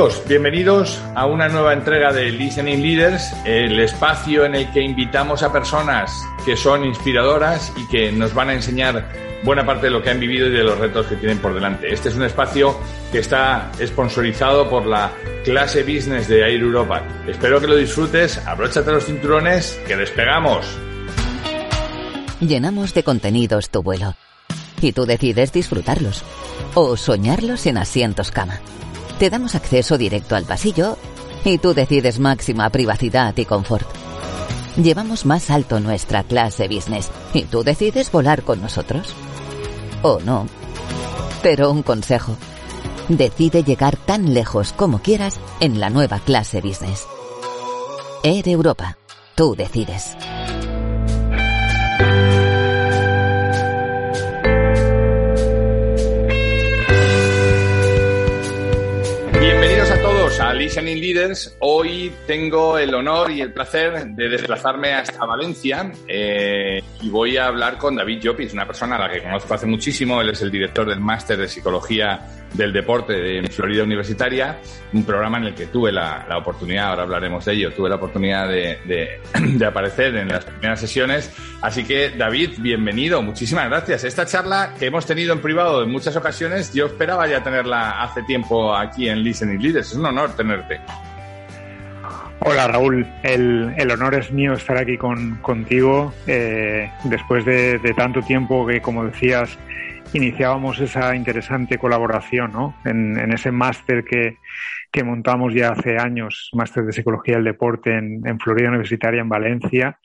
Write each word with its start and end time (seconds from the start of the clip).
Amigos, 0.00 0.22
bienvenidos 0.26 0.98
a 1.14 1.26
una 1.26 1.50
nueva 1.50 1.74
entrega 1.74 2.10
de 2.10 2.30
Listening 2.30 2.80
Leaders, 2.80 3.34
el 3.44 3.78
espacio 3.80 4.46
en 4.46 4.54
el 4.54 4.72
que 4.72 4.80
invitamos 4.80 5.42
a 5.42 5.52
personas 5.52 6.26
que 6.46 6.56
son 6.56 6.86
inspiradoras 6.86 7.70
y 7.76 7.86
que 7.88 8.10
nos 8.10 8.32
van 8.32 8.48
a 8.48 8.54
enseñar 8.54 9.06
buena 9.44 9.66
parte 9.66 9.88
de 9.88 9.90
lo 9.90 10.02
que 10.02 10.08
han 10.08 10.18
vivido 10.18 10.46
y 10.46 10.52
de 10.52 10.64
los 10.64 10.78
retos 10.78 11.06
que 11.06 11.16
tienen 11.16 11.36
por 11.36 11.52
delante. 11.52 11.92
Este 11.92 12.08
es 12.08 12.14
un 12.14 12.22
espacio 12.22 12.78
que 13.12 13.18
está 13.18 13.70
sponsorizado 13.78 14.70
por 14.70 14.86
la 14.86 15.10
clase 15.44 15.82
business 15.82 16.28
de 16.28 16.44
Air 16.48 16.62
Europa. 16.62 17.02
Espero 17.26 17.60
que 17.60 17.66
lo 17.66 17.76
disfrutes, 17.76 18.38
abróchate 18.46 18.90
los 18.92 19.04
cinturones, 19.04 19.78
que 19.86 19.96
despegamos. 19.96 20.64
Llenamos 22.40 22.94
de 22.94 23.02
contenidos 23.02 23.68
tu 23.68 23.82
vuelo 23.82 24.14
y 24.80 24.92
tú 24.92 25.04
decides 25.04 25.52
disfrutarlos 25.52 26.22
o 26.72 26.96
soñarlos 26.96 27.66
en 27.66 27.76
asientos 27.76 28.30
cama 28.30 28.60
te 29.20 29.28
damos 29.28 29.54
acceso 29.54 29.98
directo 29.98 30.34
al 30.34 30.46
pasillo 30.46 30.96
y 31.44 31.58
tú 31.58 31.74
decides 31.74 32.18
máxima 32.18 32.70
privacidad 32.70 33.36
y 33.36 33.44
confort. 33.44 33.86
Llevamos 34.82 35.26
más 35.26 35.50
alto 35.50 35.78
nuestra 35.78 36.22
clase 36.22 36.68
business 36.68 37.10
y 37.34 37.42
tú 37.42 37.62
decides 37.62 38.10
volar 38.10 38.42
con 38.44 38.62
nosotros. 38.62 39.14
O 40.00 40.20
no. 40.20 40.46
Pero 41.42 41.70
un 41.70 41.82
consejo. 41.82 42.34
Decide 43.10 43.62
llegar 43.62 43.98
tan 43.98 44.32
lejos 44.32 44.72
como 44.72 45.02
quieras 45.02 45.38
en 45.60 45.80
la 45.80 45.90
nueva 45.90 46.18
clase 46.20 46.62
business. 46.62 47.06
Air 48.22 48.48
Europa. 48.48 48.96
Tú 49.34 49.54
decides. 49.54 50.16
A 60.40 60.54
Listening 60.54 60.98
Leaders. 60.98 61.54
Hoy 61.58 62.12
tengo 62.26 62.78
el 62.78 62.94
honor 62.94 63.30
y 63.30 63.42
el 63.42 63.52
placer 63.52 64.06
de 64.06 64.28
desplazarme 64.28 64.94
hasta 64.94 65.26
Valencia 65.26 65.92
eh, 66.08 66.79
y 67.02 67.08
voy 67.08 67.36
a 67.36 67.46
hablar 67.46 67.78
con 67.78 67.96
David 67.96 68.20
Llopis, 68.20 68.52
una 68.52 68.66
persona 68.66 68.96
a 68.96 69.00
la 69.00 69.10
que 69.10 69.22
conozco 69.22 69.54
hace 69.54 69.66
muchísimo. 69.66 70.20
Él 70.20 70.30
es 70.30 70.42
el 70.42 70.50
director 70.50 70.88
del 70.88 71.00
máster 71.00 71.38
de 71.38 71.48
Psicología 71.48 72.20
del 72.52 72.72
Deporte 72.72 73.12
de 73.12 73.48
Florida 73.48 73.84
Universitaria, 73.84 74.58
un 74.92 75.04
programa 75.04 75.38
en 75.38 75.44
el 75.44 75.54
que 75.54 75.66
tuve 75.66 75.92
la, 75.92 76.26
oportunidad, 76.36 76.88
ahora 76.88 77.02
hablaremos 77.04 77.44
de 77.44 77.52
ello, 77.52 77.72
tuve 77.72 77.88
la 77.88 77.94
oportunidad 77.94 78.48
de, 78.48 79.20
de 79.40 79.64
aparecer 79.66 80.16
en 80.16 80.28
las 80.28 80.44
primeras 80.44 80.80
sesiones. 80.80 81.30
Así 81.62 81.84
que, 81.84 82.10
David, 82.10 82.54
bienvenido. 82.58 83.22
Muchísimas 83.22 83.68
gracias. 83.68 84.04
Esta 84.04 84.26
charla 84.26 84.74
que 84.78 84.86
hemos 84.86 85.06
tenido 85.06 85.32
en 85.32 85.40
privado 85.40 85.82
en 85.82 85.90
muchas 85.90 86.16
ocasiones, 86.16 86.72
yo 86.74 86.86
esperaba 86.86 87.26
ya 87.28 87.42
tenerla 87.42 88.02
hace 88.02 88.22
tiempo 88.24 88.74
aquí 88.74 89.08
en 89.08 89.22
Listening 89.22 89.62
Leaders. 89.62 89.90
Es 89.90 89.96
un 89.96 90.06
honor 90.06 90.34
tenerte. 90.34 90.80
Hola 92.42 92.68
Raúl, 92.68 93.06
el, 93.22 93.74
el, 93.76 93.90
honor 93.90 94.14
es 94.14 94.32
mío 94.32 94.54
estar 94.54 94.78
aquí 94.78 94.96
con, 94.96 95.36
contigo 95.42 96.14
eh, 96.26 96.90
después 97.04 97.44
de, 97.44 97.78
tanto 97.94 98.22
tiempo 98.22 98.66
que, 98.66 98.80
como 98.80 99.04
decías, 99.04 99.58
iniciábamos 100.14 100.80
esa 100.80 101.14
interesante 101.14 101.76
colaboración 101.76 102.50
¿no? 102.52 102.74
en, 102.86 103.18
en 103.18 103.32
ese 103.34 103.50
máster 103.50 104.04
que, 104.04 104.38
que, 104.90 105.04
montamos 105.04 105.52
ya 105.52 105.72
hace 105.72 105.98
años, 105.98 106.48
máster 106.54 106.86
de 106.86 106.94
psicología 106.94 107.34
del 107.34 107.44
deporte 107.44 107.94
en, 107.94 108.26
en, 108.26 108.40
Florida 108.40 108.70
Universitaria, 108.70 109.20
en 109.20 109.28
Valencia, 109.28 109.98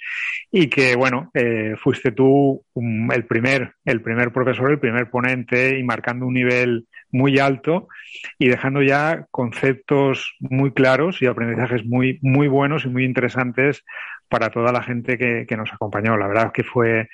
y 0.51 0.67
que, 0.67 0.97
bueno, 0.97 1.31
eh, 1.33 1.75
fuiste 1.81 2.11
tú 2.11 2.65
el, 3.13 3.25
primer, 3.25 3.75
el 3.85 4.01
primer 4.01 4.33
profesor, 4.33 4.71
el 4.71 4.79
primer 4.79 5.09
ponente 5.09 5.79
y 5.79 5.83
marcando 5.83 6.25
un 6.25 6.33
nivel 6.33 6.85
muy 7.11 7.39
alto 7.39 7.87
y 8.37 8.47
dejando 8.47 8.81
ya 8.81 9.25
conceptos 9.31 10.35
muy 10.39 10.71
claros 10.71 11.21
y 11.21 11.27
aprendizajes 11.27 11.85
muy, 11.85 12.19
muy 12.21 12.47
buenos 12.47 12.85
y 12.85 12.89
muy 12.89 13.05
interesantes 13.05 13.83
para 14.29 14.49
toda 14.49 14.71
la 14.71 14.83
gente 14.83 15.17
que, 15.17 15.45
que 15.47 15.57
nos 15.57 15.71
acompañó. 15.71 16.17
La 16.17 16.27
verdad 16.27 16.51
que 16.51 16.63
fue, 16.63 17.09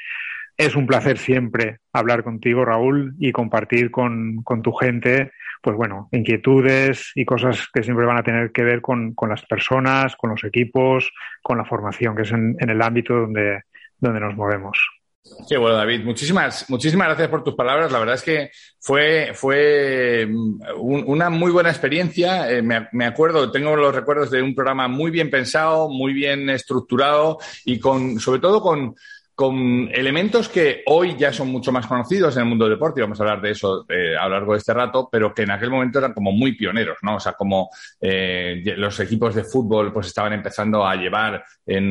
es 0.58 0.76
un 0.76 0.88
placer 0.88 1.18
siempre 1.18 1.80
hablar 1.94 2.24
contigo, 2.24 2.66
Raúl, 2.66 3.16
y 3.20 3.32
compartir 3.32 3.92
con, 3.92 4.44
con, 4.44 4.62
tu 4.62 4.72
gente, 4.74 5.32
pues 5.62 5.76
bueno, 5.76 6.10
inquietudes 6.12 7.12
y 7.16 7.26
cosas 7.26 7.68
que 7.74 7.84
siempre 7.84 8.06
van 8.06 8.18
a 8.18 8.24
tener 8.24 8.52
que 8.52 8.64
ver 8.64 8.82
con, 8.82 9.14
con 9.14 9.30
las 9.30 9.46
personas, 9.46 10.16
con 10.16 10.32
los 10.32 10.44
equipos, 10.44 11.12
con 11.42 11.58
la 11.58 11.66
formación, 11.66 12.16
que 12.16 12.24
es 12.24 12.32
en, 12.32 12.56
en 12.60 12.70
el 12.70 12.82
ámbito 12.82 13.14
donde, 13.14 13.62
donde 14.00 14.20
nos 14.20 14.36
movemos. 14.36 15.01
Qué 15.48 15.58
bueno, 15.58 15.76
David. 15.76 16.04
Muchísimas, 16.04 16.70
muchísimas 16.70 17.08
gracias 17.08 17.30
por 17.30 17.44
tus 17.44 17.54
palabras. 17.56 17.92
La 17.92 18.00
verdad 18.00 18.16
es 18.16 18.24
que 18.24 18.52
fue, 18.80 19.32
fue 19.34 20.28
mm, 20.28 20.62
una 20.80 21.30
muy 21.30 21.52
buena 21.52 21.70
experiencia. 21.70 22.50
Eh, 22.50 22.62
me, 22.62 22.88
me, 22.92 23.06
acuerdo, 23.06 23.52
tengo 23.52 23.76
los 23.76 23.94
recuerdos 23.94 24.32
de 24.32 24.42
un 24.42 24.56
programa 24.56 24.88
muy 24.88 25.12
bien 25.12 25.30
pensado, 25.30 25.90
muy 25.90 26.14
bien 26.14 26.50
estructurado 26.50 27.38
y 27.66 27.80
con, 27.80 28.20
sobre 28.20 28.40
todo 28.40 28.62
con, 28.62 28.96
con 29.42 29.90
elementos 29.92 30.50
que 30.50 30.84
hoy 30.86 31.16
ya 31.18 31.34
son 31.34 31.48
mucho 31.48 31.72
más 31.72 31.88
conocidos 31.88 32.36
en 32.36 32.44
el 32.44 32.50
mundo 32.50 32.66
del 32.66 32.76
deporte, 32.76 33.00
y 33.00 33.02
vamos 33.02 33.20
a 33.20 33.24
hablar 33.24 33.42
de 33.42 33.50
eso 33.50 33.88
eh, 33.90 34.16
a 34.16 34.26
lo 34.26 34.36
largo 34.36 34.52
de 34.52 34.60
este 34.60 34.72
rato, 34.72 35.10
pero 35.12 35.34
que 35.34 35.42
en 35.42 35.50
aquel 35.50 35.72
momento 35.72 35.98
eran 35.98 36.14
como 36.14 36.32
muy 36.32 36.52
pioneros, 36.56 37.00
¿no? 37.02 37.16
O 37.16 37.20
sea, 37.20 37.34
como 37.34 37.72
eh, 38.00 38.62
los 38.78 39.00
equipos 39.00 39.34
de 39.34 39.44
fútbol 39.44 39.92
pues 39.92 40.06
estaban 40.06 40.34
empezando 40.34 40.86
a 40.86 40.96
llevar 40.96 41.44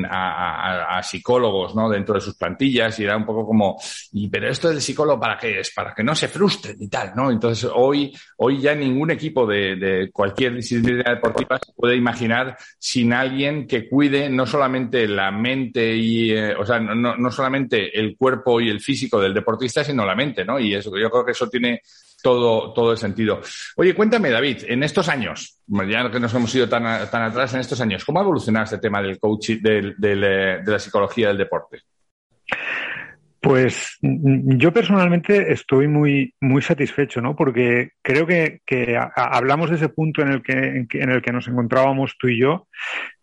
a, 0.09 1.01
psicólogos, 1.03 1.75
¿no? 1.75 1.89
Dentro 1.89 2.15
de 2.15 2.21
sus 2.21 2.37
plantillas 2.37 3.01
y 3.01 3.05
era 3.05 3.17
un 3.17 3.27
poco 3.27 3.45
como, 3.45 3.77
y 4.13 4.29
pero 4.29 4.49
esto 4.49 4.69
del 4.69 4.81
psicólogo 4.81 5.19
para 5.19 5.37
qué 5.37 5.59
es? 5.59 5.73
Para 5.75 5.93
que 5.93 6.05
no 6.05 6.15
se 6.15 6.29
frustren 6.29 6.77
y 6.79 6.89
tal, 6.89 7.15
¿no? 7.17 7.33
Entonces 7.33 7.69
hoy, 7.75 8.17
hoy 8.37 8.61
ya 8.61 8.77
ningún 8.77 9.11
equipo 9.11 9.45
de, 9.45 9.75
de 9.75 10.11
cualquier 10.13 10.55
disciplina 10.55 11.15
deportiva 11.15 11.59
se 11.59 11.73
puede 11.73 11.97
imaginar 11.97 12.57
sin 12.79 13.13
alguien 13.13 13.67
que 13.67 13.89
cuide 13.89 14.29
no 14.29 14.47
solamente 14.47 15.09
la 15.09 15.33
mente 15.33 15.97
y, 15.97 16.31
eh, 16.31 16.55
o 16.55 16.65
sea, 16.65 16.79
no, 16.79 16.95
no 16.95 17.31
no 17.40 17.40
solamente 17.41 17.99
el 17.99 18.17
cuerpo 18.17 18.61
y 18.61 18.69
el 18.69 18.81
físico 18.81 19.19
del 19.19 19.33
deportista, 19.33 19.83
sino 19.83 20.05
la 20.05 20.15
mente, 20.15 20.45
¿no? 20.45 20.61
Y 20.61 20.75
eso, 20.75 20.91
yo 20.99 21.11
creo 21.11 21.25
que 21.25 21.33
eso 21.33 21.49
tiene 21.49 21.81
todo, 22.23 22.75
todo 22.75 22.93
el 22.93 22.99
sentido. 22.99 23.41
Oye, 23.77 23.95
cuéntame, 23.95 24.29
David, 24.29 24.65
en 24.69 24.83
estos 24.83 25.09
años, 25.09 25.59
ya 25.89 26.11
que 26.11 26.21
nos 26.21 26.35
hemos 26.35 26.55
ido 26.55 26.69
tan, 26.69 27.11
tan 27.11 27.23
atrás 27.23 27.55
en 27.55 27.61
estos 27.61 27.81
años, 27.81 28.05
¿cómo 28.05 28.21
ha 28.21 28.23
evolucionado 28.23 28.65
este 28.65 28.79
tema 28.79 29.01
del 29.01 29.19
coaching, 29.19 29.61
del, 29.63 29.97
eh, 30.03 30.61
de 30.63 30.73
la 30.73 30.79
psicología 30.79 31.29
del 31.29 31.39
deporte? 31.39 31.79
Pues 33.41 33.97
yo 34.03 34.71
personalmente 34.71 35.51
estoy 35.51 35.89
muy, 35.89 36.35
muy 36.43 36.61
satisfecho, 36.61 37.23
¿no? 37.23 37.35
Porque 37.35 37.93
creo 38.03 38.27
que 38.27 38.61
hablamos 39.17 39.71
de 39.71 39.77
ese 39.77 39.89
punto 39.89 40.21
en 40.21 40.29
el 40.29 40.43
que, 40.43 40.53
en 40.53 41.11
el 41.11 41.23
que 41.23 41.33
nos 41.33 41.49
encontrábamos 41.49 42.17
tú 42.19 42.29
y 42.29 42.39
yo, 42.39 42.69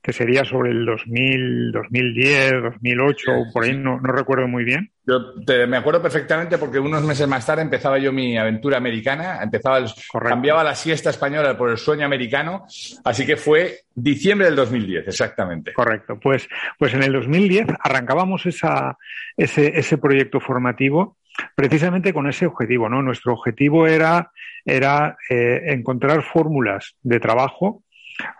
que 0.01 0.13
sería 0.13 0.45
sobre 0.45 0.71
el 0.71 0.85
2000, 0.85 1.71
2010, 1.71 2.51
2008, 2.63 3.31
por 3.53 3.63
ahí, 3.63 3.75
no, 3.75 3.99
no 3.99 4.13
recuerdo 4.13 4.47
muy 4.47 4.63
bien. 4.63 4.91
Yo 5.05 5.33
te, 5.45 5.67
me 5.67 5.77
acuerdo 5.77 6.01
perfectamente 6.01 6.57
porque 6.57 6.79
unos 6.79 7.03
meses 7.03 7.27
más 7.27 7.45
tarde 7.45 7.61
empezaba 7.61 7.97
yo 7.97 8.11
mi 8.11 8.37
aventura 8.37 8.77
americana, 8.77 9.39
empezaba 9.41 9.77
el, 9.77 9.87
cambiaba 10.23 10.63
la 10.63 10.75
siesta 10.75 11.09
española 11.09 11.57
por 11.57 11.69
el 11.69 11.77
sueño 11.77 12.05
americano, 12.05 12.65
así 13.03 13.25
que 13.25 13.37
fue 13.37 13.81
diciembre 13.93 14.47
del 14.47 14.55
2010, 14.55 15.07
exactamente. 15.07 15.73
Correcto, 15.73 16.19
pues, 16.19 16.47
pues 16.77 16.93
en 16.93 17.03
el 17.03 17.13
2010 17.13 17.67
arrancábamos 17.79 18.45
esa, 18.45 18.97
ese, 19.35 19.79
ese 19.79 19.97
proyecto 19.97 20.39
formativo 20.39 21.17
precisamente 21.55 22.13
con 22.13 22.27
ese 22.27 22.45
objetivo, 22.45 22.89
¿no? 22.89 23.01
Nuestro 23.01 23.33
objetivo 23.33 23.87
era, 23.87 24.31
era 24.65 25.17
eh, 25.29 25.61
encontrar 25.67 26.23
fórmulas 26.23 26.95
de 27.03 27.19
trabajo 27.19 27.83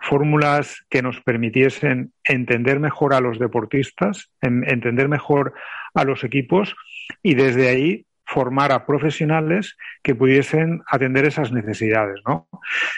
fórmulas 0.00 0.84
que 0.88 1.02
nos 1.02 1.20
permitiesen 1.20 2.12
entender 2.24 2.80
mejor 2.80 3.14
a 3.14 3.20
los 3.20 3.38
deportistas, 3.38 4.30
entender 4.40 5.08
mejor 5.08 5.54
a 5.94 6.04
los 6.04 6.24
equipos 6.24 6.76
y 7.22 7.34
desde 7.34 7.68
ahí 7.68 8.06
formar 8.24 8.72
a 8.72 8.84
profesionales 8.84 9.76
que 10.02 10.14
pudiesen 10.14 10.82
atender 10.86 11.24
esas 11.24 11.50
necesidades, 11.50 12.20
¿no? 12.26 12.46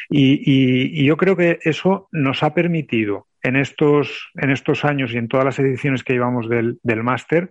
Y, 0.09 0.43
y, 0.45 1.05
yo 1.05 1.17
creo 1.17 1.37
que 1.37 1.61
eso 1.63 2.09
nos 2.11 2.43
ha 2.43 2.53
permitido 2.53 3.29
en 3.43 3.55
estos, 3.55 4.31
en 4.35 4.51
estos 4.51 4.85
años 4.85 5.13
y 5.13 5.19
en 5.19 5.29
todas 5.29 5.47
las 5.47 5.59
ediciones 5.61 6.03
que 6.03 6.15
llevamos 6.15 6.49
del, 6.49 6.81
del 6.83 7.05
máster, 7.05 7.51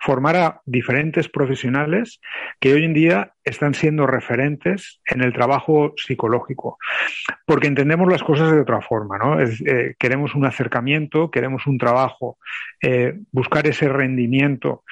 formar 0.00 0.36
a 0.36 0.60
diferentes 0.64 1.28
profesionales 1.28 2.20
que 2.60 2.72
hoy 2.72 2.84
en 2.84 2.94
día 2.94 3.32
están 3.44 3.74
siendo 3.74 4.06
referentes 4.06 5.00
en 5.06 5.22
el 5.22 5.32
trabajo 5.32 5.92
psicológico, 5.96 6.78
porque 7.46 7.66
entendemos 7.66 8.10
las 8.10 8.22
cosas 8.22 8.52
de 8.52 8.60
otra 8.60 8.80
forma, 8.80 9.18
¿no? 9.18 9.40
Eh, 9.40 9.94
queremos 9.98 10.34
un 10.34 10.46
acercamiento, 10.46 11.30
queremos 11.30 11.66
un 11.66 11.78
trabajo, 11.78 12.38
eh, 12.80 13.14
buscar 13.32 13.66
ese 13.66 13.88
rendimiento, 13.88 14.84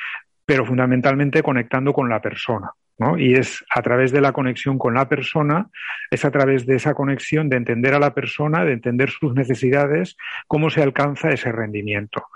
pero 0.45 0.67
fundamentalmente 0.67 1.43
conectando 1.43 1.93
con 1.93 2.09
la 2.09 2.21
persona. 2.21 2.71
Y 3.19 3.35
es 3.35 3.65
a 3.75 3.83
través 3.83 4.13
de 4.13 4.21
la 4.21 4.33
conexión 4.33 4.79
con 4.79 4.95
la 4.95 5.09
persona, 5.09 5.69
es 6.11 6.25
a 6.25 6.31
través 6.31 6.67
de 6.67 6.77
esa 6.77 6.95
conexión 6.95 7.49
de 7.49 7.57
entender 7.57 7.95
a 7.95 7.99
la 7.99 8.15
persona, 8.15 8.65
de 8.65 8.73
entender 8.73 9.11
sus 9.11 9.35
necesidades, 9.35 10.17
cómo 10.47 10.71
se 10.71 10.83
alcanza 10.83 11.31
ese 11.31 11.53
rendimiento. 11.53 12.27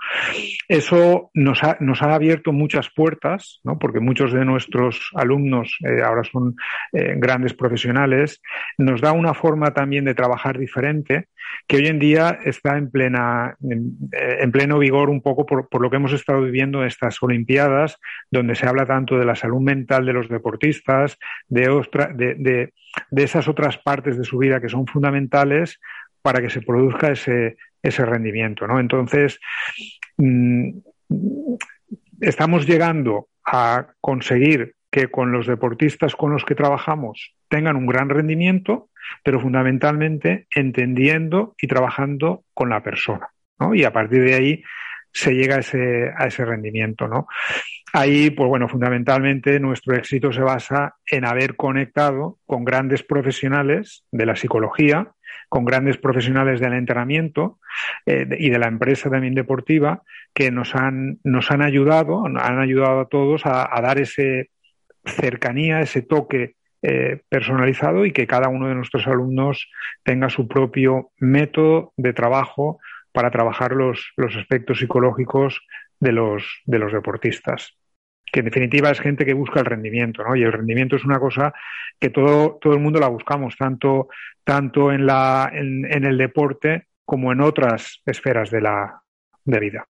Eso 0.67 1.31
nos 1.33 1.63
ha, 1.63 1.77
nos 1.79 2.01
ha 2.01 2.13
abierto 2.13 2.51
muchas 2.51 2.89
puertas, 2.89 3.59
¿no? 3.63 3.77
Porque 3.79 3.99
muchos 3.99 4.33
de 4.33 4.45
nuestros 4.45 5.11
alumnos 5.15 5.77
eh, 5.83 6.01
ahora 6.03 6.23
son 6.23 6.55
eh, 6.93 7.15
grandes 7.17 7.53
profesionales, 7.53 8.41
nos 8.77 9.01
da 9.01 9.11
una 9.11 9.33
forma 9.33 9.73
también 9.73 10.05
de 10.05 10.13
trabajar 10.13 10.57
diferente 10.57 11.27
que 11.67 11.77
hoy 11.77 11.87
en 11.87 11.99
día 11.99 12.39
está 12.43 12.77
en 12.77 12.89
plena 12.89 13.57
eh, 13.61 14.37
en, 14.41 14.51
pleno 14.51 14.79
vigor 14.79 15.09
un 15.09 15.21
poco 15.21 15.45
por, 15.45 15.69
por, 15.69 15.81
lo 15.81 15.89
que 15.89 15.97
hemos 15.97 16.13
estado 16.13 16.41
viviendo 16.41 16.81
en 16.81 16.87
estas 16.87 17.21
Olimpiadas, 17.21 17.99
donde 18.31 18.55
se 18.55 18.67
habla 18.67 18.85
tanto 18.85 19.17
de 19.17 19.25
la 19.25 19.35
salud 19.35 19.61
mental 19.61 20.05
de 20.05 20.13
los 20.13 20.29
deportistas, 20.29 20.56
de, 20.59 21.83
de, 22.15 22.73
de, 23.11 23.23
esas 23.23 23.47
otras 23.47 23.77
partes 23.77 24.17
de 24.17 24.23
su 24.23 24.37
vida 24.37 24.59
que 24.61 24.69
son 24.69 24.85
fundamentales 24.87 25.79
para 26.21 26.41
que 26.41 26.49
se 26.49 26.61
produzca 26.61 27.11
ese, 27.11 27.57
ese 27.81 28.05
rendimiento. 28.05 28.67
¿no? 28.67 28.79
Entonces, 28.79 29.39
mm, 30.17 30.69
estamos 32.21 32.67
llegando 32.67 33.27
a 33.45 33.87
conseguir 34.01 34.75
que 34.91 35.07
con 35.07 35.31
los 35.31 35.47
deportistas 35.47 36.15
con 36.15 36.31
los 36.31 36.45
que 36.45 36.55
trabajamos 36.55 37.35
tengan 37.49 37.75
un 37.75 37.87
gran 37.87 38.09
rendimiento, 38.09 38.89
pero 39.23 39.39
fundamentalmente 39.39 40.47
entendiendo 40.53 41.55
y 41.61 41.67
trabajando 41.67 42.43
con 42.53 42.69
la 42.69 42.81
persona. 42.81 43.29
¿no? 43.59 43.73
Y 43.73 43.83
a 43.83 43.93
partir 43.93 44.23
de 44.23 44.33
ahí 44.33 44.63
se 45.11 45.33
llega 45.33 45.55
a 45.55 45.59
ese, 45.59 46.11
a 46.15 46.27
ese 46.27 46.45
rendimiento, 46.45 47.07
¿no? 47.07 47.27
Ahí, 47.93 48.29
pues 48.31 48.49
bueno, 48.49 48.67
fundamentalmente 48.67 49.59
nuestro 49.59 49.95
éxito 49.95 50.31
se 50.33 50.41
basa 50.41 50.95
en 51.09 51.25
haber 51.25 51.55
conectado 51.55 52.37
con 52.45 52.65
grandes 52.65 53.01
profesionales 53.01 54.03
de 54.11 54.25
la 54.25 54.35
psicología, 54.35 55.11
con 55.49 55.63
grandes 55.63 55.97
profesionales 55.97 56.59
del 56.59 56.73
entrenamiento 56.73 57.59
eh, 58.05 58.27
y 58.37 58.49
de 58.49 58.59
la 58.59 58.67
empresa 58.67 59.09
también 59.09 59.35
deportiva 59.35 60.03
que 60.33 60.51
nos 60.51 60.75
han, 60.75 61.19
nos 61.23 61.49
han 61.51 61.61
ayudado, 61.61 62.25
han 62.25 62.59
ayudado 62.59 62.99
a 62.99 63.07
todos 63.07 63.43
a, 63.45 63.69
dar 63.81 63.99
ese 63.99 64.49
cercanía, 65.05 65.79
ese 65.79 66.01
toque 66.01 66.55
eh, 66.81 67.21
personalizado 67.29 68.05
y 68.05 68.11
que 68.11 68.27
cada 68.27 68.49
uno 68.49 68.67
de 68.67 68.75
nuestros 68.75 69.07
alumnos 69.07 69.69
tenga 70.03 70.29
su 70.29 70.47
propio 70.47 71.11
método 71.19 71.93
de 71.95 72.11
trabajo 72.11 72.79
para 73.13 73.31
trabajar 73.31 73.71
los, 73.71 74.11
los 74.17 74.35
aspectos 74.35 74.79
psicológicos 74.79 75.61
de 75.99 76.11
los, 76.11 76.61
de 76.65 76.79
los 76.79 76.91
deportistas 76.91 77.77
que 78.31 78.41
en 78.41 78.45
definitiva 78.45 78.89
es 78.89 78.99
gente 78.99 79.25
que 79.25 79.33
busca 79.33 79.59
el 79.59 79.65
rendimiento, 79.65 80.23
¿no? 80.23 80.35
Y 80.35 80.43
el 80.43 80.51
rendimiento 80.51 80.95
es 80.95 81.05
una 81.05 81.19
cosa 81.19 81.53
que 81.99 82.09
todo, 82.09 82.57
todo 82.61 82.73
el 82.73 82.79
mundo 82.79 82.99
la 82.99 83.07
buscamos, 83.07 83.55
tanto, 83.57 84.09
tanto 84.43 84.91
en, 84.91 85.05
la, 85.05 85.49
en, 85.53 86.05
el 86.05 86.17
deporte 86.17 86.87
como 87.05 87.31
en 87.31 87.41
otras 87.41 88.01
esferas 88.05 88.51
de 88.51 88.61
la 88.61 89.01
de 89.45 89.59
vida. 89.59 89.87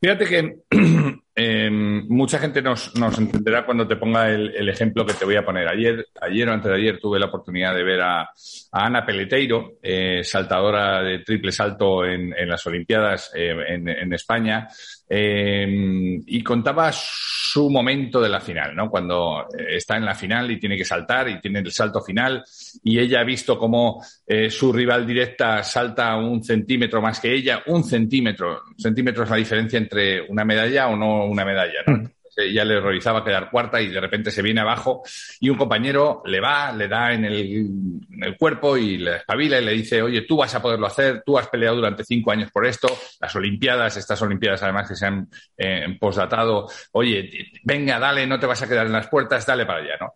Fíjate 0.00 0.26
que 0.26 0.58
em, 1.34 2.06
mucha 2.08 2.38
gente 2.38 2.62
nos, 2.62 2.94
nos, 2.96 3.18
entenderá 3.18 3.64
cuando 3.64 3.88
te 3.88 3.96
ponga 3.96 4.30
el, 4.30 4.68
ejemplo 4.68 5.04
que 5.04 5.14
te 5.14 5.24
voy 5.24 5.36
a 5.36 5.44
poner. 5.44 5.66
Ayer, 5.66 6.06
ayer 6.20 6.48
o 6.48 6.52
antes 6.52 6.70
de 6.70 6.76
ayer 6.76 7.00
tuve 7.00 7.18
la 7.18 7.26
oportunidad 7.26 7.74
de 7.74 7.82
ver 7.82 8.00
a, 8.02 8.28
Ana 8.70 9.04
Peleteiro, 9.04 9.78
eh, 9.82 10.20
saltadora 10.22 11.02
de 11.02 11.20
triple 11.20 11.50
salto 11.50 12.04
en, 12.04 12.32
en 12.36 12.48
las 12.48 12.64
Olimpiadas 12.66 13.32
eh, 13.34 13.56
en, 13.68 13.88
en, 13.88 14.12
España, 14.12 14.68
em, 15.08 16.22
y 16.26 16.42
contaba 16.42 16.90
su 16.92 17.70
momento 17.70 18.20
de 18.20 18.28
la 18.28 18.40
final, 18.40 18.76
¿no? 18.76 18.90
Cuando 18.90 19.46
eh, 19.58 19.76
está 19.76 19.96
en 19.96 20.04
la 20.04 20.14
final 20.14 20.50
y 20.50 20.58
tiene 20.58 20.76
que 20.76 20.84
saltar 20.84 21.28
y 21.28 21.40
tiene 21.40 21.60
el 21.60 21.72
salto 21.72 22.02
final 22.02 22.44
y 22.84 22.98
ella 22.98 23.20
ha 23.20 23.24
visto 23.24 23.58
cómo 23.58 24.04
eh, 24.26 24.50
su 24.50 24.72
rival 24.72 25.06
directa 25.06 25.62
salta 25.62 26.16
un 26.16 26.44
centímetro 26.44 27.00
más 27.00 27.20
que 27.20 27.32
ella, 27.32 27.62
un 27.66 27.84
centímetro, 27.84 28.62
un 28.68 28.78
centímetro 28.78 29.24
es 29.24 29.30
la 29.30 29.36
diferencia 29.36 29.78
entre 29.78 30.22
una 30.22 30.44
medalla 30.44 30.88
o 30.88 30.96
no 30.96 31.24
una 31.24 31.44
medalla, 31.44 31.80
¿no? 31.86 32.10
Mm 32.38 32.48
ya 32.52 32.64
le 32.64 32.76
horrorizaba 32.76 33.24
quedar 33.24 33.50
cuarta 33.50 33.80
y 33.80 33.88
de 33.88 34.00
repente 34.00 34.30
se 34.30 34.42
viene 34.42 34.60
abajo 34.60 35.02
y 35.40 35.50
un 35.50 35.56
compañero 35.56 36.22
le 36.24 36.40
va, 36.40 36.72
le 36.72 36.88
da 36.88 37.12
en 37.12 37.24
el, 37.24 38.36
cuerpo 38.38 38.76
y 38.76 38.98
le 38.98 39.16
espabila 39.16 39.58
y 39.58 39.64
le 39.64 39.72
dice, 39.72 40.02
oye, 40.02 40.22
tú 40.22 40.36
vas 40.36 40.54
a 40.54 40.62
poderlo 40.62 40.86
hacer, 40.86 41.22
tú 41.24 41.38
has 41.38 41.48
peleado 41.48 41.76
durante 41.76 42.04
cinco 42.04 42.30
años 42.30 42.50
por 42.50 42.66
esto, 42.66 42.88
las 43.20 43.34
Olimpiadas, 43.34 43.96
estas 43.96 44.20
Olimpiadas 44.22 44.62
además 44.62 44.88
que 44.88 44.96
se 44.96 45.06
han 45.06 45.28
eh, 45.56 45.96
posdatado, 45.98 46.68
oye, 46.92 47.50
venga, 47.64 47.98
dale, 47.98 48.26
no 48.26 48.38
te 48.38 48.46
vas 48.46 48.62
a 48.62 48.68
quedar 48.68 48.86
en 48.86 48.92
las 48.92 49.08
puertas, 49.08 49.46
dale 49.46 49.66
para 49.66 49.80
allá, 49.80 49.96
¿no? 50.00 50.12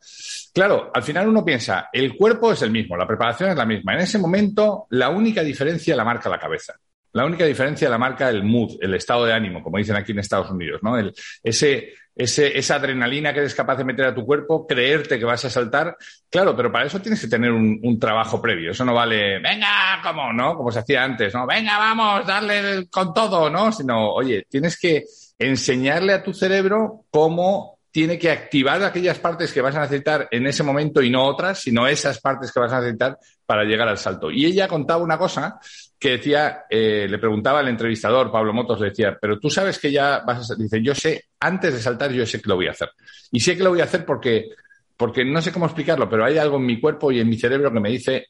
Claro, 0.53 0.91
al 0.95 1.03
final 1.03 1.29
uno 1.29 1.45
piensa, 1.45 1.89
el 1.93 2.17
cuerpo 2.17 2.53
es 2.53 2.63
el 2.63 2.71
mismo, 2.71 2.97
la 2.97 3.07
preparación 3.07 3.51
es 3.51 3.57
la 3.57 3.67
misma. 3.67 3.95
En 3.95 4.01
ese 4.01 4.19
momento, 4.19 4.87
la 4.91 5.09
única 5.09 5.43
diferencia 5.43 5.97
la 5.97 6.05
marca 6.05 6.29
la 6.29 6.39
cabeza. 6.39 6.75
La 7.15 7.27
única 7.27 7.45
diferencia 7.45 7.91
la 7.91 7.99
marca 7.99 8.31
el 8.31 8.43
mood, 8.43 8.79
el 8.81 8.95
estado 8.95 9.27
de 9.27 9.35
ánimo, 9.35 9.63
como 9.63 9.77
dicen 9.77 9.97
aquí 9.97 10.13
en 10.13 10.21
Estados 10.21 10.51
Unidos, 10.51 10.81
¿no? 10.83 10.97
El, 10.99 11.13
ese, 11.43 11.93
ese, 12.15 12.59
esa 12.59 12.77
adrenalina 12.77 13.33
que 13.33 13.41
eres 13.41 13.55
capaz 13.55 13.77
de 13.77 13.85
meter 13.85 14.07
a 14.07 14.15
tu 14.15 14.25
cuerpo, 14.25 14.67
creerte 14.67 15.19
que 15.19 15.25
vas 15.25 15.45
a 15.45 15.51
saltar. 15.51 15.97
Claro, 16.31 16.57
pero 16.57 16.71
para 16.71 16.87
eso 16.87 17.01
tienes 17.01 17.21
que 17.21 17.29
tener 17.29 17.53
un, 17.53 17.81
un 17.83 17.99
trabajo 17.99 18.41
previo. 18.41 18.73
Eso 18.73 18.85
no 18.85 18.95
vale, 18.95 19.39
venga, 19.39 20.01
como, 20.03 20.33
¿no? 20.33 20.57
Como 20.57 20.71
se 20.71 20.81
hacía 20.81 21.05
antes, 21.05 21.33
¿no? 21.35 21.47
Venga, 21.47 21.79
vamos, 21.79 22.27
darle 22.27 22.87
con 22.91 23.15
todo, 23.15 23.49
¿no? 23.49 23.73
Sino, 23.73 24.13
oye, 24.13 24.47
tienes 24.49 24.79
que 24.79 25.05
enseñarle 25.39 26.13
a 26.13 26.23
tu 26.23 26.35
cerebro 26.35 27.05
cómo 27.11 27.79
tiene 27.91 28.19
que 28.19 28.31
activar 28.31 28.83
aquellas 28.83 29.19
partes 29.19 29.53
que 29.53 29.61
vas 29.61 29.77
a 29.77 29.83
necesitar 29.83 30.27
en 30.31 30.47
ese 30.47 30.63
momento 30.63 31.03
y 31.03 31.11
no 31.11 31.25
otras, 31.25 31.61
sino 31.61 31.87
esas 31.87 32.21
partes 32.21 32.51
que 32.51 32.59
vas 32.59 32.73
a 32.73 32.81
necesitar 32.81 33.19
para 33.45 33.65
llegar 33.65 33.87
al 33.87 33.99
salto. 33.99 34.31
Y 34.31 34.47
ella 34.47 34.67
contaba 34.67 35.03
una 35.03 35.19
cosa 35.19 35.61
que 36.03 36.11
decía, 36.11 36.65
eh, 36.69 37.07
le 37.09 37.19
preguntaba 37.19 37.61
al 37.61 37.69
entrevistador, 37.69 38.33
Pablo 38.33 38.53
Motos, 38.53 38.81
le 38.81 38.89
decía, 38.89 39.17
pero 39.21 39.39
tú 39.39 39.49
sabes 39.49 39.79
que 39.79 39.93
ya 39.93 40.25
vas 40.27 40.51
a... 40.51 40.57
Dice, 40.57 40.83
yo 40.83 40.97
sé, 40.97 41.27
antes 41.39 41.73
de 41.73 41.81
saltar, 41.81 42.11
yo 42.11 42.27
sé 42.27 42.43
que 42.43 42.49
lo 42.49 42.57
voy 42.57 42.67
a 42.67 42.73
hacer. 42.73 42.91
Y 43.31 43.39
sé 43.39 43.57
que 43.57 43.63
lo 43.63 43.71
voy 43.71 43.83
a 43.83 43.85
hacer 43.85 44.05
porque, 44.05 44.51
porque 44.97 45.25
no 45.25 45.41
sé 45.41 45.53
cómo 45.53 45.67
explicarlo, 45.67 46.11
pero 46.11 46.25
hay 46.25 46.39
algo 46.39 46.57
en 46.57 46.67
mi 46.67 46.81
cuerpo 46.81 47.13
y 47.13 47.21
en 47.21 47.29
mi 47.29 47.39
cerebro 47.39 47.73
que 47.73 47.79
me 47.79 47.91
dice, 47.91 48.27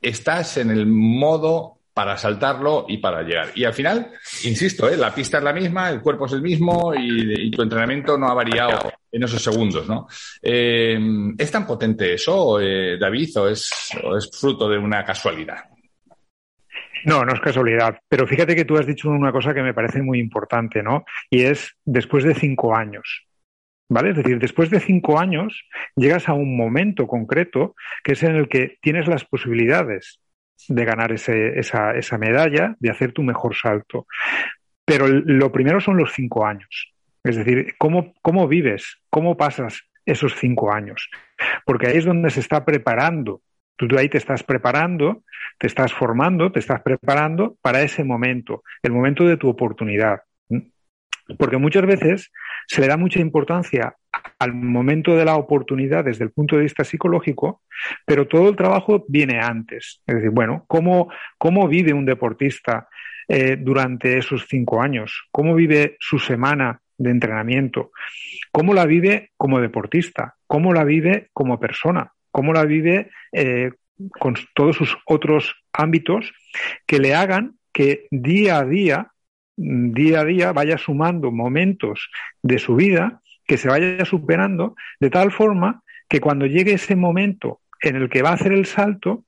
estás 0.00 0.58
en 0.58 0.70
el 0.70 0.86
modo 0.86 1.80
para 1.92 2.16
saltarlo 2.16 2.86
y 2.88 2.98
para 2.98 3.24
llegar. 3.24 3.50
Y 3.56 3.64
al 3.64 3.74
final, 3.74 4.12
insisto, 4.44 4.88
¿eh? 4.88 4.96
la 4.96 5.12
pista 5.12 5.38
es 5.38 5.42
la 5.44 5.52
misma, 5.52 5.90
el 5.90 6.02
cuerpo 6.02 6.26
es 6.26 6.32
el 6.34 6.42
mismo 6.42 6.94
y, 6.94 7.50
tu 7.50 7.62
entrenamiento 7.62 8.16
no 8.16 8.28
ha 8.28 8.34
variado 8.34 8.92
en 9.10 9.24
esos 9.24 9.42
segundos, 9.42 9.88
¿no? 9.88 10.06
Eh, 10.40 10.96
¿Es 11.36 11.50
tan 11.50 11.66
potente 11.66 12.14
eso, 12.14 12.60
David, 13.00 13.36
o 13.36 13.48
es, 13.48 13.68
o 14.00 14.16
es 14.16 14.30
fruto 14.30 14.68
de 14.68 14.78
una 14.78 15.04
casualidad? 15.04 15.64
No, 17.04 17.24
no 17.24 17.32
es 17.32 17.40
casualidad. 17.40 17.98
Pero 18.08 18.26
fíjate 18.26 18.54
que 18.54 18.64
tú 18.64 18.76
has 18.76 18.86
dicho 18.86 19.10
una 19.10 19.32
cosa 19.32 19.54
que 19.54 19.62
me 19.62 19.74
parece 19.74 20.02
muy 20.02 20.18
importante, 20.18 20.82
¿no? 20.82 21.04
Y 21.30 21.42
es 21.42 21.76
después 21.84 22.24
de 22.24 22.34
cinco 22.34 22.74
años. 22.74 23.26
¿Vale? 23.88 24.10
Es 24.10 24.16
decir, 24.16 24.38
después 24.38 24.70
de 24.70 24.78
cinco 24.78 25.18
años 25.18 25.64
llegas 25.96 26.28
a 26.28 26.32
un 26.32 26.56
momento 26.56 27.08
concreto 27.08 27.74
que 28.04 28.12
es 28.12 28.22
en 28.22 28.36
el 28.36 28.48
que 28.48 28.78
tienes 28.80 29.08
las 29.08 29.24
posibilidades 29.24 30.20
de 30.68 30.84
ganar 30.84 31.10
ese, 31.10 31.58
esa, 31.58 31.92
esa 31.96 32.16
medalla, 32.16 32.76
de 32.78 32.90
hacer 32.90 33.12
tu 33.12 33.22
mejor 33.22 33.56
salto. 33.56 34.06
Pero 34.84 35.08
lo 35.08 35.50
primero 35.50 35.80
son 35.80 35.96
los 35.96 36.12
cinco 36.12 36.46
años. 36.46 36.92
Es 37.24 37.36
decir, 37.36 37.74
¿cómo, 37.78 38.14
cómo 38.22 38.46
vives? 38.46 38.98
¿Cómo 39.10 39.36
pasas 39.36 39.82
esos 40.06 40.36
cinco 40.36 40.72
años? 40.72 41.10
Porque 41.64 41.88
ahí 41.88 41.96
es 41.96 42.04
donde 42.04 42.30
se 42.30 42.40
está 42.40 42.64
preparando 42.64 43.42
Tú 43.88 43.96
ahí 43.96 44.10
te 44.10 44.18
estás 44.18 44.42
preparando, 44.42 45.24
te 45.58 45.66
estás 45.66 45.92
formando, 45.92 46.52
te 46.52 46.58
estás 46.58 46.82
preparando 46.82 47.56
para 47.62 47.80
ese 47.80 48.04
momento, 48.04 48.62
el 48.82 48.92
momento 48.92 49.24
de 49.24 49.38
tu 49.38 49.48
oportunidad. 49.48 50.20
Porque 51.38 51.56
muchas 51.56 51.86
veces 51.86 52.30
se 52.66 52.82
le 52.82 52.88
da 52.88 52.98
mucha 52.98 53.20
importancia 53.20 53.94
al 54.38 54.52
momento 54.52 55.16
de 55.16 55.24
la 55.24 55.36
oportunidad 55.36 56.04
desde 56.04 56.24
el 56.24 56.30
punto 56.30 56.56
de 56.56 56.62
vista 56.62 56.84
psicológico, 56.84 57.62
pero 58.04 58.26
todo 58.26 58.50
el 58.50 58.56
trabajo 58.56 59.04
viene 59.08 59.40
antes. 59.40 60.02
Es 60.06 60.16
decir, 60.16 60.30
bueno, 60.30 60.64
¿cómo, 60.66 61.10
cómo 61.38 61.66
vive 61.66 61.94
un 61.94 62.04
deportista 62.04 62.88
eh, 63.28 63.56
durante 63.58 64.18
esos 64.18 64.46
cinco 64.46 64.82
años? 64.82 65.28
¿Cómo 65.30 65.54
vive 65.54 65.96
su 66.00 66.18
semana 66.18 66.82
de 66.98 67.10
entrenamiento? 67.10 67.92
¿Cómo 68.52 68.74
la 68.74 68.84
vive 68.84 69.30
como 69.36 69.60
deportista? 69.60 70.34
¿Cómo 70.46 70.74
la 70.74 70.84
vive 70.84 71.28
como 71.32 71.58
persona? 71.58 72.12
Cómo 72.30 72.52
la 72.52 72.64
vive 72.64 73.10
eh, 73.32 73.72
con 74.18 74.36
todos 74.54 74.76
sus 74.76 74.96
otros 75.04 75.54
ámbitos 75.72 76.32
que 76.86 76.98
le 76.98 77.14
hagan 77.14 77.56
que 77.72 78.06
día 78.10 78.58
a 78.58 78.64
día, 78.64 79.12
día 79.56 80.20
a 80.20 80.24
día, 80.24 80.52
vaya 80.52 80.78
sumando 80.78 81.30
momentos 81.30 82.10
de 82.42 82.58
su 82.58 82.74
vida, 82.74 83.20
que 83.46 83.56
se 83.56 83.68
vaya 83.68 84.04
superando, 84.04 84.74
de 84.98 85.10
tal 85.10 85.30
forma 85.30 85.82
que 86.08 86.20
cuando 86.20 86.46
llegue 86.46 86.72
ese 86.72 86.96
momento 86.96 87.60
en 87.82 87.96
el 87.96 88.08
que 88.08 88.22
va 88.22 88.30
a 88.30 88.34
hacer 88.34 88.52
el 88.52 88.66
salto, 88.66 89.24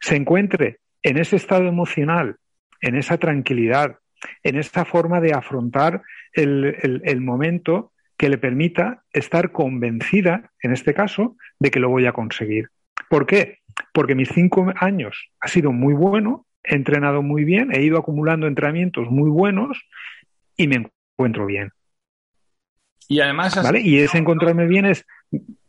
se 0.00 0.16
encuentre 0.16 0.78
en 1.02 1.18
ese 1.18 1.36
estado 1.36 1.66
emocional, 1.66 2.36
en 2.80 2.96
esa 2.96 3.18
tranquilidad, 3.18 3.98
en 4.42 4.56
esa 4.56 4.84
forma 4.84 5.20
de 5.20 5.32
afrontar 5.32 6.02
el, 6.32 7.20
momento 7.20 7.92
que 8.16 8.28
le 8.28 8.38
permita 8.38 9.02
estar 9.12 9.52
convencida, 9.52 10.50
en 10.62 10.72
este 10.72 10.94
caso, 10.94 11.36
de 11.58 11.70
que 11.70 11.80
lo 11.80 11.90
voy 11.90 12.06
a 12.06 12.12
conseguir. 12.12 12.70
¿Por 13.08 13.26
qué? 13.26 13.58
Porque 13.92 14.14
mis 14.14 14.30
cinco 14.30 14.72
años 14.76 15.30
ha 15.40 15.48
sido 15.48 15.72
muy 15.72 15.94
bueno, 15.94 16.46
he 16.64 16.74
entrenado 16.74 17.22
muy 17.22 17.44
bien, 17.44 17.74
he 17.74 17.82
ido 17.82 17.98
acumulando 17.98 18.46
entrenamientos 18.46 19.08
muy 19.10 19.30
buenos 19.30 19.78
y 20.56 20.66
me 20.66 20.88
encuentro 21.16 21.46
bien. 21.46 21.70
Y 23.08 23.20
además... 23.20 23.56
Y 23.82 23.98
ese 23.98 24.18
encontrarme 24.18 24.66
bien 24.66 24.86
es... 24.86 25.04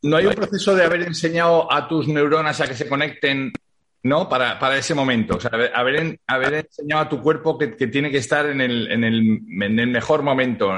No 0.01 0.16
hay 0.16 0.25
un 0.25 0.34
proceso 0.34 0.75
de 0.75 0.86
haber 0.86 1.04
enseñado 1.04 1.72
a 1.72 1.88
tus 1.88 2.08
neuronas 2.08 2.62
a 2.62 2.68
que 2.68 2.74
se 2.74 2.88
conecten 2.88 3.51
¿no? 4.08 4.30
Para, 4.30 4.58
para, 4.58 4.78
ese 4.78 4.96
momento. 4.96 5.38
Haber, 5.52 5.72
haber 6.28 6.54
enseñado 6.54 7.02
a 7.04 7.10
tu 7.10 7.22
cuerpo 7.22 7.58
que, 7.58 7.68
tiene 7.68 8.10
que 8.10 8.18
estar 8.18 8.46
en 8.48 8.62
el, 8.62 8.92
en 8.92 9.04
el, 9.04 9.42
en 9.62 9.80
el 9.80 9.88
mejor 9.88 10.24
momento. 10.24 10.72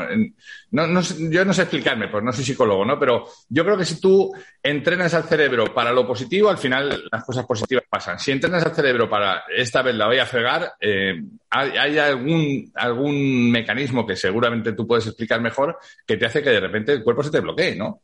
No, 0.72 0.88
no, 0.88 1.02
yo 1.02 1.46
no 1.46 1.54
sé 1.54 1.62
explicarme, 1.64 2.08
pues 2.08 2.24
no 2.24 2.34
soy 2.34 2.44
psicólogo, 2.44 2.84
¿no? 2.86 3.00
Pero 3.00 3.28
yo 3.50 3.64
creo 3.64 3.78
que 3.78 3.86
si 3.86 4.02
tú 4.02 4.32
entrenas 4.62 5.14
al 5.14 5.24
cerebro 5.24 5.74
para 5.74 5.92
lo 5.92 6.08
positivo, 6.08 6.50
al 6.50 6.58
final 6.58 7.04
las 7.12 7.24
cosas 7.24 7.46
positivas 7.46 7.86
pasan. 7.90 8.20
Si 8.20 8.32
entrenas 8.32 8.66
al 8.66 8.76
cerebro 8.76 9.10
para 9.10 9.44
esta 9.56 9.82
vez 9.82 9.96
la 9.96 10.08
voy 10.08 10.18
a 10.18 10.26
fregar, 10.26 10.74
eh, 10.80 11.22
hay, 11.50 11.72
hay, 11.78 11.98
algún, 12.00 12.72
algún 12.76 13.52
mecanismo 13.52 14.06
que 14.06 14.16
seguramente 14.16 14.74
tú 14.74 14.88
puedes 14.88 15.06
explicar 15.08 15.40
mejor 15.42 15.78
que 16.06 16.18
te 16.18 16.26
hace 16.26 16.42
que 16.42 16.50
de 16.50 16.60
repente 16.60 16.94
el 16.94 17.04
cuerpo 17.04 17.24
se 17.24 17.32
te 17.32 17.40
bloquee, 17.40 17.76
¿no? 17.76 18.02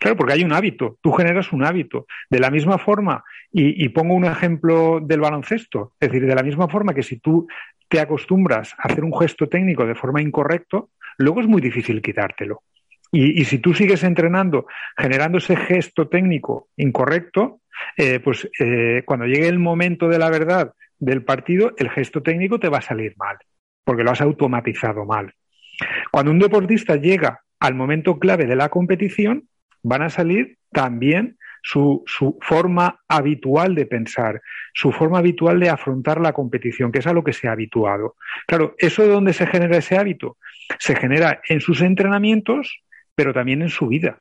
Claro, 0.00 0.16
porque 0.16 0.32
hay 0.32 0.44
un 0.44 0.54
hábito, 0.54 0.98
tú 1.02 1.12
generas 1.12 1.52
un 1.52 1.62
hábito. 1.62 2.06
De 2.30 2.40
la 2.40 2.50
misma 2.50 2.78
forma, 2.78 3.22
y, 3.52 3.86
pongo 3.90 4.14
un 4.14 4.24
ejemplo 4.24 4.98
del 4.98 5.20
baloncesto, 5.20 5.92
es 6.00 6.08
decir, 6.08 6.26
de 6.26 6.34
la 6.34 6.42
misma 6.42 6.68
forma 6.68 6.94
que 6.94 7.02
si 7.02 7.18
tú 7.18 7.46
te 7.86 8.00
acostumbras 8.00 8.74
a 8.78 8.88
hacer 8.88 9.04
un 9.04 9.14
gesto 9.14 9.46
técnico 9.46 9.84
de 9.84 9.94
forma 9.94 10.22
incorrecta, 10.22 10.82
luego 11.18 11.42
es 11.42 11.46
muy 11.46 11.60
difícil 11.60 12.00
quitártelo. 12.00 12.62
Y, 13.12 13.44
si 13.44 13.58
tú 13.58 13.74
sigues 13.74 14.02
entrenando, 14.02 14.66
generando 14.96 15.36
ese 15.36 15.54
gesto 15.56 16.08
técnico 16.08 16.68
incorrecto, 16.78 17.60
eh, 17.96 18.20
pues 18.20 18.48
eh, 18.58 19.02
cuando 19.04 19.26
llegue 19.26 19.48
el 19.48 19.58
momento 19.58 20.08
de 20.08 20.18
la 20.18 20.30
verdad 20.30 20.72
del 20.98 21.24
partido, 21.24 21.74
el 21.76 21.90
gesto 21.90 22.22
técnico 22.22 22.58
te 22.58 22.70
va 22.70 22.78
a 22.78 22.82
salir 22.82 23.14
mal, 23.18 23.36
porque 23.84 24.02
lo 24.02 24.12
has 24.12 24.22
automatizado 24.22 25.04
mal. 25.04 25.34
Cuando 26.10 26.32
un 26.32 26.38
deportista 26.38 26.96
llega 26.96 27.42
al 27.58 27.74
momento 27.74 28.18
clave 28.18 28.46
de 28.46 28.56
la 28.56 28.70
competición, 28.70 29.48
van 29.82 30.02
a 30.02 30.10
salir 30.10 30.58
también 30.72 31.36
su, 31.62 32.04
forma 32.40 33.00
habitual 33.08 33.74
de 33.74 33.86
pensar, 33.86 34.40
su 34.72 34.92
forma 34.92 35.18
habitual 35.18 35.60
de 35.60 35.68
afrontar 35.68 36.20
la 36.20 36.32
competición, 36.32 36.92
que 36.92 37.00
es 37.00 37.06
a 37.06 37.12
lo 37.12 37.24
que 37.24 37.32
se 37.32 37.48
ha 37.48 37.52
habituado. 37.52 38.16
Claro, 38.46 38.74
¿eso 38.78 39.02
de 39.02 39.08
dónde 39.08 39.32
se 39.32 39.46
genera 39.46 39.76
ese 39.76 39.96
hábito? 39.96 40.38
Se 40.78 40.96
genera 40.96 41.40
en 41.48 41.60
sus 41.60 41.82
entrenamientos, 41.82 42.82
pero 43.14 43.32
también 43.32 43.62
en 43.62 43.68
su 43.68 43.88
vida. 43.88 44.20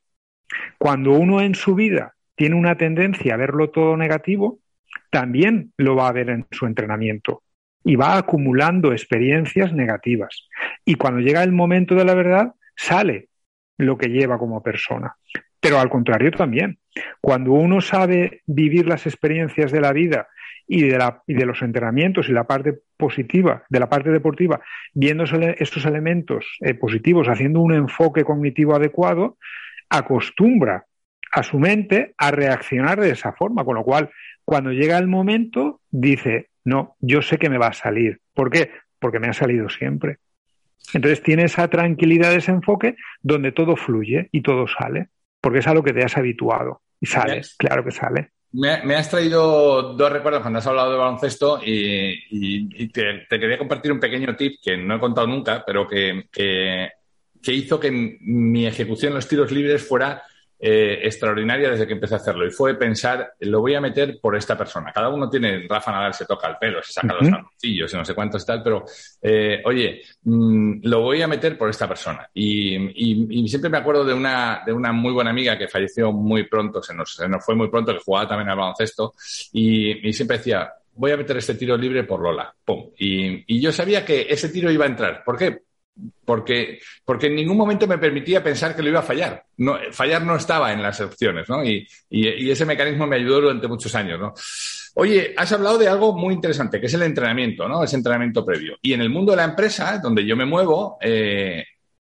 Cuando 0.77 1.11
uno 1.13 1.41
en 1.41 1.55
su 1.55 1.75
vida 1.75 2.15
tiene 2.35 2.55
una 2.55 2.75
tendencia 2.75 3.33
a 3.33 3.37
verlo 3.37 3.69
todo 3.69 3.95
negativo, 3.95 4.59
también 5.11 5.73
lo 5.77 5.95
va 5.95 6.07
a 6.07 6.13
ver 6.13 6.29
en 6.29 6.45
su 6.51 6.65
entrenamiento 6.65 7.43
y 7.83 7.95
va 7.95 8.17
acumulando 8.17 8.91
experiencias 8.91 9.73
negativas. 9.73 10.47
Y 10.85 10.95
cuando 10.95 11.21
llega 11.21 11.43
el 11.43 11.51
momento 11.51 11.95
de 11.95 12.05
la 12.05 12.13
verdad, 12.13 12.53
sale 12.75 13.28
lo 13.79 13.97
que 13.97 14.09
lleva 14.09 14.37
como 14.37 14.61
persona. 14.61 15.15
Pero 15.59 15.79
al 15.79 15.89
contrario 15.89 16.31
también, 16.31 16.77
cuando 17.21 17.53
uno 17.53 17.81
sabe 17.81 18.41
vivir 18.45 18.87
las 18.87 19.07
experiencias 19.07 19.71
de 19.71 19.81
la 19.81 19.91
vida 19.91 20.27
y 20.67 20.87
de, 20.87 20.97
la, 20.97 21.23
y 21.25 21.33
de 21.33 21.45
los 21.45 21.61
entrenamientos 21.61 22.29
y 22.29 22.33
la 22.33 22.45
parte 22.45 22.79
positiva, 22.95 23.63
de 23.69 23.79
la 23.79 23.89
parte 23.89 24.11
deportiva, 24.11 24.61
viendo 24.93 25.23
estos 25.23 25.85
elementos 25.85 26.45
eh, 26.59 26.75
positivos, 26.75 27.27
haciendo 27.27 27.61
un 27.61 27.73
enfoque 27.73 28.23
cognitivo 28.23 28.75
adecuado, 28.75 29.37
acostumbra 29.89 30.85
a 31.31 31.43
su 31.43 31.59
mente 31.59 32.13
a 32.17 32.31
reaccionar 32.31 32.99
de 32.99 33.11
esa 33.11 33.33
forma, 33.33 33.63
con 33.63 33.75
lo 33.75 33.83
cual, 33.83 34.09
cuando 34.45 34.71
llega 34.71 34.97
el 34.97 35.07
momento, 35.07 35.81
dice, 35.89 36.49
no, 36.65 36.95
yo 36.99 37.21
sé 37.21 37.37
que 37.37 37.49
me 37.49 37.57
va 37.57 37.67
a 37.67 37.73
salir. 37.73 38.19
¿Por 38.33 38.49
qué? 38.49 38.71
Porque 38.99 39.19
me 39.19 39.27
ha 39.27 39.33
salido 39.33 39.69
siempre. 39.69 40.17
Entonces 40.93 41.21
tiene 41.21 41.43
esa 41.43 41.67
tranquilidad, 41.67 42.33
ese 42.33 42.51
enfoque, 42.51 42.95
donde 43.21 43.51
todo 43.51 43.75
fluye 43.75 44.29
y 44.31 44.41
todo 44.41 44.65
sale 44.67 45.09
porque 45.41 45.59
es 45.59 45.67
a 45.67 45.73
lo 45.73 45.83
que 45.83 45.93
te 45.93 46.03
has 46.03 46.17
habituado. 46.17 46.81
Y 46.99 47.05
sale, 47.05 47.41
claro 47.57 47.83
que 47.83 47.91
sale. 47.91 48.31
Me, 48.51 48.95
has 48.95 49.09
traído 49.09 49.93
dos 49.93 50.11
recuerdos 50.11 50.41
cuando 50.41 50.59
has 50.59 50.67
hablado 50.67 50.91
de 50.91 50.97
baloncesto 50.97 51.61
y, 51.63 52.89
te, 52.89 53.25
quería 53.29 53.57
compartir 53.57 53.91
un 53.91 53.99
pequeño 53.99 54.35
tip 54.35 54.55
que 54.61 54.75
no 54.75 54.95
he 54.95 54.99
contado 54.99 55.27
nunca, 55.27 55.63
pero 55.65 55.87
que, 55.87 56.25
que, 56.31 56.89
que 57.41 57.53
hizo 57.53 57.79
que 57.79 57.91
mi 57.91 58.65
ejecución 58.65 59.11
en 59.11 59.15
los 59.15 59.27
tiros 59.27 59.51
libres 59.51 59.87
fuera 59.87 60.23
eh, 60.61 60.99
extraordinaria 61.03 61.69
desde 61.69 61.87
que 61.87 61.93
empecé 61.93 62.15
a 62.15 62.17
hacerlo 62.17 62.45
y 62.45 62.51
fue 62.51 62.75
pensar, 62.75 63.33
lo 63.39 63.61
voy 63.61 63.75
a 63.75 63.81
meter 63.81 64.19
por 64.19 64.35
esta 64.35 64.57
persna. 64.57 64.91
Cada 64.93 65.07
uno 65.07 65.29
tiene, 65.29 65.65
Rafa 65.69 65.91
Nadal 65.91 66.13
se 66.13 66.25
toca 66.25 66.49
el 66.49 66.57
pelo, 66.57 66.83
se 66.83 66.91
saca 66.91 67.13
los 67.13 67.29
calzoncillos 67.29 67.93
y 67.93 67.95
no 67.95 68.03
sé 68.03 68.13
cuántos 68.13 68.43
y 68.43 68.45
tal, 68.45 68.61
pero 68.61 68.83
eh, 69.21 69.61
oye, 69.63 70.01
mm, 70.23 70.81
lo 70.83 71.01
voy 71.01 71.21
a 71.21 71.29
meter 71.29 71.57
por 71.57 71.69
esta 71.69 71.87
persona. 71.87 72.29
Y, 72.33 73.47
siempre 73.47 73.69
me 73.69 73.77
acuerdo 73.77 74.03
de 74.03 74.13
una, 74.13 74.61
de 74.65 74.73
una 74.73 74.91
muy 74.91 75.13
buena 75.13 75.31
amiga 75.31 75.57
que 75.57 75.69
falleció 75.69 76.11
muy 76.11 76.43
pronto, 76.47 76.83
se 76.83 76.93
nos, 76.93 77.13
se 77.13 77.29
nos 77.29 77.43
fue 77.43 77.55
muy 77.55 77.69
pronto, 77.69 77.93
que 77.93 78.03
jugaba 78.03 78.27
también 78.27 78.49
al 78.49 78.57
baloncesto 78.57 79.13
y, 79.53 80.11
siempre 80.11 80.37
decía, 80.37 80.73
voy 80.93 81.11
a 81.11 81.17
meter 81.17 81.37
este 81.37 81.55
tiro 81.55 81.77
libre 81.77 82.03
por 82.03 82.19
Lola. 82.19 82.53
Pum. 82.65 82.89
Y, 82.97 83.55
y, 83.55 83.61
yo 83.61 83.71
sabía 83.71 84.03
que 84.03 84.27
ese 84.29 84.49
tiro 84.49 84.69
iba 84.69 84.83
a 84.83 84.89
entrar. 84.89 85.23
¿Por 85.23 85.37
qué? 85.37 85.68
Porque, 86.25 86.79
porque 87.03 87.27
en 87.27 87.35
ningún 87.35 87.57
momento 87.57 87.87
me 87.87 87.97
permitía 87.97 88.43
pensar 88.43 88.75
que 88.75 88.83
lo 88.83 88.89
iba 88.89 88.99
a 88.99 89.03
fallar. 89.03 89.43
No, 89.57 89.77
fallar 89.91 90.23
no 90.23 90.35
estaba 90.35 90.71
en 90.71 90.81
las 90.81 90.99
opciones, 91.01 91.49
¿no? 91.49 91.63
Y, 91.63 91.87
y, 92.09 92.49
ese 92.49 92.65
mecanismo 92.65 93.07
me 93.07 93.17
ayudó 93.17 93.41
durante 93.41 93.67
muchos 93.67 93.93
años, 93.95 94.19
¿no? 94.19 94.33
Oye, 94.95 95.33
has 95.37 95.51
hablado 95.51 95.77
de 95.77 95.87
algo 95.87 96.15
muy 96.15 96.33
interesante, 96.33 96.79
que 96.79 96.87
es 96.87 96.93
el 96.93 97.03
entrenamiento, 97.03 97.67
¿no? 97.67 97.83
Ese 97.83 97.95
entrenamiento 97.95 98.45
previo. 98.45 98.77
Y 98.81 98.93
en 98.93 99.01
el 99.01 99.09
mundo 99.09 99.31
de 99.31 99.37
la 99.37 99.45
empresa, 99.45 99.99
donde 99.99 100.25
yo 100.25 100.35
me 100.35 100.45
muevo, 100.45 100.97
eh, 101.01 101.65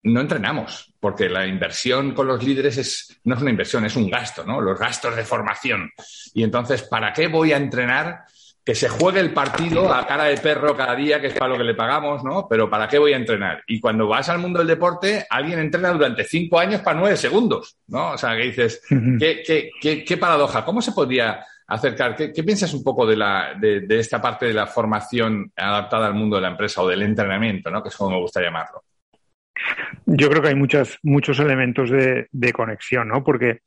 no 0.05 0.21
entrenamos, 0.21 0.93
porque 0.99 1.29
la 1.29 1.47
inversión 1.47 2.13
con 2.13 2.27
los 2.27 2.43
líderes 2.43 2.77
es, 2.79 3.21
no 3.25 3.37
es 3.37 3.41
una 3.41 3.51
inversión, 3.51 3.85
es 3.85 3.97
un 3.97 4.11
gasto, 4.11 4.45
¿no? 4.45 4.61
Los 4.61 4.79
gastos 4.79 5.15
de 5.15 5.25
formación. 5.25 5.91
Y 6.35 6.43
entonces, 6.43 6.83
¿para 6.83 7.13
qué 7.13 7.29
voy 7.29 7.53
a 7.53 7.57
entrenar 7.57 8.25
que 8.65 8.75
se 8.75 8.89
juegue 8.89 9.19
el 9.19 9.33
partido 9.33 9.93
a 9.93 10.07
cara 10.07 10.25
de 10.25 10.37
perro 10.37 10.77
cada 10.77 10.95
día, 10.95 11.21
que 11.21 11.29
es 11.29 11.35
para 11.35 11.53
lo 11.53 11.59
que 11.59 11.65
le 11.65 11.75
pagamos, 11.75 12.23
¿no? 12.23 12.47
Pero 12.49 12.71
¿para 12.71 12.87
qué 12.87 12.99
voy 12.99 13.13
a 13.13 13.17
entrenar? 13.17 13.63
Y 13.67 13.81
cuando 13.81 14.07
vas 14.07 14.29
al 14.29 14.39
mundo 14.39 14.61
del 14.61 14.69
deporte, 14.69 15.27
alguien 15.29 15.59
entrena 15.59 15.91
durante 15.91 16.25
cinco 16.25 16.61
años 16.61 16.81
para 16.81 16.99
nueve 16.99 17.17
segundos, 17.17 17.77
¿no? 17.89 18.13
O 18.13 18.19
sea, 18.19 18.37
que 18.37 18.45
dices, 18.45 18.83
¿qué, 18.89 20.17
paradoja? 20.19 20.65
¿Cómo 20.65 20.81
se 20.81 20.93
podría 20.93 21.45
acercar? 21.67 22.15
¿Qué, 22.15 22.45
piensas 22.45 22.73
un 22.73 22.85
poco 22.85 23.05
de, 23.05 23.17
la, 23.17 23.55
de, 23.61 23.85
esta 23.99 24.23
parte 24.23 24.47
de 24.47 24.55
la 24.55 24.69
formación 24.69 25.51
adaptada 25.57 26.07
al 26.07 26.15
mundo 26.15 26.37
de 26.37 26.43
la 26.43 26.51
empresa 26.51 26.83
o 26.83 26.89
del 26.89 27.03
entrenamiento, 27.03 27.69
¿no? 27.69 27.83
Que 27.83 27.89
es 27.89 27.97
como 27.97 28.11
me 28.11 28.21
gusta 28.21 28.41
llamarlo. 28.41 28.85
Yo 30.07 30.29
creo 30.31 30.41
que 30.41 30.49
hay 30.49 30.55
muchas, 30.55 30.99
muchos 31.03 31.41
elementos 31.41 31.91
de, 31.91 32.53
conexión, 32.53 33.09
¿no? 33.09 33.25
Porque, 33.25 33.63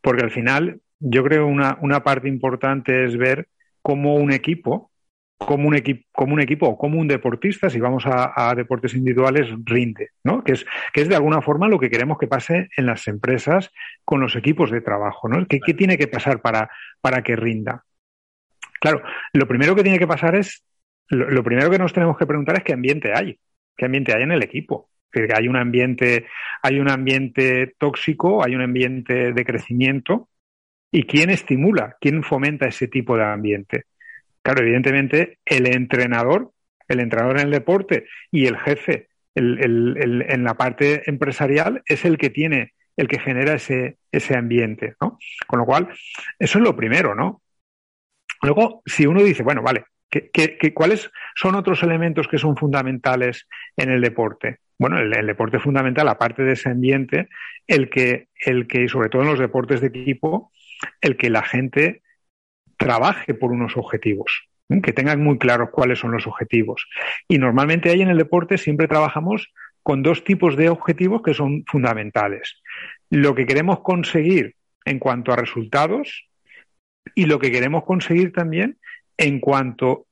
porque 0.00 0.22
al 0.22 0.30
final, 0.30 0.80
yo 0.98 1.22
creo 1.24 1.46
una, 1.46 1.76
una 1.82 2.02
parte 2.02 2.28
importante 2.28 3.04
es 3.04 3.18
ver 3.18 3.46
como 3.82 4.16
un 4.16 4.32
equipo, 4.32 4.90
como 5.38 5.68
un, 5.68 5.74
equipo, 5.74 6.06
como 6.12 6.34
un 6.34 6.40
equipo 6.40 6.66
o 6.66 6.76
como 6.76 7.00
un 7.00 7.08
deportista, 7.08 7.70
si 7.70 7.80
vamos 7.80 8.04
a, 8.06 8.54
deportes 8.54 8.94
individuales, 8.94 9.48
rinde, 9.64 10.10
¿no? 10.22 10.44
Que 10.44 10.52
es, 10.52 10.66
que 10.92 11.00
es 11.00 11.08
de 11.08 11.16
alguna 11.16 11.40
forma 11.40 11.68
lo 11.68 11.78
que 11.78 11.88
queremos 11.88 12.18
que 12.18 12.26
pase 12.26 12.68
en 12.76 12.86
las 12.86 13.08
empresas 13.08 13.70
con 14.04 14.20
los 14.20 14.36
equipos 14.36 14.70
de 14.70 14.82
trabajo, 14.82 15.28
¿no? 15.28 15.46
¿Qué, 15.46 15.60
qué 15.60 15.72
tiene 15.72 15.96
que 15.96 16.08
pasar 16.08 16.42
para, 16.42 16.70
para 17.00 17.22
que 17.22 17.36
rinda? 17.36 17.84
Claro, 18.80 19.02
lo 19.34 19.46
primero 19.46 19.74
que 19.74 19.82
tiene 19.82 19.98
que 19.98 20.06
pasar 20.06 20.34
es, 20.34 20.64
lo, 21.08 21.44
primero 21.44 21.70
que 21.70 21.78
nos 21.78 21.92
tenemos 21.92 22.16
que 22.16 22.26
preguntar 22.26 22.56
es 22.56 22.64
qué 22.64 22.72
ambiente 22.72 23.12
hay, 23.14 23.38
qué 23.76 23.84
ambiente 23.84 24.14
hay 24.14 24.22
en 24.22 24.32
el 24.32 24.42
equipo. 24.42 24.88
Que 25.12 25.28
hay 25.34 25.48
un 25.48 25.56
ambiente, 25.56 26.26
hay 26.62 26.78
un 26.78 26.88
ambiente 26.88 27.74
tóxico, 27.78 28.44
hay 28.44 28.54
un 28.54 28.62
ambiente 28.62 29.32
de 29.32 29.44
crecimiento, 29.44 30.28
¿Y 30.92 31.04
quién 31.04 31.30
estimula, 31.30 31.96
quién 32.00 32.22
fomenta 32.22 32.66
ese 32.66 32.88
tipo 32.88 33.16
de 33.16 33.24
ambiente? 33.24 33.84
Claro, 34.42 34.62
evidentemente 34.62 35.38
el 35.44 35.66
entrenador, 35.66 36.52
el 36.88 37.00
entrenador 37.00 37.38
en 37.38 37.46
el 37.46 37.52
deporte 37.52 38.06
y 38.30 38.46
el 38.46 38.56
jefe 38.56 39.08
en 39.34 40.44
la 40.44 40.54
parte 40.54 41.08
empresarial 41.08 41.82
es 41.86 42.04
el 42.04 42.18
que 42.18 42.30
tiene, 42.30 42.72
el 42.96 43.06
que 43.06 43.20
genera 43.20 43.54
ese, 43.54 43.98
ese 44.10 44.36
ambiente, 44.36 44.94
¿no? 45.00 45.18
Con 45.46 45.60
lo 45.60 45.66
cual, 45.66 45.88
eso 46.38 46.58
es 46.58 46.64
lo 46.64 46.74
primero, 46.74 47.14
¿no? 47.14 47.42
Luego, 48.42 48.82
si 48.86 49.06
uno 49.06 49.22
dice, 49.22 49.42
bueno, 49.42 49.62
vale, 49.62 49.84
cuáles 50.74 51.10
son 51.36 51.54
otros 51.54 51.82
elementos 51.82 52.26
que 52.26 52.38
son 52.38 52.56
fundamentales 52.56 53.46
en 53.76 53.90
el 53.90 54.00
deporte? 54.00 54.58
Bueno, 54.78 54.98
el, 54.98 55.14
el, 55.14 55.26
deporte 55.26 55.58
fundamental, 55.58 56.08
aparte 56.08 56.42
de 56.42 56.54
ese 56.54 56.70
ambiente, 56.70 57.28
el 57.66 57.90
que, 57.90 58.28
el 58.44 58.66
que, 58.66 58.88
sobre 58.88 59.10
todo 59.10 59.22
en 59.22 59.28
los 59.28 59.38
deportes 59.38 59.80
de 59.80 59.88
equipo, 59.88 60.50
el 61.00 61.16
que 61.16 61.30
la 61.30 61.42
gente 61.42 62.02
trabaje 62.76 63.34
por 63.34 63.52
unos 63.52 63.76
objetivos, 63.76 64.48
que 64.82 64.92
tengan 64.92 65.22
muy 65.22 65.38
claros 65.38 65.70
cuáles 65.70 65.98
son 65.98 66.12
los 66.12 66.26
objetivos. 66.26 66.86
Y 67.28 67.38
normalmente 67.38 67.90
ahí 67.90 68.02
en 68.02 68.08
el 68.08 68.18
deporte 68.18 68.58
siempre 68.58 68.88
trabajamos 68.88 69.52
con 69.82 70.02
dos 70.02 70.24
tipos 70.24 70.56
de 70.56 70.68
objetivos 70.68 71.22
que 71.22 71.34
son 71.34 71.64
fundamentales. 71.66 72.60
Lo 73.10 73.34
que 73.34 73.46
queremos 73.46 73.80
conseguir 73.80 74.54
en 74.84 74.98
cuanto 74.98 75.32
a 75.32 75.36
resultados 75.36 76.28
y 77.14 77.26
lo 77.26 77.38
que 77.38 77.50
queremos 77.50 77.84
conseguir 77.84 78.32
también 78.32 78.78
en 79.16 79.40
cuanto 79.40 80.06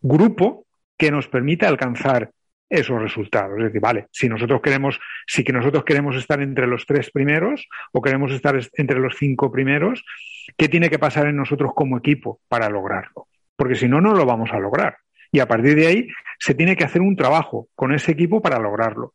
grupo 0.00 0.66
que 0.96 1.10
nos 1.10 1.28
permita 1.28 1.68
alcanzar 1.68 2.30
esos 2.68 3.00
resultados. 3.00 3.58
Es 3.58 3.64
decir, 3.66 3.80
vale, 3.80 4.06
si 4.10 4.28
nosotros 4.28 4.60
queremos, 4.60 4.98
si 5.26 5.44
que 5.44 5.52
nosotros 5.52 5.84
queremos 5.84 6.16
estar 6.16 6.40
entre 6.42 6.66
los 6.66 6.86
tres 6.86 7.10
primeros 7.10 7.68
o 7.92 8.02
queremos 8.02 8.32
estar 8.32 8.58
entre 8.76 8.98
los 8.98 9.16
cinco 9.16 9.52
primeros, 9.52 10.04
¿qué 10.56 10.68
tiene 10.68 10.90
que 10.90 10.98
pasar 10.98 11.26
en 11.26 11.36
nosotros 11.36 11.72
como 11.74 11.98
equipo 11.98 12.40
para 12.48 12.68
lograrlo? 12.68 13.28
Porque 13.56 13.76
si 13.76 13.88
no, 13.88 14.00
no 14.00 14.14
lo 14.14 14.26
vamos 14.26 14.50
a 14.52 14.58
lograr. 14.58 14.96
Y 15.32 15.40
a 15.40 15.46
partir 15.46 15.74
de 15.76 15.86
ahí 15.86 16.08
se 16.38 16.54
tiene 16.54 16.76
que 16.76 16.84
hacer 16.84 17.02
un 17.02 17.16
trabajo 17.16 17.68
con 17.74 17.92
ese 17.92 18.12
equipo 18.12 18.40
para 18.40 18.58
lograrlo. 18.58 19.12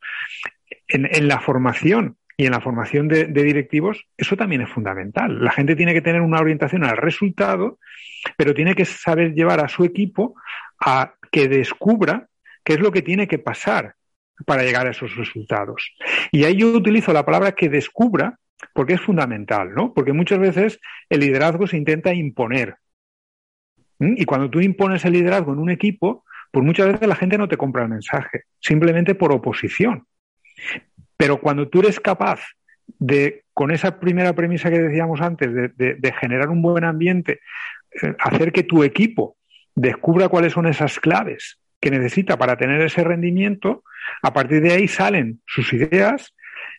En, 0.87 1.27
la 1.27 1.39
formación 1.39 2.17
y 2.35 2.45
en 2.45 2.51
la 2.51 2.59
formación 2.59 3.07
de, 3.07 3.25
de, 3.25 3.43
directivos, 3.43 4.07
eso 4.17 4.35
también 4.35 4.61
es 4.61 4.69
fundamental. 4.69 5.41
La 5.43 5.51
gente 5.51 5.75
tiene 5.75 5.93
que 5.93 6.01
tener 6.01 6.21
una 6.21 6.39
orientación 6.39 6.83
al 6.83 6.97
resultado, 6.97 7.79
pero 8.35 8.53
tiene 8.53 8.75
que 8.75 8.83
saber 8.83 9.33
llevar 9.33 9.63
a 9.63 9.69
su 9.69 9.85
equipo 9.85 10.35
a 10.79 11.13
que 11.31 11.47
descubra 11.47 12.27
qué 12.63 12.73
es 12.73 12.79
lo 12.79 12.91
que 12.91 13.01
tiene 13.01 13.27
que 13.27 13.39
pasar 13.39 13.95
para 14.45 14.63
llegar 14.63 14.87
a 14.87 14.91
esos 14.91 15.15
resultados. 15.15 15.93
Y 16.31 16.43
ahí 16.43 16.57
yo 16.57 16.71
utilizo 16.73 17.13
la 17.13 17.25
palabra 17.25 17.53
que 17.53 17.69
descubra 17.69 18.37
porque 18.73 18.93
es 18.93 19.01
fundamental, 19.01 19.73
¿no? 19.73 19.93
Porque 19.93 20.13
muchas 20.13 20.39
veces 20.39 20.79
el 21.09 21.21
liderazgo 21.21 21.67
se 21.67 21.77
intenta 21.77 22.13
imponer. 22.13 22.75
Y 23.99 24.25
cuando 24.25 24.49
tú 24.49 24.59
impones 24.61 25.05
el 25.05 25.13
liderazgo 25.13 25.53
en 25.53 25.59
un 25.59 25.69
equipo, 25.69 26.23
pues 26.51 26.65
muchas 26.65 26.87
veces 26.87 27.07
la 27.07 27.15
gente 27.15 27.37
no 27.37 27.47
te 27.47 27.57
compra 27.57 27.83
el 27.83 27.89
mensaje, 27.89 28.43
simplemente 28.59 29.15
por 29.15 29.31
oposición. 29.31 30.05
Pero 31.17 31.39
cuando 31.39 31.67
tú 31.67 31.79
eres 31.79 31.99
capaz 31.99 32.41
de, 32.99 33.43
con 33.53 33.71
esa 33.71 33.99
primera 33.99 34.33
premisa 34.33 34.69
que 34.69 34.79
decíamos 34.79 35.21
antes, 35.21 35.49
de, 35.53 36.13
generar 36.19 36.49
un 36.49 36.61
buen 36.61 36.83
ambiente, 36.83 37.41
eh, 38.01 38.15
hacer 38.19 38.51
que 38.51 38.63
tu 38.63 38.83
equipo 38.83 39.37
descubra 39.75 40.29
cuáles 40.29 40.53
son 40.53 40.67
esas 40.67 40.99
claves 40.99 41.60
que 41.81 41.91
necesita 41.91 42.37
para 42.37 42.55
tener 42.55 42.79
ese 42.81 43.03
rendimiento, 43.03 43.83
a 44.21 44.31
partir 44.31 44.61
de 44.61 44.73
ahí 44.73 44.87
salen 44.87 45.41
sus 45.47 45.73
ideas, 45.73 46.33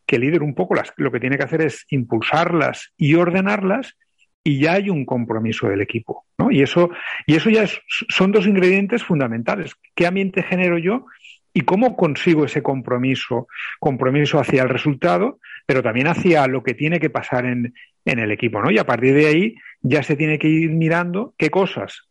que 0.06 0.16
el 0.16 0.22
líder 0.22 0.42
un 0.42 0.54
poco 0.54 0.74
las, 0.74 0.92
lo 0.96 1.10
que 1.10 1.20
tiene 1.20 1.36
que 1.36 1.44
hacer 1.44 1.60
es 1.60 1.84
impulsarlas 1.90 2.92
y 2.96 3.14
ordenarlas 3.14 3.96
y 4.44 4.60
ya 4.60 4.74
hay 4.74 4.90
un 4.90 5.04
compromiso 5.04 5.68
del 5.68 5.80
equipo. 5.80 6.24
¿no? 6.38 6.50
Y, 6.50 6.62
eso, 6.62 6.90
y 7.26 7.34
eso 7.34 7.50
ya 7.50 7.64
son 7.86 8.32
dos 8.32 8.46
ingredientes 8.46 9.02
fundamentales. 9.02 9.74
¿Qué 9.94 10.06
ambiente 10.06 10.42
genero 10.42 10.78
yo 10.78 11.06
y 11.52 11.62
cómo 11.62 11.96
consigo 11.96 12.44
ese 12.44 12.62
compromiso? 12.62 13.48
Compromiso 13.80 14.38
hacia 14.38 14.62
el 14.62 14.68
resultado, 14.68 15.38
pero 15.66 15.82
también 15.82 16.06
hacia 16.06 16.46
lo 16.46 16.62
que 16.62 16.74
tiene 16.74 17.00
que 17.00 17.10
pasar 17.10 17.46
en, 17.46 17.74
en 18.04 18.18
el 18.18 18.30
equipo. 18.30 18.62
¿no? 18.62 18.70
Y 18.70 18.78
a 18.78 18.86
partir 18.86 19.14
de 19.14 19.26
ahí 19.26 19.54
ya 19.80 20.02
se 20.02 20.16
tiene 20.16 20.38
que 20.38 20.48
ir 20.48 20.70
mirando 20.70 21.34
qué 21.36 21.50
cosas 21.50 22.08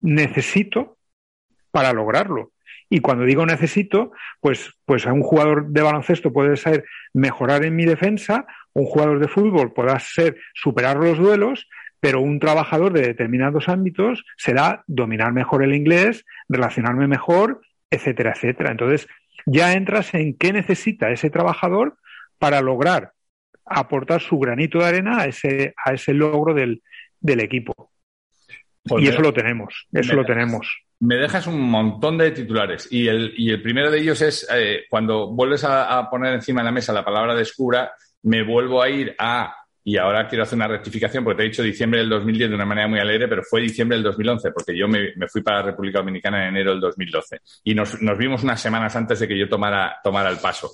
necesito 0.00 0.98
para 1.72 1.92
lograrlo. 1.92 2.52
Y 2.88 3.00
cuando 3.00 3.24
digo 3.24 3.46
necesito, 3.46 4.12
pues, 4.40 4.70
pues 4.84 5.06
a 5.06 5.12
un 5.12 5.22
jugador 5.22 5.68
de 5.68 5.82
baloncesto 5.82 6.32
puede 6.32 6.56
ser 6.56 6.84
mejorar 7.14 7.64
en 7.64 7.74
mi 7.74 7.86
defensa, 7.86 8.46
un 8.74 8.84
jugador 8.84 9.18
de 9.18 9.28
fútbol 9.28 9.72
podrá 9.72 9.98
ser 9.98 10.36
superar 10.52 10.98
los 10.98 11.18
duelos, 11.18 11.68
pero 12.00 12.20
un 12.20 12.38
trabajador 12.38 12.92
de 12.92 13.00
determinados 13.00 13.68
ámbitos 13.68 14.24
será 14.36 14.84
dominar 14.86 15.32
mejor 15.32 15.64
el 15.64 15.74
inglés, 15.74 16.24
relacionarme 16.48 17.06
mejor, 17.06 17.62
etcétera, 17.90 18.32
etcétera. 18.36 18.70
Entonces, 18.72 19.08
ya 19.46 19.72
entras 19.72 20.12
en 20.14 20.36
qué 20.36 20.52
necesita 20.52 21.10
ese 21.10 21.30
trabajador 21.30 21.96
para 22.38 22.60
lograr 22.60 23.12
aportar 23.64 24.20
su 24.20 24.38
granito 24.38 24.80
de 24.80 24.86
arena 24.86 25.20
a 25.20 25.26
ese, 25.26 25.74
a 25.82 25.94
ese 25.94 26.12
logro 26.12 26.52
del, 26.52 26.82
del 27.20 27.40
equipo. 27.40 27.90
y 28.84 29.08
eso 29.08 29.22
lo 29.22 29.32
tenemos, 29.32 29.86
eso 29.92 30.14
lo 30.14 30.24
tenemos 30.24 30.68
me 31.02 31.16
dejas 31.16 31.48
un 31.48 31.60
montón 31.60 32.16
de 32.16 32.30
titulares 32.30 32.86
y 32.88 33.08
el, 33.08 33.34
y 33.36 33.50
el 33.50 33.60
primero 33.60 33.90
de 33.90 33.98
ellos 33.98 34.22
es 34.22 34.46
eh, 34.54 34.84
cuando 34.88 35.32
vuelves 35.32 35.64
a, 35.64 36.08
poner 36.08 36.32
encima 36.34 36.60
de 36.60 36.66
la 36.66 36.70
mesa 36.70 36.92
la 36.92 37.04
palabra 37.04 37.34
descubra, 37.34 37.92
me 38.22 38.44
vuelvo 38.44 38.80
a 38.80 38.88
ir 38.88 39.12
a, 39.18 39.52
y 39.82 39.96
ahora 39.96 40.28
quiero 40.28 40.44
hacer 40.44 40.54
una 40.54 40.68
rectificación 40.68 41.24
porque 41.24 41.38
te 41.38 41.42
he 41.42 41.50
dicho 41.50 41.62
diciembre 41.64 41.98
del 41.98 42.08
2010 42.08 42.50
de 42.50 42.54
una 42.54 42.64
manera 42.64 42.86
muy 42.86 43.00
alegre, 43.00 43.26
pero 43.26 43.42
fue 43.42 43.62
diciembre 43.62 43.96
del 43.96 44.04
2011 44.04 44.52
porque 44.52 44.78
yo 44.78 44.86
me, 44.86 45.12
fui 45.26 45.42
para 45.42 45.58
la 45.58 45.66
República 45.66 45.98
Dominicana 45.98 46.44
en 46.44 46.50
enero 46.50 46.70
del 46.70 46.80
2012 46.80 47.40
y 47.64 47.74
nos, 47.74 48.00
nos 48.00 48.16
vimos 48.16 48.44
unas 48.44 48.60
semanas 48.60 48.94
antes 48.94 49.18
de 49.18 49.26
que 49.26 49.36
yo 49.36 49.48
tomara, 49.48 49.96
tomara 50.04 50.30
el 50.30 50.38
paso. 50.38 50.70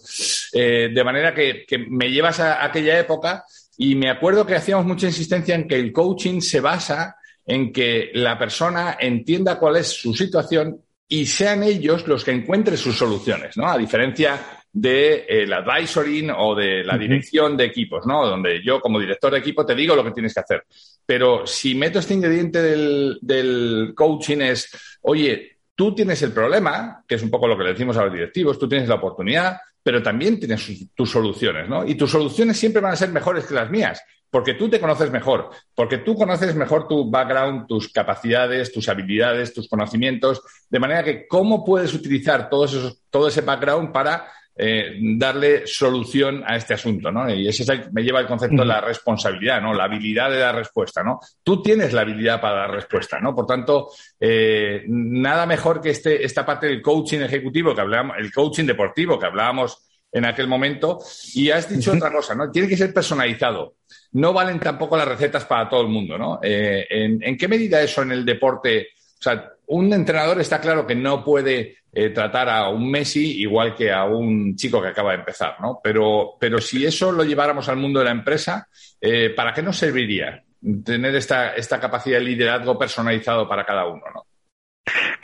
Eh, 0.52 0.90
de 0.92 1.04
manera 1.04 1.32
que, 1.32 1.64
que 1.66 1.78
me 1.78 2.10
llevas 2.10 2.38
a 2.40 2.62
aquella 2.62 2.98
época 2.98 3.44
y 3.78 3.94
me 3.94 4.10
acuerdo 4.10 4.44
que 4.44 4.56
hacíamos 4.56 4.84
mucha 4.84 5.06
insistencia 5.06 5.54
en 5.54 5.66
que 5.66 5.76
el 5.76 5.90
coaching 5.90 6.42
se 6.42 6.60
basa 6.60 7.16
en 7.48 7.72
que 7.72 8.10
la 8.12 8.38
persona 8.38 8.98
entienda 9.00 9.58
cuál 9.58 9.76
es 9.76 9.88
su 9.88 10.14
situación 10.14 10.82
y 11.08 11.24
sean 11.24 11.62
ellos 11.62 12.06
los 12.06 12.22
que 12.22 12.30
encuentren 12.30 12.76
sus 12.76 12.96
soluciones, 12.96 13.56
¿no? 13.56 13.66
A 13.66 13.78
diferencia 13.78 14.38
del 14.70 15.48
de, 15.48 15.54
advisoring 15.54 16.30
o 16.30 16.54
de 16.54 16.84
la 16.84 16.98
dirección 16.98 17.56
de 17.56 17.64
equipos, 17.64 18.06
¿no? 18.06 18.26
Donde 18.26 18.62
yo, 18.62 18.80
como 18.80 19.00
director 19.00 19.32
de 19.32 19.38
equipo, 19.38 19.64
te 19.64 19.74
digo 19.74 19.96
lo 19.96 20.04
que 20.04 20.10
tienes 20.10 20.34
que 20.34 20.40
hacer. 20.40 20.64
Pero 21.06 21.46
si 21.46 21.74
meto 21.74 21.98
este 21.98 22.12
ingrediente 22.12 22.60
del, 22.60 23.18
del 23.22 23.92
coaching 23.96 24.42
es, 24.42 24.68
oye, 25.00 25.56
tú 25.74 25.94
tienes 25.94 26.20
el 26.20 26.32
problema, 26.32 27.02
que 27.08 27.14
es 27.14 27.22
un 27.22 27.30
poco 27.30 27.48
lo 27.48 27.56
que 27.56 27.64
le 27.64 27.72
decimos 27.72 27.96
a 27.96 28.04
los 28.04 28.12
directivos, 28.12 28.58
tú 28.58 28.68
tienes 28.68 28.90
la 28.90 28.96
oportunidad, 28.96 29.56
pero 29.82 30.02
también 30.02 30.38
tienes 30.38 30.90
tus 30.94 31.10
soluciones, 31.10 31.66
¿no? 31.66 31.86
Y 31.86 31.94
tus 31.94 32.10
soluciones 32.10 32.58
siempre 32.58 32.82
van 32.82 32.92
a 32.92 32.96
ser 32.96 33.08
mejores 33.08 33.46
que 33.46 33.54
las 33.54 33.70
mías 33.70 34.02
porque 34.30 34.54
tú 34.54 34.68
te 34.68 34.80
conoces 34.80 35.10
mejor, 35.10 35.50
porque 35.74 35.98
tú 35.98 36.14
conoces 36.14 36.54
mejor 36.54 36.86
tu 36.86 37.10
background, 37.10 37.66
tus 37.66 37.92
capacidades, 37.92 38.72
tus 38.72 38.88
habilidades, 38.88 39.54
tus 39.54 39.68
conocimientos, 39.68 40.42
de 40.68 40.78
manera 40.78 41.02
que 41.02 41.26
cómo 41.26 41.64
puedes 41.64 41.94
utilizar 41.94 42.48
todo, 42.50 42.66
todo 43.10 43.28
ese 43.28 43.40
background 43.40 43.92
para 43.92 44.28
eh, 44.60 44.98
darle 45.16 45.68
solución 45.68 46.42
a 46.44 46.56
este 46.56 46.74
asunto, 46.74 47.12
¿no? 47.12 47.32
Y 47.32 47.46
ese 47.46 47.64
me 47.92 48.02
lleva 48.02 48.18
al 48.18 48.26
concepto 48.26 48.62
de 48.62 48.66
la 48.66 48.80
responsabilidad, 48.80 49.62
¿no? 49.62 49.72
La 49.72 49.84
habilidad 49.84 50.32
de 50.32 50.38
dar 50.38 50.56
respuesta, 50.56 51.04
¿no? 51.04 51.20
Tú 51.44 51.62
tienes 51.62 51.92
la 51.92 52.00
habilidad 52.00 52.40
para 52.40 52.62
dar 52.62 52.72
respuesta, 52.72 53.20
¿no? 53.20 53.36
Por 53.36 53.46
tanto, 53.46 53.90
eh, 54.18 54.82
nada 54.88 55.46
mejor 55.46 55.80
que 55.80 55.90
este, 55.90 56.24
esta 56.24 56.44
parte 56.44 56.66
del 56.66 56.82
coaching 56.82 57.20
ejecutivo 57.20 57.72
que 57.72 57.82
hablábamos, 57.82 58.16
el 58.18 58.32
coaching 58.32 58.64
deportivo 58.64 59.16
que 59.16 59.26
hablábamos 59.26 59.87
en 60.12 60.24
aquel 60.24 60.46
momento. 60.46 60.98
Y 61.34 61.50
has 61.50 61.68
dicho 61.68 61.92
otra 61.92 62.12
cosa, 62.12 62.34
¿no? 62.34 62.50
Tiene 62.50 62.68
que 62.68 62.76
ser 62.76 62.92
personalizado 62.92 63.74
no 64.12 64.32
valen 64.32 64.58
tampoco 64.58 64.96
las 64.96 65.08
recetas 65.08 65.44
para 65.44 65.68
todo 65.68 65.82
el 65.82 65.88
mundo, 65.88 66.16
¿no? 66.16 66.40
Eh, 66.42 66.86
¿en, 66.88 67.36
qué 67.36 67.48
medida 67.48 67.80
eso 67.80 68.02
en 68.02 68.12
el 68.12 68.24
deporte? 68.24 68.88
O 69.18 69.22
sea, 69.22 69.52
un 69.66 69.92
entrenador 69.92 70.40
está 70.40 70.60
claro 70.60 70.86
que 70.86 70.94
no 70.94 71.22
puede 71.22 71.78
eh, 71.92 72.10
tratar 72.10 72.48
a 72.48 72.68
un 72.68 72.90
Messi 72.90 73.40
igual 73.40 73.74
que 73.74 73.92
a 73.92 74.04
un 74.04 74.56
chico 74.56 74.80
que 74.80 74.88
acaba 74.88 75.12
de 75.12 75.18
empezar, 75.18 75.56
¿no? 75.60 75.80
Pero, 75.82 76.36
pero 76.38 76.60
si 76.60 76.86
eso 76.86 77.12
lo 77.12 77.24
lleváramos 77.24 77.68
al 77.68 77.76
mundo 77.76 77.98
de 77.98 78.06
la 78.06 78.12
empresa, 78.12 78.68
eh, 79.00 79.30
¿para 79.30 79.52
qué 79.52 79.62
nos 79.62 79.76
serviría 79.76 80.42
tener 80.84 81.14
esta, 81.14 81.54
esta 81.54 81.78
capacidad 81.78 82.18
de 82.18 82.24
liderazgo 82.24 82.78
personalizado 82.78 83.48
para 83.48 83.64
cada 83.64 83.86
uno, 83.86 84.04
¿no? 84.12 84.26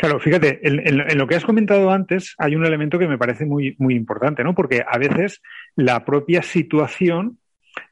Claro, 0.05 0.21
fíjate, 0.21 0.61
en, 0.63 1.17
lo 1.17 1.27
que 1.27 1.35
has 1.35 1.47
comentado 1.47 1.91
antes 1.91 2.35
hay 2.37 2.55
un 2.55 2.67
elemento 2.67 2.99
que 2.99 3.09
me 3.09 3.17
parece 3.17 3.47
muy, 3.47 3.75
muy 3.79 3.95
importante, 3.95 4.45
¿no? 4.45 4.55
Porque 4.55 4.85
a 4.87 4.99
veces 4.99 5.41
la 5.77 6.05
propia 6.05 6.43
situación 6.43 7.39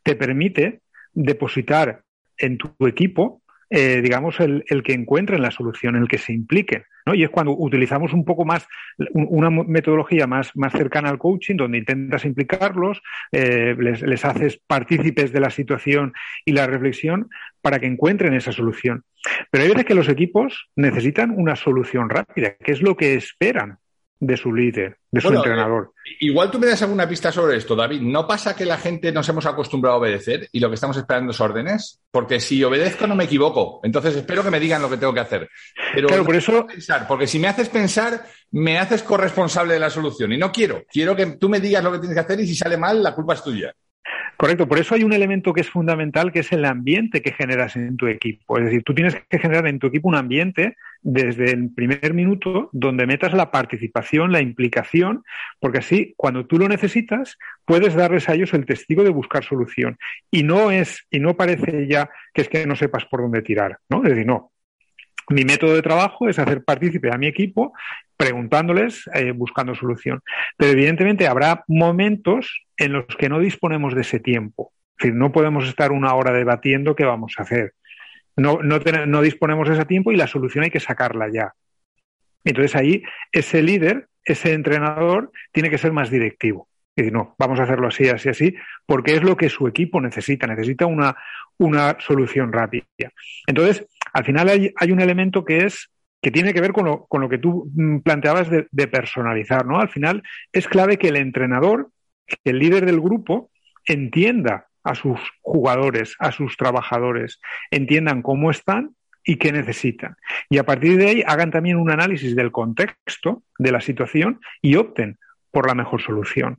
te 0.03 0.14
permite 0.14 0.83
depositar 1.14 2.03
en 2.37 2.59
tu 2.59 2.70
equipo, 2.87 3.40
eh, 3.74 4.02
digamos, 4.02 4.38
el, 4.38 4.64
el, 4.66 4.82
que 4.82 4.92
encuentren 4.92 5.40
la 5.40 5.50
solución, 5.50 5.96
el 5.96 6.06
que 6.06 6.18
se 6.18 6.35
impliquen. 6.35 6.85
¿no? 7.06 7.14
Y 7.14 7.24
es 7.24 7.30
cuando 7.30 7.52
utilizamos 7.56 8.12
un 8.12 8.22
poco 8.22 8.44
más, 8.44 8.68
una 9.14 9.48
metodología 9.48 10.26
más, 10.26 10.54
más 10.54 10.74
cercana 10.74 11.08
al 11.08 11.16
coaching, 11.16 11.56
donde 11.56 11.78
intentas 11.78 12.26
implicarlos, 12.26 13.00
eh, 13.32 13.74
les, 13.78 14.02
les 14.02 14.24
haces 14.26 14.61
partícipes 14.66 15.32
de 15.32 15.40
la 15.40 15.48
situación 15.48 16.12
y 16.44 16.52
la 16.52 16.66
reflexión 16.66 17.30
para 17.62 17.78
que 17.78 17.87
encuentren 17.87 18.35
esa 18.35 18.52
solución. 18.52 19.04
Pero 19.50 19.64
hay 19.64 19.70
veces 19.70 19.87
que 19.87 19.94
los 19.94 20.11
equipos 20.11 20.68
necesitan 20.76 21.30
una 21.35 21.56
solución 21.56 22.11
rápida, 22.11 22.56
que 22.62 22.72
es 22.72 22.82
lo 22.82 22.94
que 22.94 23.14
esperan 23.14 23.78
de 24.22 24.37
su 24.37 24.54
líder, 24.54 24.98
de 25.11 25.20
su 25.20 25.35
entrenador. 25.35 25.94
Eh, 26.04 26.16
igual 26.20 26.48
tú 26.48 26.61
me 26.61 26.68
das 26.68 26.80
alguna 26.80 27.08
pista 27.08 27.32
sobre 27.32 27.56
esto, 27.56 27.74
David. 27.74 28.02
¿No 28.02 28.24
pasa 28.24 28.54
que 28.54 28.64
la 28.64 28.78
gente 28.78 29.11
nos 29.11 29.28
hemos 29.28 29.46
acostumbrado 29.46 29.96
a 29.96 29.98
obedecer 29.98 30.48
y 30.52 30.61
lo 30.61 30.68
que 30.68 30.76
estamos 30.76 30.96
esperando 30.96 31.32
es 31.32 31.40
órdenes? 31.40 32.00
Porque 32.08 32.38
si 32.38 32.62
obedezco 32.62 33.08
no 33.08 33.16
me 33.16 33.24
equivoco. 33.24 33.80
Entonces 33.82 34.14
espero 34.14 34.44
que 34.44 34.52
me 34.52 34.61
digan 34.61 34.80
lo 34.80 34.88
que 34.88 34.96
tengo 34.96 35.12
que 35.12 35.18
hacer. 35.18 35.50
Pero 35.92 36.06
claro, 36.06 36.24
por 36.24 36.37
eso... 36.37 36.64
Pensar, 36.68 37.08
porque 37.08 37.26
si 37.26 37.40
me 37.40 37.48
haces 37.48 37.68
pensar, 37.68 38.24
me 38.52 38.78
haces 38.78 39.02
corresponsable 39.02 39.74
de 39.74 39.80
la 39.80 39.90
solución. 39.90 40.32
Y 40.32 40.38
no 40.38 40.52
quiero. 40.52 40.85
Quiero 40.88 41.16
que 41.16 41.26
tú 41.26 41.48
me 41.48 41.58
digas 41.58 41.82
lo 41.82 41.90
que 41.90 41.98
tienes 41.98 42.14
que 42.14 42.20
hacer 42.20 42.38
y 42.38 42.46
si 42.46 42.54
sale 42.54 42.76
mal, 42.76 43.02
la 43.02 43.16
culpa 43.16 43.35
es 43.35 43.42
tuya. 43.42 43.74
Correcto, 44.42 44.66
por 44.66 44.81
eso 44.81 44.96
hay 44.96 45.05
un 45.05 45.12
elemento 45.12 45.52
que 45.52 45.61
es 45.61 45.70
fundamental, 45.70 46.33
que 46.33 46.40
es 46.40 46.50
el 46.50 46.64
ambiente 46.64 47.22
que 47.22 47.31
generas 47.31 47.76
en 47.76 47.96
tu 47.96 48.09
equipo. 48.09 48.59
Es 48.59 48.64
decir, 48.64 48.83
tú 48.83 48.92
tienes 48.92 49.14
que 49.28 49.38
generar 49.38 49.68
en 49.68 49.78
tu 49.78 49.87
equipo 49.87 50.09
un 50.09 50.16
ambiente 50.16 50.76
desde 51.00 51.52
el 51.52 51.72
primer 51.72 52.12
minuto 52.12 52.68
donde 52.72 53.07
metas 53.07 53.35
la 53.35 53.52
participación, 53.52 54.33
la 54.33 54.40
implicación, 54.40 55.22
porque 55.61 55.78
así, 55.78 56.14
cuando 56.16 56.44
tú 56.44 56.59
lo 56.59 56.66
necesitas, 56.66 57.38
puedes 57.64 57.94
darles 57.94 58.28
a 58.28 58.35
ellos 58.35 58.52
el 58.52 58.66
testigo 58.66 59.05
de 59.05 59.11
buscar 59.11 59.44
solución. 59.44 59.96
Y 60.28 60.42
no 60.42 60.72
es, 60.72 61.07
y 61.09 61.20
no 61.20 61.37
parece 61.37 61.87
ya 61.87 62.11
que 62.35 62.42
es 62.42 62.48
que 62.48 62.66
no 62.66 62.74
sepas 62.74 63.05
por 63.05 63.22
dónde 63.22 63.42
tirar, 63.42 63.78
¿no? 63.88 64.02
Es 64.02 64.11
decir, 64.11 64.26
no, 64.26 64.52
mi 65.30 65.44
método 65.44 65.74
de 65.74 65.82
trabajo 65.82 66.28
es 66.28 66.38
hacer 66.38 66.64
partícipe 66.64 67.12
a 67.12 67.18
mi 67.18 67.26
equipo 67.26 67.72
preguntándoles, 68.16 69.11
eh, 69.14 69.32
buscando 69.32 69.74
solución. 69.74 70.20
Pero 70.56 70.72
evidentemente 70.72 71.26
habrá 71.26 71.64
momentos 71.66 72.62
en 72.76 72.92
los 72.92 73.06
que 73.18 73.28
no 73.28 73.40
disponemos 73.40 73.94
de 73.94 74.02
ese 74.02 74.20
tiempo. 74.20 74.72
Es 74.96 75.04
decir, 75.04 75.14
no 75.14 75.32
podemos 75.32 75.66
estar 75.68 75.90
una 75.90 76.14
hora 76.14 76.32
debatiendo 76.32 76.94
qué 76.94 77.04
vamos 77.04 77.35
a 77.38 77.42
hacer. 77.42 77.72
No, 78.37 78.61
no, 78.62 79.22
disponemos 79.22 79.68
de 79.68 79.74
ese 79.74 79.85
tiempo 79.85 80.12
y 80.12 80.16
la 80.16 80.26
solución 80.26 80.64
hay 80.64 80.70
que 80.70 80.80
sacarla 80.80 81.28
ya. 81.32 81.52
Entonces 82.44 82.74
ahí 82.76 83.02
ese 83.30 83.62
líder, 83.62 84.08
ese 84.24 84.52
entrenador, 84.52 85.32
tiene 85.52 85.70
que 85.70 85.78
ser 85.78 85.92
más 85.92 86.11
directivo. 86.11 86.68
Y 86.94 87.02
decir, 87.02 87.12
no, 87.12 87.35
vamos 87.38 87.58
a 87.58 87.64
hacerlo 87.64 87.88
así, 87.88 88.08
así, 88.08 88.28
así, 88.28 88.54
porque 88.87 89.14
es 89.14 89.22
lo 89.22 89.37
que 89.37 89.48
su 89.48 89.66
equipo 89.66 90.00
necesita, 90.00 90.46
necesita 90.46 90.87
una, 90.87 91.16
una 91.58 91.96
solución 91.98 92.52
rápida. 92.52 92.85
Entonces, 93.46 93.87
al 94.12 94.25
final 94.25 94.48
hay, 94.48 94.92
un 94.92 95.01
elemento 95.01 95.44
que 95.44 95.64
es 95.64 95.90
que 96.20 96.31
tiene 96.31 96.55
que 96.55 96.61
ver 96.61 96.72
con 96.72 96.85
lo, 96.85 97.07
con 97.07 97.20
lo 97.20 97.29
que 97.29 97.38
tú 97.38 97.70
mm, 97.75 97.98
planteabas 98.01 98.48
de, 98.48 98.68
de, 98.70 98.87
personalizar, 98.87 99.66
¿no? 99.66 99.81
Al 99.81 99.88
final 99.88 100.22
es 100.53 100.68
clave 100.68 100.96
que 100.96 101.09
el 101.09 101.16
entrenador, 101.16 101.90
que 102.27 102.51
el 102.51 102.59
líder 102.59 102.87
del 102.87 103.01
grupo, 103.01 103.51
entienda 103.87 104.68
a 104.85 104.94
sus 104.94 105.20
jugadores, 105.40 106.14
a 106.18 106.33
sus 106.33 106.57
trabajadores, 106.57 107.40
entiendan 107.70 108.22
cómo 108.22 108.51
están 108.51 108.94
y 109.25 109.37
qué 109.37 109.53
necesitan. 109.53 110.16
Y 110.51 110.59
a 110.59 110.64
partir 110.64 110.96
de 110.96 111.09
ahí 111.09 111.25
hagan 111.27 111.51
también 111.51 111.77
un 111.77 111.90
análisis 111.90 112.35
del 112.35 112.51
contexto, 112.51 113.42
de 113.59 113.72
la 113.72 113.81
situación 113.81 114.40
y 114.61 114.77
opten 114.77 115.18
por 115.51 115.66
la 115.66 115.75
mejor 115.75 116.03
solución. 116.03 116.59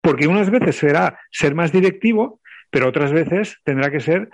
Porque 0.00 0.28
unas 0.28 0.50
veces 0.50 0.76
será 0.76 1.18
ser 1.30 1.54
más 1.54 1.72
directivo, 1.72 2.40
pero 2.70 2.88
otras 2.88 3.12
veces 3.12 3.58
tendrá 3.64 3.90
que 3.90 4.00
ser 4.00 4.30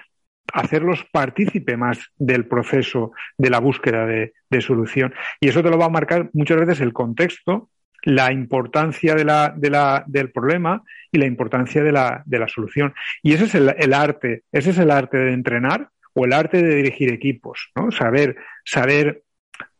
hacerlos 0.52 1.04
partícipe 1.10 1.76
más 1.76 1.98
del 2.16 2.46
proceso 2.46 3.12
de 3.38 3.50
la 3.50 3.60
búsqueda 3.60 4.06
de, 4.06 4.32
solución. 4.60 5.14
Y 5.40 5.48
eso 5.48 5.62
te 5.62 5.70
lo 5.70 5.78
va 5.78 5.86
a 5.86 5.90
marcar 5.90 6.28
muchas 6.34 6.58
veces 6.58 6.80
el 6.80 6.92
contexto, 6.92 7.70
la 8.04 8.32
importancia 8.32 9.14
del 9.14 10.30
problema 10.30 10.82
y 11.10 11.18
la 11.18 11.26
importancia 11.26 11.82
de 11.82 11.92
la, 11.92 12.22
de 12.26 12.38
la 12.38 12.48
solución. 12.48 12.92
Y 13.22 13.32
ese 13.32 13.44
es 13.44 13.54
el, 13.54 13.74
el, 13.78 13.94
arte, 13.94 14.42
ese 14.52 14.70
es 14.70 14.78
el 14.78 14.90
arte 14.90 15.16
de 15.16 15.32
entrenar 15.32 15.88
o 16.12 16.26
el 16.26 16.34
arte 16.34 16.62
de 16.62 16.74
dirigir 16.74 17.10
equipos, 17.12 17.70
¿no? 17.74 17.90
Saber, 17.90 18.36
saber, 18.64 19.22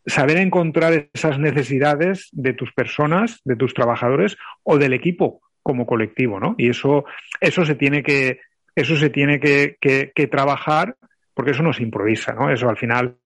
saber 0.07 0.39
encontrar 0.39 1.11
esas 1.13 1.39
necesidades 1.39 2.29
de 2.33 2.55
tus 2.55 2.73
personas, 2.73 3.41
de 3.45 3.57
tus 3.57 3.75
trabajadores 3.75 4.39
o 4.63 4.79
del 4.79 4.95
equipo 4.95 5.43
como 5.63 5.87
colectivo, 5.87 6.41
¿no? 6.41 6.55
Y 6.57 6.71
eso, 6.71 7.05
eso 7.41 7.65
se 7.67 7.75
tiene 7.75 8.03
que, 8.03 8.41
eso 8.75 8.97
se 8.97 9.11
tiene 9.11 9.41
que, 9.41 9.77
que, 9.81 10.27
trabajar 10.27 10.97
porque 11.35 11.53
eso 11.53 11.63
no 11.63 11.73
se 11.73 11.83
improvisa, 11.83 12.33
¿no? 12.33 12.51
Eso 12.51 12.69
al 12.69 12.77
final, 12.77 13.17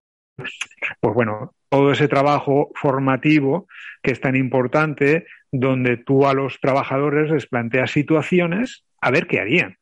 pues 1.01 1.15
bueno, 1.15 1.55
todo 1.69 1.93
ese 1.93 2.09
trabajo 2.09 2.71
formativo 2.75 3.69
que 4.03 4.13
es 4.13 4.21
tan 4.21 4.37
importante, 4.37 5.27
donde 5.51 5.97
tú 5.97 6.27
a 6.27 6.35
los 6.35 6.61
trabajadores 6.61 7.31
les 7.31 7.47
planteas 7.47 7.91
situaciones 7.91 8.85
a 9.01 9.11
ver 9.11 9.27
qué 9.27 9.41
harían. 9.41 9.77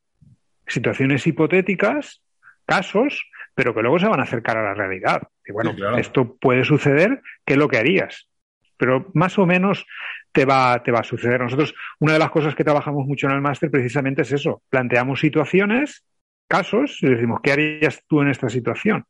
Situaciones 0.67 1.25
hipotéticas, 1.27 2.21
casos, 2.65 3.29
pero 3.53 3.73
que 3.73 3.81
luego 3.81 3.99
se 3.99 4.07
van 4.07 4.19
a 4.19 4.23
acercar 4.23 4.57
a 4.57 4.63
la 4.63 4.73
realidad. 4.73 5.21
Y 5.45 5.51
bueno, 5.51 5.73
esto 5.97 6.35
puede 6.37 6.65
suceder, 6.65 7.21
¿qué 7.45 7.53
es 7.53 7.59
lo 7.59 7.67
que 7.67 7.77
harías? 7.77 8.27
Pero 8.77 9.09
más 9.13 9.37
o 9.37 9.45
menos 9.45 9.85
te 10.35 10.43
va, 10.43 10.83
te 10.83 10.91
va 10.91 10.99
a 10.99 11.03
suceder. 11.03 11.39
Nosotros, 11.39 11.73
una 11.99 12.11
de 12.11 12.19
las 12.19 12.29
cosas 12.29 12.53
que 12.55 12.65
trabajamos 12.65 13.07
mucho 13.07 13.27
en 13.27 13.35
el 13.35 13.41
máster 13.41 13.71
precisamente 13.71 14.23
es 14.23 14.33
eso. 14.33 14.61
Planteamos 14.69 15.21
situaciones, 15.21 16.03
casos, 16.49 16.99
y 17.01 17.07
decimos, 17.07 17.39
¿qué 17.41 17.53
harías 17.53 18.03
tú 18.05 18.21
en 18.21 18.27
esta 18.27 18.49
situación? 18.49 19.05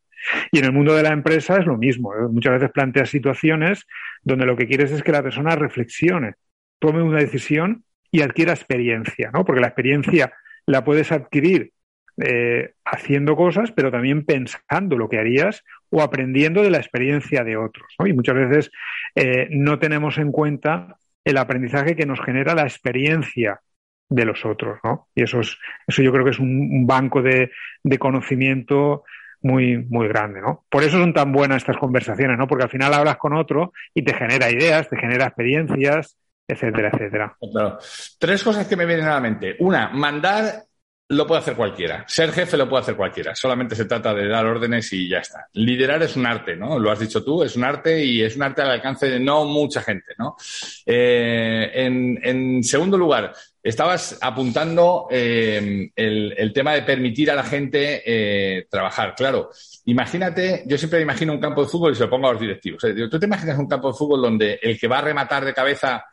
Y 0.52 0.60
en 0.60 0.66
el 0.66 0.72
mundo 0.72 0.94
de 0.96 1.02
la 1.02 1.10
empresa 1.10 1.58
es 1.58 1.66
lo 1.66 1.78
mismo. 1.78 2.14
Muchas 2.32 2.54
veces 2.54 2.70
planteas 2.72 3.10
situaciones 3.10 3.88
donde 4.22 4.46
lo 4.46 4.56
que 4.56 4.68
quieres 4.68 4.92
es 4.92 5.02
que 5.02 5.12
la 5.12 5.24
persona 5.24 5.56
reflexione, 5.56 6.36
tome 6.78 7.02
una 7.02 7.18
decisión 7.18 7.84
y 8.12 8.22
adquiera 8.22 8.54
experiencia, 8.54 9.32
¿no? 9.34 9.44
Porque 9.46 9.62
la 9.62 9.68
experiencia 9.68 10.32
la 10.68 10.84
puedes 10.84 11.12
adquirir 11.12 11.72
eh, 12.18 12.74
haciendo 12.86 13.36
cosas, 13.36 13.72
pero 13.72 13.90
también 13.90 14.26
pensando 14.26 14.96
lo 14.96 15.10
que 15.10 15.18
harías 15.18 15.64
o 15.90 16.04
aprendiendo 16.04 16.62
de 16.62 16.70
la 16.70 16.78
experiencia 16.78 17.44
de 17.44 17.58
otros. 17.58 17.88
Y 18.06 18.14
muchas 18.14 18.36
veces 18.36 18.72
eh, 19.16 19.48
no 19.50 19.80
tenemos 19.80 20.20
en 20.20 20.32
cuenta 20.32 20.98
el 21.26 21.38
aprendizaje 21.38 21.96
que 21.96 22.06
nos 22.06 22.22
genera 22.22 22.56
la 22.56 22.64
experiencia 22.64 23.60
de 24.08 24.26
los 24.26 24.46
otros, 24.46 24.80
¿no? 24.84 25.10
Y 25.16 25.24
eso 25.24 25.40
es, 25.40 25.58
eso 25.88 26.02
yo 26.02 26.12
creo 26.12 26.24
que 26.24 26.32
es 26.32 26.40
un, 26.40 26.86
banco 26.86 27.22
de, 27.22 27.52
de, 27.84 28.00
conocimiento 28.00 29.04
muy, 29.42 29.78
muy 29.78 30.08
grande, 30.08 30.42
¿no? 30.42 30.66
Por 30.70 30.84
eso 30.84 31.00
son 31.00 31.14
tan 31.14 31.32
buenas 31.32 31.58
estas 31.58 31.78
conversaciones, 31.78 32.38
¿no? 32.38 32.48
Porque 32.48 32.64
al 32.64 32.70
final 32.70 32.94
hablas 32.94 33.18
con 33.18 33.34
otro 33.34 33.74
y 33.94 34.04
te 34.04 34.14
genera 34.14 34.52
ideas, 34.52 34.88
te 34.88 34.98
genera 34.98 35.26
experiencias, 35.26 36.18
etcétera, 36.48 36.92
etcétera. 36.94 37.36
Claro. 37.52 37.80
Tres 38.20 38.44
cosas 38.44 38.68
que 38.68 38.76
me 38.76 38.86
vienen 38.86 39.08
a 39.08 39.16
la 39.16 39.22
mente. 39.22 39.56
Una, 39.60 39.90
mandar 39.90 40.66
lo 41.08 41.28
puede 41.28 41.42
hacer 41.42 41.56
cualquiera. 41.56 42.04
Ser 42.08 42.32
jefe 42.32 42.58
lo 42.58 42.68
puede 42.68 42.82
hacer 42.82 42.96
cualquiera. 42.96 43.36
Solamente 43.36 43.76
se 43.76 43.86
trata 43.86 44.14
de 44.14 44.28
dar 44.28 44.46
órdenes 44.46 44.92
y 44.92 45.08
ya 45.08 45.20
está. 45.20 45.48
Liderar 45.54 46.02
es 46.02 46.16
un 46.16 46.26
arte, 46.26 46.56
¿no? 46.56 46.80
Lo 46.80 46.92
has 46.92 47.00
dicho 47.00 47.24
tú, 47.24 47.44
es 47.44 47.56
un 47.56 47.64
arte 47.64 48.04
y 48.04 48.24
es 48.24 48.36
un 48.36 48.44
arte 48.44 48.64
al 48.64 48.72
alcance 48.72 49.08
de 49.08 49.20
no 49.20 49.46
mucha 49.46 49.82
gente, 49.82 50.14
¿no? 50.18 50.36
Eh, 50.84 51.72
en, 51.76 52.64
segundo 52.64 52.98
lugar, 52.98 53.34
estabas 53.62 54.18
apuntando 54.20 55.08
eh, 55.12 55.92
el, 55.96 56.52
tema 56.54 56.74
de 56.74 56.82
permitir 56.82 57.30
a 57.30 57.36
la 57.36 57.44
gente 57.44 58.02
eh, 58.04 58.66
trabajar. 58.68 59.14
Claro, 59.16 59.52
imagínate, 59.86 60.64
yo 60.66 60.78
siempre 60.78 61.02
imagino 61.02 61.34
un 61.34 61.40
campo 61.40 61.62
de 61.62 61.70
fútbol 61.70 61.92
y 61.92 61.96
se 61.96 62.04
lo 62.04 62.10
pongo 62.10 62.30
a 62.30 62.32
los 62.32 62.42
directivos. 62.42 62.82
¿Tú 63.12 63.20
te 63.20 63.26
imaginas 63.28 63.60
un 63.60 63.68
campo 63.68 63.92
de 63.92 63.98
fútbol 63.98 64.24
donde 64.24 64.60
el 64.62 64.80
que 64.80 64.88
va 64.88 64.98
a 64.98 65.02
rematar 65.02 65.46
de 65.46 65.54
cabeza 65.54 66.04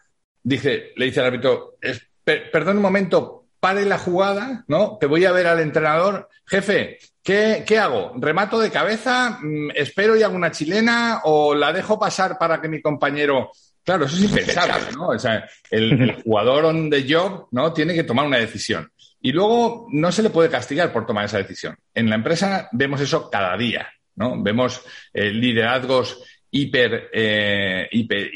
dice, 0.43 0.93
le 0.97 1.07
dice 1.07 1.21
al 1.21 1.27
árbitro, 1.27 1.79
perdón 2.25 2.77
un 2.77 2.83
momento, 2.83 3.42
pare 3.62 3.85
la 3.85 3.96
jugada, 3.96 4.64
¿no? 4.66 4.98
Que 4.98 5.07
voy 5.07 5.25
a 5.25 5.31
ver 5.31 5.46
al 5.46 5.61
entrenador, 5.61 6.29
jefe, 6.44 6.98
¿qué, 7.22 7.62
qué 7.64 7.79
hago? 7.79 8.12
¿Remato 8.16 8.59
de 8.59 8.72
cabeza? 8.72 9.38
Mm, 9.40 9.70
¿Espero 9.77 10.16
y 10.16 10.25
hago 10.25 10.35
una 10.35 10.51
chilena? 10.51 11.20
¿O 11.22 11.55
la 11.55 11.72
dejo 11.72 11.96
pasar 11.96 12.38
para 12.38 12.61
que 12.61 12.68
mi 12.68 12.83
compañero... 12.83 13.53
Claro, 13.85 14.07
eso 14.07 14.16
es 14.16 14.22
impensable, 14.22 14.90
¿no? 14.96 15.11
O 15.11 15.18
sea, 15.18 15.48
el, 15.70 15.92
el 15.92 16.12
jugador 16.25 16.64
on 16.64 16.90
the 16.90 17.07
job, 17.09 17.46
¿no? 17.53 17.72
Tiene 17.72 17.94
que 17.94 18.03
tomar 18.03 18.27
una 18.27 18.38
decisión. 18.38 18.90
Y 19.20 19.31
luego 19.31 19.87
no 19.92 20.11
se 20.11 20.25
le 20.25 20.31
puede 20.31 20.51
castigar 20.51 20.92
por 20.92 21.07
tomar 21.07 21.27
esa 21.27 21.38
decisión. 21.38 21.77
En 21.94 22.11
la 22.11 22.16
empresa 22.16 22.68
vemos 22.72 23.01
eso 23.01 23.31
cada 23.31 23.57
día, 23.57 23.88
¿no? 24.16 24.42
Vemos 24.42 24.83
eh, 25.14 25.31
liderazgos 25.31 26.20
hiper, 26.53 27.09
eh, 27.12 27.88
hiper, 27.90 28.31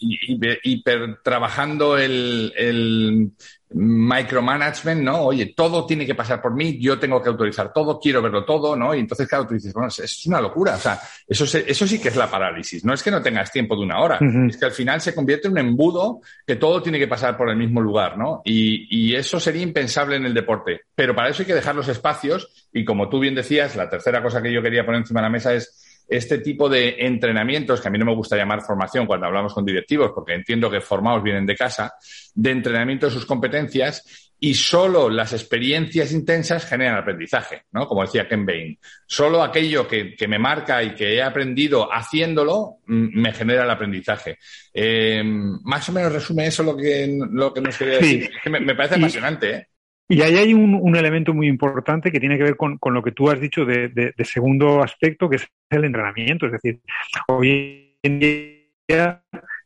hiper, 0.00 0.60
hiper, 0.62 1.22
trabajando 1.22 1.96
el, 1.96 2.52
el, 2.54 3.32
micromanagement, 3.70 5.02
¿no? 5.02 5.22
Oye, 5.22 5.52
todo 5.54 5.84
tiene 5.84 6.06
que 6.06 6.14
pasar 6.14 6.40
por 6.40 6.54
mí, 6.54 6.78
yo 6.80 6.98
tengo 6.98 7.22
que 7.22 7.28
autorizar 7.28 7.72
todo, 7.72 7.98
quiero 8.00 8.22
verlo 8.22 8.44
todo, 8.44 8.74
¿no? 8.74 8.94
Y 8.94 9.00
entonces, 9.00 9.28
claro, 9.28 9.46
tú 9.46 9.54
dices, 9.54 9.72
bueno, 9.72 9.88
es 9.88 10.26
una 10.26 10.40
locura, 10.40 10.76
o 10.76 10.78
sea, 10.78 10.98
eso, 11.26 11.44
eso 11.44 11.86
sí 11.86 12.00
que 12.00 12.08
es 12.08 12.16
la 12.16 12.30
parálisis, 12.30 12.84
no 12.84 12.94
es 12.94 13.02
que 13.02 13.10
no 13.10 13.20
tengas 13.20 13.52
tiempo 13.52 13.76
de 13.76 13.82
una 13.82 14.00
hora, 14.00 14.18
es 14.48 14.56
que 14.56 14.64
al 14.64 14.72
final 14.72 15.00
se 15.00 15.14
convierte 15.14 15.48
en 15.48 15.52
un 15.52 15.58
embudo 15.58 16.20
que 16.46 16.56
todo 16.56 16.82
tiene 16.82 16.98
que 16.98 17.08
pasar 17.08 17.36
por 17.36 17.50
el 17.50 17.56
mismo 17.56 17.80
lugar, 17.80 18.16
¿no? 18.16 18.42
Y, 18.44 18.86
y 18.90 19.14
eso 19.14 19.38
sería 19.38 19.62
impensable 19.62 20.16
en 20.16 20.24
el 20.24 20.34
deporte, 20.34 20.80
pero 20.94 21.14
para 21.14 21.28
eso 21.28 21.42
hay 21.42 21.46
que 21.46 21.54
dejar 21.54 21.74
los 21.74 21.88
espacios 21.88 22.68
y 22.72 22.84
como 22.84 23.08
tú 23.08 23.18
bien 23.18 23.34
decías, 23.34 23.76
la 23.76 23.90
tercera 23.90 24.22
cosa 24.22 24.42
que 24.42 24.52
yo 24.52 24.62
quería 24.62 24.84
poner 24.84 25.00
encima 25.00 25.20
de 25.20 25.26
la 25.26 25.30
mesa 25.30 25.52
es 25.54 25.87
este 26.08 26.38
tipo 26.38 26.68
de 26.68 26.96
entrenamientos, 26.98 27.80
que 27.80 27.88
a 27.88 27.90
mí 27.90 27.98
no 27.98 28.06
me 28.06 28.14
gusta 28.14 28.36
llamar 28.36 28.62
formación 28.62 29.06
cuando 29.06 29.26
hablamos 29.26 29.52
con 29.52 29.64
directivos, 29.64 30.12
porque 30.14 30.34
entiendo 30.34 30.70
que 30.70 30.80
formados 30.80 31.22
vienen 31.22 31.46
de 31.46 31.56
casa, 31.56 31.94
de 32.34 32.50
entrenamiento 32.50 33.06
de 33.06 33.12
sus 33.12 33.26
competencias 33.26 34.28
y 34.40 34.54
solo 34.54 35.10
las 35.10 35.32
experiencias 35.32 36.12
intensas 36.12 36.64
generan 36.64 36.96
aprendizaje, 36.96 37.64
¿no? 37.72 37.86
Como 37.88 38.02
decía 38.02 38.28
Ken 38.28 38.46
Bain. 38.46 38.78
Solo 39.06 39.42
aquello 39.42 39.88
que, 39.88 40.14
me 40.28 40.38
marca 40.38 40.82
y 40.82 40.94
que 40.94 41.16
he 41.16 41.22
aprendido 41.22 41.88
haciéndolo 41.92 42.76
mm, 42.86 43.20
me 43.20 43.32
genera 43.32 43.64
el 43.64 43.70
aprendizaje. 43.70 44.38
Eh, 44.72 45.22
más 45.24 45.88
o 45.88 45.92
menos 45.92 46.12
resume 46.12 46.46
eso 46.46 46.62
lo 46.62 46.76
que, 46.76 47.18
lo 47.32 47.52
que 47.52 47.60
nos 47.60 47.76
quería 47.76 47.98
decir. 47.98 48.30
me, 48.46 48.74
parece 48.76 48.94
apasionante, 48.94 49.50
¿eh? 49.50 49.68
Y 50.10 50.22
ahí 50.22 50.36
hay 50.36 50.54
un, 50.54 50.96
elemento 50.96 51.34
muy 51.34 51.48
importante 51.48 52.10
que 52.10 52.18
tiene 52.18 52.38
que 52.38 52.44
ver 52.44 52.56
con, 52.56 52.78
lo 52.82 53.02
que 53.02 53.12
tú 53.12 53.28
has 53.28 53.38
dicho 53.38 53.66
de, 53.66 53.88
de, 53.88 54.24
segundo 54.24 54.82
aspecto, 54.82 55.28
que 55.28 55.36
es 55.36 55.46
el 55.68 55.84
entrenamiento. 55.84 56.46
Es 56.46 56.52
decir, 56.52 56.80
hoy 57.28 57.94
en 58.02 58.18
día 58.18 59.22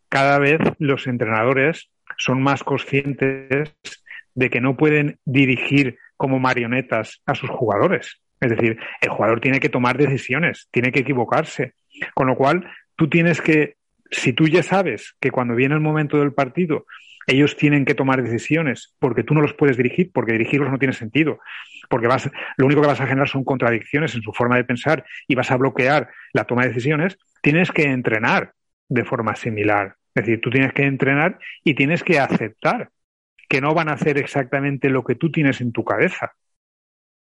cada 0.09 0.39
vez 0.41 0.59
los 0.79 1.07
entrenadores 1.07 1.91
son 2.19 2.43
más 2.43 2.65
conscientes 2.65 3.73
de 4.35 4.51
que 4.51 4.61
no 4.61 4.77
pueden 4.77 5.19
dirigir 5.25 5.99
como 6.17 6.41
marionetas 6.41 7.23
a 7.25 7.37
sus 7.37 7.49
jugadores. 7.51 8.21
Es 8.41 8.51
decir, 8.51 8.79
el 9.01 9.11
jugador 9.11 9.41
tiene 9.41 9.61
que 9.61 9.69
tomar 9.69 9.97
decisiones, 9.97 10.69
tiene 10.73 10.91
que 10.91 11.01
equivocarse. 11.01 11.75
Con 12.15 12.27
lo 12.27 12.37
cual, 12.37 12.69
tú 12.97 13.09
tienes 13.09 13.41
que, 13.41 13.77
si 14.11 14.33
tú 14.33 14.49
ya 14.49 14.65
sabes 14.65 15.15
que 15.21 15.31
cuando 15.31 15.55
viene 15.55 15.77
el 15.77 15.81
momento 15.81 16.19
del 16.19 16.33
partido 16.33 16.87
ellos 17.27 17.57
tienen 17.57 17.85
que 17.85 17.95
tomar 17.95 18.23
decisiones 18.23 18.95
porque 18.99 19.25
tú 19.25 19.35
no 19.35 19.41
los 19.41 19.55
puedes 19.55 19.77
dirigir, 19.77 20.11
porque 20.13 20.33
dirigirlos 20.33 20.71
no 20.71 20.79
tiene 20.79 20.95
sentido, 20.95 21.41
porque 21.89 22.09
vas, 22.09 22.31
lo 22.57 22.67
único 22.67 22.81
que 22.81 22.89
vas 22.89 23.01
a 23.01 23.07
generar 23.07 23.29
son 23.29 23.45
contradicciones 23.45 24.15
en 24.15 24.23
su 24.23 24.33
forma 24.33 24.57
de 24.57 24.65
pensar 24.65 25.05
y 25.29 25.35
vas 25.35 25.51
a 25.51 25.57
bloquear 25.57 26.11
la 26.33 26.45
toma 26.45 26.63
de 26.63 26.69
decisiones, 26.69 27.19
tienes 27.43 27.71
que 27.71 27.85
entrenar 27.85 28.53
de 28.89 29.05
forma 29.05 29.35
similar. 29.37 29.97
Es 30.15 30.25
decir, 30.25 30.41
tú 30.41 30.51
tienes 30.51 30.73
que 30.73 30.85
entrenar 30.85 31.39
y 31.65 31.75
tienes 31.75 32.03
que 32.03 32.19
aceptar 32.19 32.91
que 33.49 33.61
no 33.61 33.75
van 33.75 33.89
a 33.89 33.93
hacer 33.93 34.19
exactamente 34.19 34.91
lo 34.91 35.05
que 35.05 35.15
tú 35.15 35.31
tienes 35.31 35.61
en 35.61 35.73
tu 35.73 35.85
cabeza. 35.85 36.33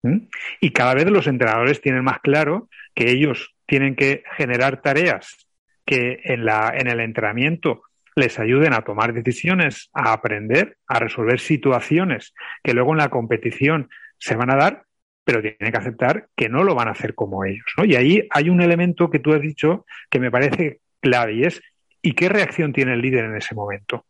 ¿Mm? 0.03 0.29
Y 0.61 0.71
cada 0.73 0.95
vez 0.95 1.11
los 1.11 1.27
entrenadores 1.27 1.81
tienen 1.81 2.05
más 2.05 2.21
claro 2.21 2.69
que 2.95 3.11
ellos 3.11 3.55
tienen 3.67 3.95
que 3.95 4.25
generar 4.37 4.81
tareas 4.81 5.49
que 5.85 6.21
en, 6.25 6.45
la, 6.45 6.73
en 6.75 6.89
el 6.89 7.01
entrenamiento 7.01 7.83
les 8.21 8.39
ayuden 8.39 8.73
a 8.73 8.83
tomar 8.83 9.13
decisiones, 9.13 9.91
a 9.93 10.13
aprender, 10.13 10.77
a 10.87 10.99
resolver 10.99 11.41
situaciones 11.41 12.35
que 12.63 12.75
luego 12.75 12.93
en 12.93 12.99
la 12.99 13.09
competición 13.09 13.89
se 14.19 14.37
van 14.37 14.51
a 14.51 14.57
dar, 14.57 14.85
pero 15.25 15.41
tienen 15.41 15.73
que 15.73 15.79
aceptar 15.79 16.29
que 16.37 16.49
no 16.49 16.63
lo 16.63 16.75
van 16.75 16.89
a 16.89 16.93
hacer 16.93 17.15
como 17.15 17.45
ellos. 17.45 17.67
¿no? 17.77 17.85
Y 17.85 17.97
ahí 17.97 18.29
hay 18.31 18.49
un 18.49 18.61
elemento 18.61 19.11
que 19.11 19.19
tú 19.19 19.33
has 19.33 19.41
dicho 19.41 19.87
que 20.11 20.21
me 20.21 20.31
parece 20.31 20.81
clave 21.01 21.35
y 21.35 21.45
es 21.45 21.63
¿y 22.03 22.13
qué 22.13 22.29
reacción 22.29 22.73
tiene 22.73 22.95
el 22.95 23.01
líder 23.01 23.25
en 23.25 23.37
ese 23.37 23.55
momento? 23.55 24.05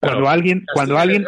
Cuando 0.00 0.28
alguien, 0.28 0.64
cuando 0.72 0.98
alguien, 0.98 1.24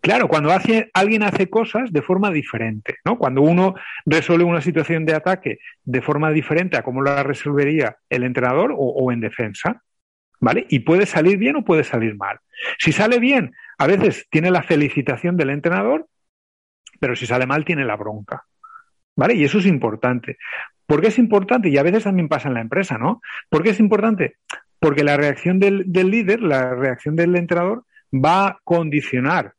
claro, 0.00 0.28
cuando 0.28 0.50
hace, 0.50 0.90
alguien 0.92 1.22
hace 1.22 1.48
cosas 1.48 1.92
de 1.92 2.02
forma 2.02 2.30
diferente, 2.30 2.96
¿no? 3.04 3.16
Cuando 3.16 3.40
uno 3.40 3.74
resuelve 4.04 4.44
una 4.44 4.60
situación 4.60 5.06
de 5.06 5.14
ataque 5.14 5.58
de 5.82 6.02
forma 6.02 6.30
diferente 6.30 6.76
a 6.76 6.82
cómo 6.82 7.02
la 7.02 7.22
resolvería 7.22 7.96
el 8.10 8.24
entrenador 8.24 8.74
o 8.76 9.12
en 9.12 9.20
defensa, 9.20 9.82
¿vale? 10.40 10.66
Y 10.68 10.80
puede 10.80 11.06
salir 11.06 11.36
bien 11.38 11.56
o 11.56 11.64
puede 11.64 11.84
salir 11.84 12.16
mal. 12.16 12.40
Si 12.78 12.92
sale 12.92 13.18
bien, 13.18 13.54
a 13.78 13.86
veces 13.86 14.26
tiene 14.30 14.50
la 14.50 14.62
felicitación 14.62 15.36
del 15.36 15.50
entrenador, 15.50 16.06
pero 16.98 17.14
si 17.14 17.26
sale 17.26 17.46
mal, 17.46 17.64
tiene 17.64 17.84
la 17.84 17.96
bronca. 17.96 18.44
¿Vale? 19.16 19.34
Y 19.34 19.44
eso 19.44 19.58
es 19.58 19.66
importante. 19.66 20.38
¿Por 20.86 21.00
qué 21.00 21.08
es 21.08 21.18
importante? 21.18 21.68
Y 21.68 21.78
a 21.78 21.82
veces 21.82 22.04
también 22.04 22.28
pasa 22.28 22.48
en 22.48 22.54
la 22.54 22.60
empresa, 22.60 22.98
¿no? 22.98 23.20
¿Por 23.48 23.62
qué 23.62 23.70
es 23.70 23.80
importante? 23.80 24.36
Porque 24.78 25.04
la 25.04 25.16
reacción 25.16 25.60
del, 25.60 25.84
del 25.86 26.10
líder, 26.10 26.40
la 26.40 26.74
reacción 26.74 27.16
del 27.16 27.36
entrenador, 27.36 27.84
va 28.12 28.46
a 28.46 28.58
condicionar 28.64 29.54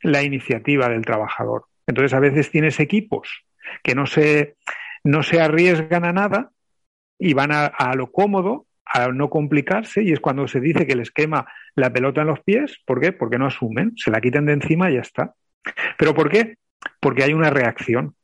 la 0.00 0.22
iniciativa 0.22 0.88
del 0.88 1.04
trabajador. 1.04 1.64
Entonces, 1.86 2.12
a 2.14 2.20
veces 2.20 2.50
tienes 2.50 2.78
equipos 2.78 3.44
que 3.82 3.94
no 3.94 4.06
se, 4.06 4.56
no 5.02 5.22
se 5.22 5.40
arriesgan 5.40 6.04
a 6.04 6.12
nada 6.12 6.50
y 7.18 7.32
van 7.32 7.52
a, 7.52 7.66
a 7.66 7.94
lo 7.94 8.12
cómodo 8.12 8.66
a 8.86 9.08
no 9.08 9.30
complicarse 9.30 10.02
y 10.02 10.12
es 10.12 10.20
cuando 10.20 10.46
se 10.46 10.60
dice 10.60 10.86
que 10.86 10.96
les 10.96 11.10
quema 11.10 11.46
la 11.74 11.92
pelota 11.92 12.22
en 12.22 12.28
los 12.28 12.40
pies. 12.40 12.78
¿Por 12.86 13.00
qué? 13.00 13.12
Porque 13.12 13.38
no 13.38 13.46
asumen, 13.46 13.92
se 13.96 14.10
la 14.10 14.20
quitan 14.20 14.46
de 14.46 14.52
encima 14.52 14.90
y 14.90 14.94
ya 14.94 15.00
está. 15.00 15.34
¿Pero 15.98 16.14
por 16.14 16.30
qué? 16.30 16.56
Porque 17.00 17.24
hay 17.24 17.32
una 17.32 17.50
reacción. 17.50 18.14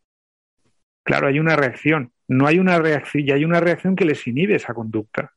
Claro, 1.02 1.28
hay 1.28 1.38
una 1.38 1.56
reacción. 1.56 2.12
No 2.28 2.46
hay 2.46 2.58
una 2.58 2.78
reacción 2.78 3.26
y 3.26 3.32
hay 3.32 3.44
una 3.44 3.60
reacción 3.60 3.96
que 3.96 4.04
les 4.04 4.26
inhibe 4.26 4.54
esa 4.54 4.74
conducta. 4.74 5.32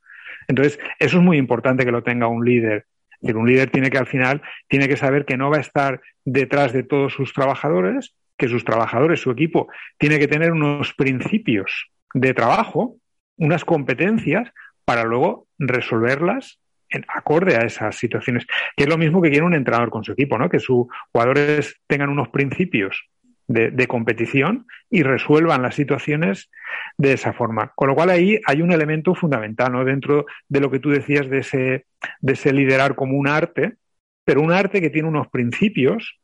Entonces, 0.48 0.80
eso 1.00 1.18
es 1.18 1.24
muy 1.24 1.38
importante 1.38 1.86
que 1.86 1.92
lo 1.92 2.04
tenga 2.04 2.28
un 2.28 2.46
líder. 2.46 2.86
Es 3.22 3.34
un 3.34 3.48
líder 3.48 3.70
tiene 3.70 3.90
que 3.90 3.98
al 3.98 4.08
final, 4.08 4.42
tiene 4.68 4.88
que 4.88 4.98
saber 4.98 5.26
que 5.26 5.38
no 5.38 5.50
va 5.50 5.58
a 5.58 5.62
estar 5.62 6.02
detrás 6.26 6.74
de 6.74 6.84
todos 6.84 7.14
sus 7.14 7.34
trabajadores, 7.34 8.14
que 8.38 8.50
sus 8.50 8.66
trabajadores, 8.66 9.22
su 9.22 9.32
equipo, 9.32 9.70
tiene 9.98 10.20
que 10.20 10.28
tener 10.28 10.52
unos 10.52 10.94
principios 10.94 11.90
de 12.14 12.34
trabajo, 12.34 12.98
unas 13.38 13.64
competencias 13.64 14.52
para 14.86 15.04
luego 15.04 15.48
resolverlas 15.58 16.60
en 16.90 17.06
acorde 17.08 17.56
a 17.56 17.62
esas 17.62 17.96
situaciones. 17.96 18.46
Que 18.76 18.84
es 18.84 18.90
lo 18.90 18.98
mismo 18.98 19.22
que 19.22 19.30
quiere 19.30 19.46
un 19.46 19.56
entrenador 19.56 19.90
con 19.90 20.04
su 20.04 20.12
equipo, 20.12 20.38
¿no? 20.38 20.50
Que 20.50 20.60
sus 20.60 20.88
jugadores 21.12 21.82
tengan 21.88 22.10
unos 22.10 22.30
principios 22.30 23.10
de, 23.48 23.88
competición 23.88 24.66
y 24.90 25.04
resuelvan 25.04 25.62
las 25.62 25.76
situaciones 25.76 26.50
de 26.98 27.14
esa 27.14 27.34
forma. 27.34 27.72
Con 27.76 27.90
lo 27.90 27.96
cual 27.96 28.10
ahí 28.10 28.40
hay 28.46 28.62
un 28.62 28.72
elemento 28.72 29.16
fundamental, 29.16 29.72
¿no? 29.72 29.84
Dentro 29.84 30.26
de 30.48 30.60
lo 30.60 30.72
que 30.72 30.80
tú 30.80 30.90
decías 30.90 31.30
de 31.30 31.40
ese, 31.40 31.86
de 32.22 32.34
ese 32.34 32.54
liderar 32.54 32.96
como 32.96 33.18
un 33.18 33.28
arte, 33.28 33.76
pero 34.26 34.42
un 34.42 34.52
arte 34.52 34.82
que 34.82 34.90
tiene 34.90 35.08
unos 35.08 35.28
principios, 35.28 36.20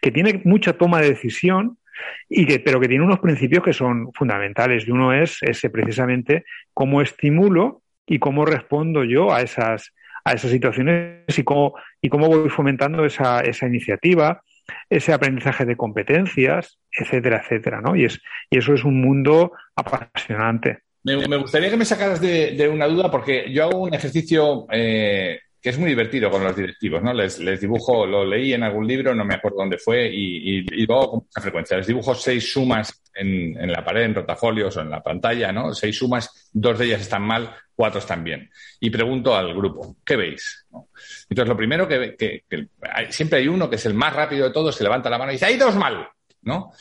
que 0.00 0.10
tiene 0.10 0.42
mucha 0.44 0.74
toma 0.74 1.00
de 1.00 1.10
decisión, 1.10 1.78
y 2.28 2.46
que, 2.46 2.60
pero 2.60 2.80
que 2.80 2.88
tiene 2.88 3.04
unos 3.04 3.20
principios 3.20 3.62
que 3.62 3.72
son 3.72 4.12
fundamentales. 4.12 4.86
Y 4.86 4.90
uno 4.90 5.12
es 5.12 5.38
ese 5.42 5.70
precisamente 5.70 6.44
cómo 6.74 7.02
estimulo 7.02 7.82
y 8.06 8.18
cómo 8.18 8.44
respondo 8.44 9.04
yo 9.04 9.32
a 9.32 9.42
esas, 9.42 9.92
a 10.24 10.32
esas 10.32 10.50
situaciones 10.50 11.38
y 11.38 11.44
cómo, 11.44 11.74
y 12.00 12.08
cómo 12.08 12.28
voy 12.28 12.48
fomentando 12.48 13.04
esa, 13.04 13.40
esa 13.40 13.66
iniciativa, 13.66 14.42
ese 14.88 15.12
aprendizaje 15.12 15.64
de 15.64 15.76
competencias, 15.76 16.78
etcétera, 16.90 17.42
etcétera, 17.42 17.80
¿no? 17.80 17.96
Y, 17.96 18.04
es, 18.04 18.20
y 18.50 18.58
eso 18.58 18.74
es 18.74 18.84
un 18.84 19.00
mundo 19.00 19.52
apasionante. 19.76 20.80
Me, 21.04 21.36
gustaría 21.38 21.70
que 21.70 21.76
me 21.76 21.84
sacaras 21.84 22.20
de, 22.20 22.68
una 22.72 22.86
duda 22.86 23.10
porque 23.10 23.50
yo 23.50 23.64
hago 23.64 23.82
un 23.84 23.94
ejercicio 23.94 24.66
eh, 24.70 25.40
que 25.60 25.70
es 25.70 25.78
muy 25.78 25.88
divertido 25.88 26.30
con 26.30 26.44
los 26.44 26.54
directivos, 26.54 27.02
¿no? 27.02 27.12
Les, 27.12 27.38
les, 27.40 27.60
dibujo, 27.60 28.06
lo 28.06 28.24
leí 28.24 28.52
en 28.52 28.62
algún 28.62 28.86
libro, 28.86 29.14
no 29.14 29.24
me 29.24 29.34
acuerdo 29.34 29.58
dónde 29.58 29.78
fue, 29.78 30.08
y, 30.08 30.60
y, 30.60 30.86
luego 30.86 31.10
con 31.10 31.20
mucha 31.20 31.40
frecuencia. 31.40 31.76
Les 31.76 31.86
dibujo 31.86 32.14
seis 32.14 32.52
sumas 32.52 33.02
en, 33.14 33.58
en, 33.58 33.72
la 33.72 33.84
pared, 33.84 34.04
en 34.04 34.14
rotafolios 34.14 34.76
o 34.76 34.80
en 34.80 34.90
la 34.90 35.02
pantalla, 35.02 35.50
¿no? 35.50 35.74
Seis 35.74 35.96
sumas, 35.96 36.50
dos 36.52 36.78
de 36.78 36.86
ellas 36.86 37.00
están 37.00 37.22
mal, 37.22 37.54
cuatro 37.74 37.98
están 37.98 38.22
bien. 38.22 38.48
Y 38.78 38.90
pregunto 38.90 39.34
al 39.34 39.52
grupo, 39.52 39.96
¿qué 40.04 40.16
veis? 40.16 40.66
Entonces, 41.28 41.48
lo 41.48 41.56
primero 41.56 41.88
que, 41.88 42.14
que, 42.16 42.44
que 42.48 42.68
siempre 43.10 43.40
hay 43.40 43.48
uno 43.48 43.68
que 43.68 43.76
es 43.76 43.86
el 43.86 43.94
más 43.94 44.14
rápido 44.14 44.46
de 44.46 44.52
todos, 44.52 44.76
que 44.76 44.84
levanta 44.84 45.10
la 45.10 45.18
mano 45.18 45.32
y 45.32 45.34
dice, 45.34 45.46
hay 45.46 45.56
dos 45.56 45.74
mal, 45.74 46.08
¿no? 46.42 46.72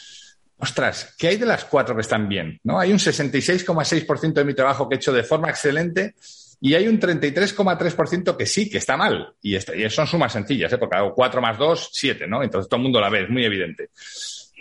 ostras, 0.59 1.15
¿qué 1.17 1.27
hay 1.27 1.37
de 1.37 1.45
las 1.45 1.65
cuatro 1.65 1.95
que 1.95 2.01
están 2.01 2.27
bien? 2.27 2.59
¿No? 2.63 2.79
Hay 2.79 2.91
un 2.91 2.97
66,6% 2.97 4.33
de 4.33 4.43
mi 4.43 4.55
trabajo 4.55 4.89
que 4.89 4.95
he 4.95 4.97
hecho 4.97 5.13
de 5.13 5.23
forma 5.23 5.49
excelente 5.49 6.15
y 6.59 6.73
hay 6.73 6.87
un 6.87 6.99
33,3% 6.99 8.35
que 8.35 8.45
sí, 8.45 8.69
que 8.69 8.77
está 8.77 8.97
mal. 8.97 9.33
Y, 9.41 9.55
y, 9.55 9.89
son 9.89 10.07
sumas 10.07 10.33
sencillas, 10.33 10.71
¿eh? 10.73 10.77
porque 10.77 10.97
hago 10.97 11.13
4 11.13 11.41
más 11.41 11.57
2, 11.57 11.89
7, 11.91 12.27
¿no? 12.27 12.43
Entonces 12.43 12.67
todo 12.69 12.77
el 12.77 12.83
mundo 12.83 12.99
la 12.99 13.09
ve, 13.09 13.23
es 13.23 13.29
muy 13.29 13.45
evidente. 13.45 13.89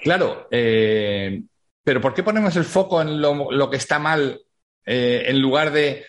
Claro, 0.02 0.48
eh, 0.50 1.42
pero 1.82 2.00
¿por 2.00 2.12
qué 2.12 2.22
ponemos 2.22 2.54
el 2.56 2.64
foco 2.64 3.00
en 3.00 3.20
lo, 3.20 3.50
lo 3.50 3.70
que 3.70 3.76
está 3.76 3.98
mal 3.98 4.40
eh, 4.85 5.24
en 5.26 5.40
lugar 5.40 5.72
de 5.72 6.04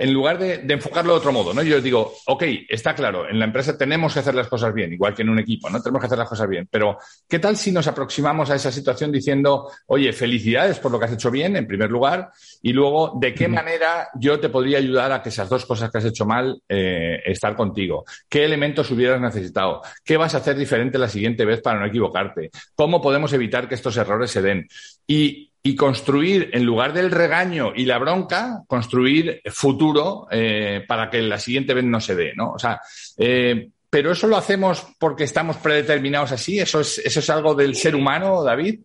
en 0.00 0.14
lugar 0.14 0.38
de, 0.38 0.64
enfocarlo 0.66 1.12
de 1.12 1.18
otro 1.18 1.30
modo, 1.30 1.52
¿no? 1.52 1.62
Yo 1.62 1.78
digo, 1.78 2.14
ok, 2.24 2.42
está 2.70 2.94
claro, 2.94 3.28
en 3.28 3.38
la 3.38 3.44
empresa 3.44 3.76
tenemos 3.76 4.14
que 4.14 4.20
hacer 4.20 4.34
las 4.34 4.48
cosas 4.48 4.72
bien, 4.72 4.90
igual 4.94 5.14
que 5.14 5.20
en 5.20 5.28
un 5.28 5.38
equipo, 5.38 5.68
¿no? 5.68 5.82
Tenemos 5.82 6.00
que 6.00 6.06
hacer 6.06 6.16
las 6.16 6.28
cosas 6.28 6.48
bien. 6.48 6.66
Pero, 6.70 6.96
¿qué 7.28 7.38
tal 7.38 7.54
si 7.58 7.70
nos 7.70 7.86
aproximamos 7.86 8.48
a 8.48 8.54
esa 8.54 8.72
situación 8.72 9.12
diciendo, 9.12 9.70
oye, 9.88 10.14
felicidades 10.14 10.78
por 10.78 10.90
lo 10.90 10.98
que 10.98 11.04
has 11.04 11.12
hecho 11.12 11.30
bien, 11.30 11.54
en 11.54 11.66
primer 11.66 11.90
lugar, 11.90 12.30
y 12.62 12.72
luego, 12.72 13.12
¿de 13.20 13.34
qué 13.34 13.46
manera 13.46 14.08
yo 14.14 14.40
te 14.40 14.48
podría 14.48 14.78
ayudar 14.78 15.12
a 15.12 15.22
que 15.22 15.28
esas 15.28 15.50
dos 15.50 15.66
cosas 15.66 15.90
que 15.90 15.98
has 15.98 16.06
hecho 16.06 16.24
mal, 16.24 16.62
eh, 16.66 17.20
estar 17.26 17.54
contigo? 17.54 18.06
¿Qué 18.26 18.46
elementos 18.46 18.90
hubieras 18.90 19.20
necesitado? 19.20 19.82
¿Qué 20.02 20.16
vas 20.16 20.34
a 20.34 20.38
hacer 20.38 20.56
diferente 20.56 20.96
la 20.96 21.10
siguiente 21.10 21.44
vez 21.44 21.60
para 21.60 21.78
no 21.78 21.84
equivocarte? 21.84 22.50
¿Cómo 22.74 23.02
podemos 23.02 23.34
evitar 23.34 23.68
que 23.68 23.74
estos 23.74 23.98
errores 23.98 24.30
se 24.30 24.40
den? 24.40 24.66
Y 25.06 25.49
y 25.62 25.76
construir, 25.76 26.50
en 26.52 26.64
lugar 26.64 26.92
del 26.92 27.10
regaño 27.10 27.72
y 27.74 27.84
la 27.84 27.98
bronca, 27.98 28.62
construir 28.66 29.42
futuro 29.46 30.26
eh, 30.30 30.84
para 30.88 31.10
que 31.10 31.20
la 31.20 31.38
siguiente 31.38 31.74
vez 31.74 31.84
no 31.84 32.00
se 32.00 32.14
dé, 32.14 32.32
¿no? 32.34 32.52
O 32.52 32.58
sea, 32.58 32.80
eh, 33.18 33.68
pero 33.90 34.12
eso 34.12 34.26
lo 34.26 34.36
hacemos 34.36 34.86
porque 34.98 35.24
estamos 35.24 35.56
predeterminados 35.58 36.32
así, 36.32 36.58
eso 36.58 36.80
es, 36.80 36.98
eso 36.98 37.20
es 37.20 37.28
algo 37.28 37.54
del 37.54 37.74
ser 37.74 37.94
humano, 37.94 38.42
David. 38.42 38.80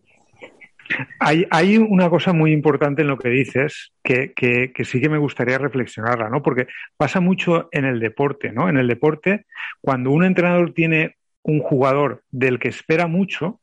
Hay, 1.18 1.46
hay 1.50 1.78
una 1.78 2.10
cosa 2.10 2.32
muy 2.32 2.52
importante 2.52 3.02
en 3.02 3.08
lo 3.08 3.18
que 3.18 3.28
dices 3.30 3.92
que, 4.04 4.32
que, 4.34 4.72
que, 4.72 4.84
sí 4.84 5.00
que 5.00 5.08
me 5.08 5.18
gustaría 5.18 5.58
reflexionarla, 5.58 6.28
¿no? 6.28 6.42
Porque 6.42 6.66
pasa 6.96 7.20
mucho 7.20 7.68
en 7.72 7.86
el 7.86 8.00
deporte, 8.00 8.52
¿no? 8.52 8.68
En 8.68 8.76
el 8.76 8.86
deporte, 8.86 9.46
cuando 9.80 10.10
un 10.10 10.24
entrenador 10.24 10.74
tiene 10.74 11.16
un 11.42 11.60
jugador 11.60 12.22
del 12.30 12.58
que 12.58 12.68
espera 12.68 13.06
mucho, 13.06 13.60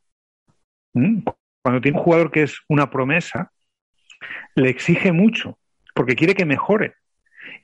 cuando 1.64 1.82
tiene 1.82 1.98
un 1.98 2.04
jugador 2.04 2.30
que 2.30 2.44
es 2.44 2.60
una 2.68 2.92
promesa, 2.92 3.52
le 4.54 4.70
exige 4.70 5.12
mucho, 5.12 5.58
porque 5.96 6.16
quiere 6.16 6.36
que 6.36 6.46
mejore. 6.46 6.96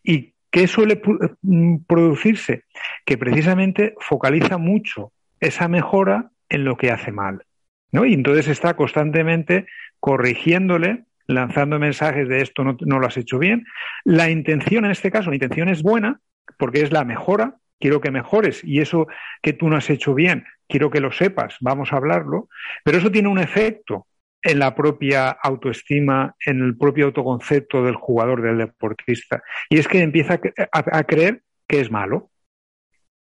¿Y 0.03 0.33
qué 0.49 0.67
suele 0.67 1.01
mm, 1.41 1.79
producirse? 1.85 2.63
Que 3.05 3.17
precisamente 3.17 3.93
focaliza 3.99 4.57
mucho 4.57 5.11
esa 5.39 5.67
mejora 5.67 6.31
en 6.47 6.63
lo 6.63 6.77
que 6.77 6.91
hace 6.91 7.11
mal. 7.11 7.43
¿no? 7.91 8.05
Y 8.05 8.13
entonces 8.13 8.47
está 8.47 8.75
constantemente 8.75 9.65
corrigiéndole, 9.99 11.03
lanzando 11.27 11.77
mensajes 11.77 12.27
de 12.27 12.41
esto 12.41 12.63
no, 12.63 12.77
no, 12.79 12.99
lo 12.99 13.07
has 13.07 13.17
hecho 13.17 13.37
bien. 13.37 13.65
La 14.05 14.29
intención 14.29 14.85
en 14.85 14.91
este 14.91 15.11
caso, 15.11 15.29
la 15.29 15.35
intención 15.35 15.67
es 15.67 15.83
buena 15.83 16.21
porque 16.57 16.81
es 16.81 16.91
la 16.91 17.03
mejora, 17.03 17.57
quiero 17.79 18.01
que 18.01 18.11
mejores 18.11 18.63
y 18.63 18.81
eso 18.81 19.07
que 19.41 19.53
tú 19.53 19.69
no 19.69 19.77
has 19.77 19.89
hecho 19.89 20.13
bien, 20.13 20.45
quiero 20.67 20.89
que 20.89 20.99
lo 20.99 21.11
sepas, 21.11 21.57
vamos 21.61 21.91
a 21.91 21.97
hablarlo, 21.97 22.49
pero 22.83 22.97
eso 22.97 23.11
tiene 23.11 23.29
un 23.29 23.39
efecto 23.39 24.07
en 24.41 24.59
la 24.59 24.75
propia 24.75 25.29
autoestima, 25.29 26.35
en 26.45 26.61
el 26.61 26.77
propio 26.77 27.07
autoconcepto 27.07 27.83
del 27.83 27.95
jugador, 27.95 28.41
del 28.41 28.57
deportista. 28.57 29.43
Y 29.69 29.79
es 29.79 29.87
que 29.87 30.01
empieza 30.01 30.39
a, 30.71 31.03
creer 31.03 31.43
que 31.67 31.81
es 31.81 31.91
malo. 31.91 32.31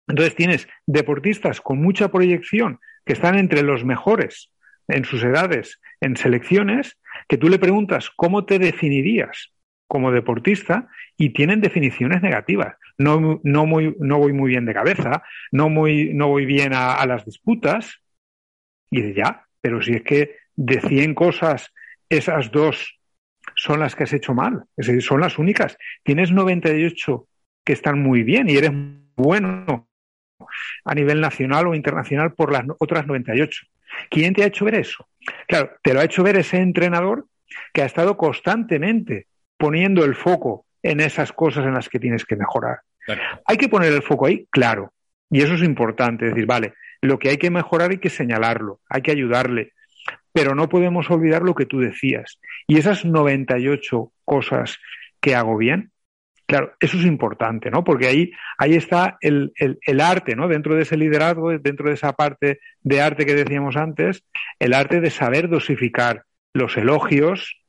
Entonces 0.07 0.35
tienes 0.35 0.67
deportistas 0.85 1.61
con 1.61 1.81
mucha 1.81 2.09
proyección 2.09 2.79
que 3.05 3.13
están 3.13 3.37
entre 3.39 3.63
los 3.63 3.85
mejores 3.85 4.51
en 4.87 5.05
sus 5.05 5.23
edades, 5.23 5.79
en 5.99 6.17
selecciones, 6.17 6.97
que 7.27 7.37
tú 7.37 7.49
le 7.49 7.59
preguntas 7.59 8.09
cómo 8.15 8.45
te 8.45 8.59
definirías 8.59 9.51
como 9.89 10.11
deportista 10.11 10.87
y 11.17 11.31
tienen 11.31 11.61
definiciones 11.61 12.21
negativas. 12.21 12.75
No, 12.97 13.19
no, 13.43 13.65
no 13.99 14.17
voy 14.19 14.33
muy 14.33 14.51
bien 14.51 14.65
de 14.65 14.73
cabeza, 14.73 15.23
no, 15.51 15.67
muy, 15.67 16.13
no 16.13 16.27
voy 16.27 16.45
bien 16.45 16.73
a, 16.73 16.93
a 16.93 17.05
las 17.07 17.25
disputas. 17.25 17.99
Y 18.91 19.13
ya, 19.13 19.45
pero 19.59 19.81
si 19.81 19.95
es 19.95 20.03
que 20.03 20.37
de 20.55 20.79
100 20.79 21.15
cosas, 21.15 21.73
esas 22.07 22.51
dos 22.51 22.99
son 23.55 23.79
las 23.79 23.95
que 23.95 24.03
has 24.03 24.13
hecho 24.13 24.35
mal, 24.35 24.63
es 24.77 24.87
decir, 24.87 25.01
son 25.01 25.21
las 25.21 25.39
únicas. 25.39 25.75
Tienes 26.03 26.31
98 26.31 27.27
que 27.65 27.73
están 27.73 27.99
muy 27.99 28.21
bien 28.21 28.47
y 28.47 28.57
eres 28.57 28.71
bueno 29.15 29.89
a 30.85 30.95
nivel 30.95 31.19
nacional 31.19 31.67
o 31.67 31.75
internacional 31.75 32.33
por 32.33 32.51
las 32.51 32.63
otras 32.77 33.07
98. 33.07 33.65
¿Quién 34.11 34.35
te 34.35 34.43
ha 34.43 34.47
hecho 34.47 34.65
ver 34.65 34.75
eso? 34.75 35.09
Claro, 35.47 35.71
te 35.81 35.95
lo 35.95 35.99
ha 35.99 36.05
hecho 36.05 36.21
ver 36.21 36.37
ese 36.37 36.57
entrenador 36.57 37.25
que 37.73 37.81
ha 37.81 37.85
estado 37.85 38.17
constantemente 38.17 39.25
poniendo 39.59 40.05
el 40.05 40.15
foco 40.15 40.65
en 40.81 41.01
esas 41.01 41.31
cosas 41.33 41.65
en 41.65 41.73
las 41.73 41.89
que 41.89 41.99
tienes 41.99 42.25
que 42.25 42.37
mejorar. 42.37 42.79
Hay 43.45 43.57
que 43.57 43.69
poner 43.69 43.91
el 43.91 44.01
foco 44.01 44.25
ahí, 44.25 44.47
claro. 44.49 44.93
Y 45.29 45.41
eso 45.41 45.53
es 45.53 45.63
importante, 45.63 46.25
es 46.25 46.31
decir, 46.31 46.47
vale, 46.47 46.73
lo 47.01 47.19
que 47.19 47.29
hay 47.29 47.37
que 47.37 47.51
mejorar 47.51 47.91
hay 47.91 47.99
que 47.99 48.09
señalarlo, 48.09 48.79
hay 48.89 49.01
que 49.01 49.11
ayudarle, 49.11 49.73
pero 50.31 50.55
no 50.55 50.69
podemos 50.69 51.09
olvidar 51.11 51.43
lo 51.43 51.53
que 51.53 51.65
tú 51.65 51.79
decías. 51.79 52.39
Y 52.67 52.77
esas 52.77 53.05
98 53.05 54.11
cosas 54.25 54.79
que 55.19 55.35
hago 55.35 55.57
bien, 55.57 55.91
claro, 56.45 56.73
eso 56.79 56.97
es 56.97 57.05
importante, 57.05 57.69
¿no? 57.69 57.83
Porque 57.83 58.07
ahí, 58.07 58.31
ahí 58.57 58.75
está 58.75 59.17
el, 59.21 59.51
el, 59.57 60.01
arte, 60.01 60.35
¿no? 60.35 60.47
Dentro 60.47 60.75
de 60.75 60.83
ese 60.83 60.97
liderazgo, 60.97 61.51
dentro 61.59 61.89
de 61.89 61.95
esa 61.95 62.13
parte 62.13 62.59
de 62.81 63.01
arte 63.01 63.25
que 63.25 63.35
decíamos 63.35 63.75
antes, 63.75 64.23
el 64.59 64.73
arte 64.73 65.01
de 65.01 65.11
saber 65.11 65.49
dosificar 65.49 66.23
los 66.53 66.77
elogios, 66.77 67.59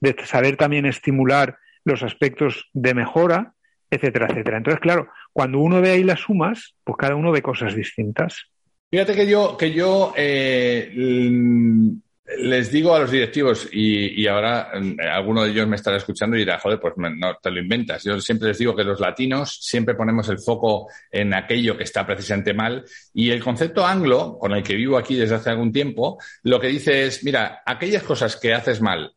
de 0.00 0.16
saber 0.24 0.56
también 0.56 0.86
estimular 0.86 1.58
los 1.84 2.02
aspectos 2.02 2.68
de 2.72 2.94
mejora, 2.94 3.54
etcétera, 3.90 4.26
etcétera. 4.30 4.58
Entonces, 4.58 4.80
claro, 4.80 5.08
cuando 5.32 5.58
uno 5.58 5.80
ve 5.80 5.90
ahí 5.90 6.04
las 6.04 6.20
sumas, 6.20 6.74
pues 6.84 6.96
cada 6.98 7.14
uno 7.14 7.32
ve 7.32 7.42
cosas 7.42 7.74
distintas. 7.74 8.46
Fíjate 8.90 9.14
que 9.14 9.26
yo, 9.26 9.56
que 9.56 9.72
yo 9.72 10.12
eh, 10.16 10.92
les 12.38 12.70
digo 12.70 12.94
a 12.94 13.00
los 13.00 13.10
directivos, 13.10 13.68
y, 13.72 14.26
ahora 14.26 14.70
mm, 14.74 14.96
alguno 15.12 15.42
de 15.42 15.50
ellos 15.50 15.66
me 15.66 15.76
estará 15.76 15.96
escuchando 15.96 16.36
y 16.36 16.40
dirá, 16.40 16.58
joder, 16.58 16.78
pues 16.78 16.94
no 16.96 17.36
te 17.42 17.50
lo 17.50 17.60
inventas. 17.60 18.04
Yo 18.04 18.20
siempre 18.20 18.48
les 18.48 18.58
digo 18.58 18.76
que 18.76 18.84
los 18.84 19.00
latinos 19.00 19.58
siempre 19.62 19.94
ponemos 19.94 20.28
el 20.28 20.38
foco 20.38 20.88
en 21.10 21.34
aquello 21.34 21.76
que 21.76 21.84
está 21.84 22.06
precisamente 22.06 22.52
mal. 22.52 22.84
Y 23.14 23.30
el 23.30 23.42
concepto 23.42 23.86
anglo, 23.86 24.38
con 24.38 24.52
el 24.52 24.62
que 24.62 24.74
vivo 24.74 24.98
aquí 24.98 25.16
desde 25.16 25.36
hace 25.36 25.50
algún 25.50 25.72
tiempo, 25.72 26.18
lo 26.42 26.60
que 26.60 26.68
dice 26.68 27.06
es, 27.06 27.24
mira, 27.24 27.62
aquellas 27.64 28.02
cosas 28.02 28.36
que 28.36 28.54
haces 28.54 28.80
mal, 28.80 29.12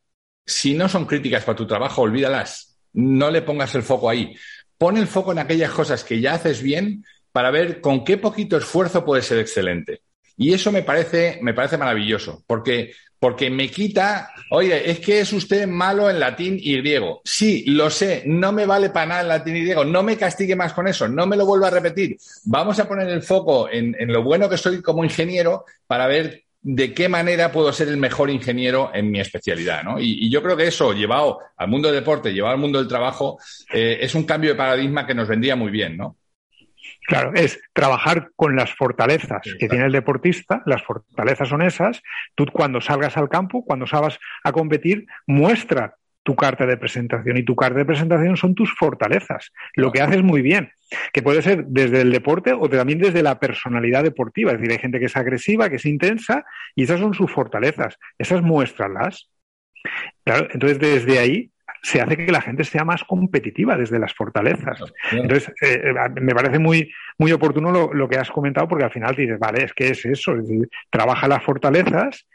si 0.45 0.73
no 0.73 0.89
son 0.89 1.05
críticas 1.05 1.43
para 1.43 1.55
tu 1.55 1.67
trabajo, 1.67 2.01
olvídalas. 2.01 2.77
No 2.93 3.31
le 3.31 3.41
pongas 3.41 3.73
el 3.75 3.83
foco 3.83 4.09
ahí. 4.09 4.35
Pon 4.77 4.97
el 4.97 5.07
foco 5.07 5.31
en 5.31 5.39
aquellas 5.39 5.71
cosas 5.71 6.03
que 6.03 6.19
ya 6.19 6.33
haces 6.33 6.61
bien 6.61 7.05
para 7.31 7.51
ver 7.51 7.81
con 7.81 8.03
qué 8.03 8.17
poquito 8.17 8.57
esfuerzo 8.57 9.05
puede 9.05 9.21
ser 9.21 9.39
excelente. 9.39 10.01
Y 10.37 10.53
eso 10.53 10.71
me 10.71 10.81
parece, 10.81 11.39
me 11.41 11.53
parece 11.53 11.77
maravilloso, 11.77 12.43
porque, 12.47 12.93
porque 13.19 13.49
me 13.49 13.69
quita, 13.69 14.31
oye, 14.49 14.89
es 14.89 14.99
que 14.99 15.19
es 15.19 15.31
usted 15.33 15.67
malo 15.67 16.09
en 16.09 16.19
latín 16.19 16.57
y 16.59 16.77
griego. 16.77 17.21
Sí, 17.23 17.63
lo 17.67 17.89
sé, 17.89 18.23
no 18.25 18.51
me 18.51 18.65
vale 18.65 18.89
para 18.89 19.05
nada 19.05 19.21
en 19.21 19.27
latín 19.27 19.55
y 19.57 19.61
griego, 19.61 19.85
no 19.85 20.01
me 20.03 20.17
castigue 20.17 20.55
más 20.55 20.73
con 20.73 20.87
eso, 20.87 21.07
no 21.07 21.27
me 21.27 21.37
lo 21.37 21.45
vuelva 21.45 21.67
a 21.67 21.71
repetir. 21.71 22.17
Vamos 22.45 22.79
a 22.79 22.87
poner 22.87 23.07
el 23.09 23.21
foco 23.21 23.69
en, 23.69 23.95
en 23.99 24.11
lo 24.11 24.23
bueno 24.23 24.49
que 24.49 24.57
soy 24.57 24.81
como 24.81 25.03
ingeniero 25.03 25.65
para 25.85 26.07
ver 26.07 26.43
de 26.63 26.93
qué 26.93 27.09
manera 27.09 27.51
puedo 27.51 27.73
ser 27.73 27.87
el 27.87 27.97
mejor 27.97 28.29
ingeniero 28.29 28.91
en 28.93 29.09
mi 29.09 29.19
especialidad, 29.19 29.83
¿no? 29.83 29.99
Y, 29.99 30.29
yo 30.29 30.43
creo 30.43 30.55
que 30.55 30.67
eso, 30.67 30.93
llevado 30.93 31.39
al 31.57 31.67
mundo 31.67 31.87
del 31.87 32.01
deporte, 32.01 32.33
llevado 32.33 32.53
al 32.53 32.61
mundo 32.61 32.79
del 32.79 32.87
trabajo, 32.87 33.39
eh, 33.73 33.97
es 34.01 34.13
un 34.13 34.23
cambio 34.23 34.51
de 34.51 34.55
paradigma 34.55 35.07
que 35.07 35.15
nos 35.15 35.27
vendría 35.27 35.55
muy 35.55 35.71
bien, 35.71 35.97
¿no? 35.97 36.17
Claro, 37.07 37.33
es 37.33 37.59
trabajar 37.73 38.29
con 38.35 38.55
las 38.55 38.73
fortalezas 38.73 39.41
que 39.59 39.67
tiene 39.67 39.85
el 39.85 39.91
deportista, 39.91 40.61
las 40.65 40.83
fortalezas 40.83 41.49
son 41.49 41.63
esas, 41.63 42.01
tú 42.35 42.45
cuando 42.45 42.79
salgas 42.79 43.17
al 43.17 43.27
campo, 43.27 43.65
cuando 43.65 43.87
salgas 43.87 44.19
a 44.43 44.51
competir, 44.51 45.07
muestra 45.25 45.95
tu 46.23 46.35
carta 46.35 46.65
de 46.65 46.77
presentación 46.77 47.37
y 47.37 47.43
tu 47.43 47.55
carta 47.55 47.79
de 47.79 47.85
presentación 47.85 48.37
son 48.37 48.55
tus 48.55 48.73
fortalezas, 48.73 49.51
lo 49.75 49.91
que 49.91 50.01
haces 50.01 50.21
muy 50.21 50.41
bien, 50.41 50.71
que 51.13 51.21
puede 51.21 51.41
ser 51.41 51.65
desde 51.65 52.01
el 52.01 52.11
deporte 52.11 52.53
o 52.53 52.69
también 52.69 52.99
desde 52.99 53.23
la 53.23 53.39
personalidad 53.39 54.03
deportiva, 54.03 54.51
es 54.51 54.59
decir, 54.59 54.71
hay 54.71 54.79
gente 54.79 54.99
que 54.99 55.05
es 55.05 55.17
agresiva, 55.17 55.69
que 55.69 55.77
es 55.77 55.85
intensa 55.85 56.45
y 56.75 56.83
esas 56.83 56.99
son 56.99 57.13
sus 57.13 57.31
fortalezas, 57.31 57.97
esas 58.17 58.41
muéstralas. 58.41 59.29
Claro, 60.23 60.47
entonces 60.51 60.79
desde 60.79 61.17
ahí 61.17 61.51
se 61.81 61.99
hace 61.99 62.15
que 62.15 62.31
la 62.31 62.41
gente 62.41 62.63
sea 62.63 62.85
más 62.85 63.03
competitiva 63.03 63.75
desde 63.75 63.97
las 63.97 64.13
fortalezas. 64.13 64.79
Entonces, 65.11 65.51
eh, 65.61 65.81
eh, 65.83 66.21
me 66.21 66.35
parece 66.35 66.59
muy, 66.59 66.91
muy 67.17 67.31
oportuno 67.31 67.71
lo, 67.71 67.91
lo, 67.93 68.07
que 68.07 68.17
has 68.17 68.29
comentado 68.29 68.67
porque 68.67 68.85
al 68.85 68.91
final 68.91 69.15
dices, 69.15 69.39
vale, 69.39 69.63
es 69.63 69.73
que 69.73 69.89
es 69.89 70.05
eso, 70.05 70.35
es 70.35 70.47
decir, 70.47 70.69
trabaja 70.91 71.27
las 71.27 71.43
fortalezas, 71.43 72.27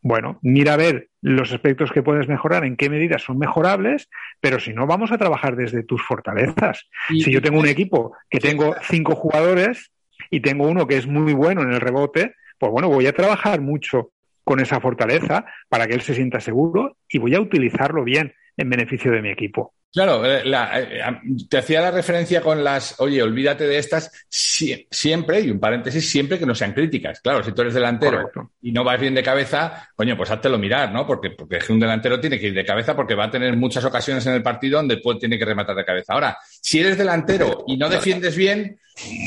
bueno, 0.00 0.38
mira 0.42 0.74
a 0.74 0.76
ver 0.76 1.08
los 1.20 1.52
aspectos 1.52 1.90
que 1.90 2.02
puedes 2.02 2.28
mejorar, 2.28 2.64
en 2.64 2.76
qué 2.76 2.88
medidas 2.88 3.22
son 3.22 3.38
mejorables, 3.38 4.08
pero 4.40 4.60
si 4.60 4.72
no, 4.72 4.86
vamos 4.86 5.10
a 5.10 5.18
trabajar 5.18 5.56
desde 5.56 5.82
tus 5.82 6.02
fortalezas. 6.02 6.88
si 7.08 7.32
yo 7.32 7.42
tengo 7.42 7.58
un 7.58 7.68
equipo 7.68 8.16
que 8.30 8.38
tengo 8.38 8.76
cinco 8.82 9.14
jugadores 9.14 9.90
y 10.30 10.40
tengo 10.40 10.68
uno 10.68 10.86
que 10.86 10.96
es 10.96 11.06
muy 11.06 11.32
bueno 11.32 11.62
en 11.62 11.72
el 11.72 11.80
rebote, 11.80 12.34
pues 12.58 12.72
bueno, 12.72 12.88
voy 12.88 13.06
a 13.06 13.12
trabajar 13.12 13.60
mucho 13.60 14.12
con 14.44 14.60
esa 14.60 14.80
fortaleza 14.80 15.44
para 15.68 15.86
que 15.86 15.94
él 15.94 16.00
se 16.00 16.14
sienta 16.14 16.40
seguro 16.40 16.96
y 17.08 17.18
voy 17.18 17.34
a 17.34 17.40
utilizarlo 17.40 18.04
bien 18.04 18.32
en 18.56 18.70
beneficio 18.70 19.12
de 19.12 19.22
mi 19.22 19.30
equipo. 19.30 19.74
Claro, 19.90 20.22
eh, 20.24 20.42
eh, 20.44 21.02
te 21.48 21.58
hacía 21.58 21.80
la 21.80 21.90
referencia 21.90 22.42
con 22.42 22.62
las, 22.62 23.00
oye, 23.00 23.22
olvídate 23.22 23.66
de 23.66 23.78
estas 23.78 24.12
siempre, 24.28 25.40
y 25.40 25.50
un 25.50 25.58
paréntesis, 25.58 26.08
siempre 26.08 26.38
que 26.38 26.44
no 26.44 26.54
sean 26.54 26.74
críticas. 26.74 27.20
Claro, 27.20 27.42
si 27.42 27.52
tú 27.52 27.62
eres 27.62 27.72
delantero 27.72 28.30
y 28.60 28.70
no 28.70 28.84
vas 28.84 29.00
bien 29.00 29.14
de 29.14 29.22
cabeza, 29.22 29.88
coño, 29.96 30.14
pues 30.14 30.30
háztelo 30.30 30.58
mirar, 30.58 30.92
¿no? 30.92 31.06
Porque, 31.06 31.30
porque 31.30 31.58
un 31.70 31.80
delantero 31.80 32.20
tiene 32.20 32.38
que 32.38 32.48
ir 32.48 32.54
de 32.54 32.66
cabeza 32.66 32.94
porque 32.94 33.14
va 33.14 33.24
a 33.24 33.30
tener 33.30 33.56
muchas 33.56 33.84
ocasiones 33.84 34.26
en 34.26 34.34
el 34.34 34.42
partido 34.42 34.78
donde 34.78 34.98
puede, 34.98 35.20
tiene 35.20 35.38
que 35.38 35.46
rematar 35.46 35.74
de 35.74 35.86
cabeza. 35.86 36.12
Ahora, 36.12 36.36
si 36.42 36.80
eres 36.80 36.98
delantero 36.98 37.64
y 37.66 37.78
no 37.78 37.88
defiendes 37.88 38.36
bien, 38.36 38.78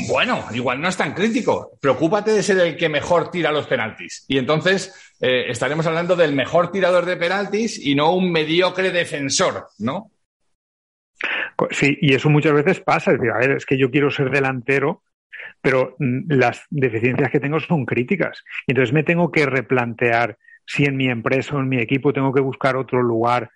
bueno, 0.06 0.44
igual 0.52 0.80
no 0.80 0.88
es 0.88 0.96
tan 0.96 1.12
crítico. 1.12 1.76
Preocúpate 1.80 2.30
de 2.30 2.42
ser 2.42 2.58
el 2.58 2.76
que 2.76 2.88
mejor 2.88 3.32
tira 3.32 3.50
los 3.50 3.66
penaltis. 3.66 4.24
Y 4.28 4.38
entonces 4.38 4.94
eh, 5.20 5.46
estaremos 5.48 5.86
hablando 5.86 6.14
del 6.14 6.34
mejor 6.34 6.70
tirador 6.70 7.04
de 7.04 7.16
penaltis 7.16 7.84
y 7.84 7.96
no 7.96 8.14
un 8.14 8.30
mediocre 8.30 8.92
defensor, 8.92 9.66
¿no? 9.78 10.12
Sí, 11.70 11.98
y 12.00 12.14
eso 12.14 12.30
muchas 12.30 12.52
veces 12.52 12.80
pasa. 12.80 13.12
Es 13.12 13.18
decir, 13.18 13.32
a 13.32 13.38
ver, 13.38 13.52
es 13.52 13.66
que 13.66 13.78
yo 13.78 13.90
quiero 13.90 14.10
ser 14.10 14.30
delantero, 14.30 15.02
pero 15.60 15.96
mm, 15.98 16.32
las 16.32 16.64
deficiencias 16.70 17.30
que 17.30 17.40
tengo 17.40 17.60
son 17.60 17.86
críticas. 17.86 18.44
Entonces 18.66 18.92
me 18.92 19.02
tengo 19.02 19.30
que 19.30 19.46
replantear 19.46 20.38
si 20.66 20.84
en 20.84 20.96
mi 20.96 21.08
empresa 21.08 21.56
o 21.56 21.60
en 21.60 21.68
mi 21.68 21.78
equipo 21.78 22.12
tengo 22.12 22.32
que 22.32 22.40
buscar 22.40 22.76
otro 22.76 23.02
lugar 23.02 23.50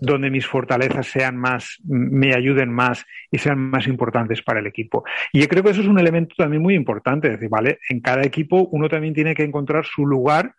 donde 0.00 0.30
mis 0.30 0.46
fortalezas 0.46 1.06
sean 1.06 1.36
más, 1.36 1.76
me 1.84 2.34
ayuden 2.34 2.72
más 2.72 3.04
y 3.30 3.38
sean 3.38 3.58
más 3.58 3.86
importantes 3.86 4.42
para 4.42 4.60
el 4.60 4.66
equipo. 4.66 5.04
Y 5.32 5.40
yo 5.40 5.48
creo 5.48 5.62
que 5.62 5.70
eso 5.70 5.82
es 5.82 5.86
un 5.86 5.98
elemento 5.98 6.34
también 6.38 6.62
muy 6.62 6.74
importante. 6.74 7.28
Es 7.28 7.34
decir, 7.34 7.50
¿vale? 7.50 7.78
En 7.88 8.00
cada 8.00 8.22
equipo 8.22 8.68
uno 8.72 8.88
también 8.88 9.14
tiene 9.14 9.34
que 9.34 9.42
encontrar 9.42 9.84
su 9.84 10.06
lugar 10.06 10.54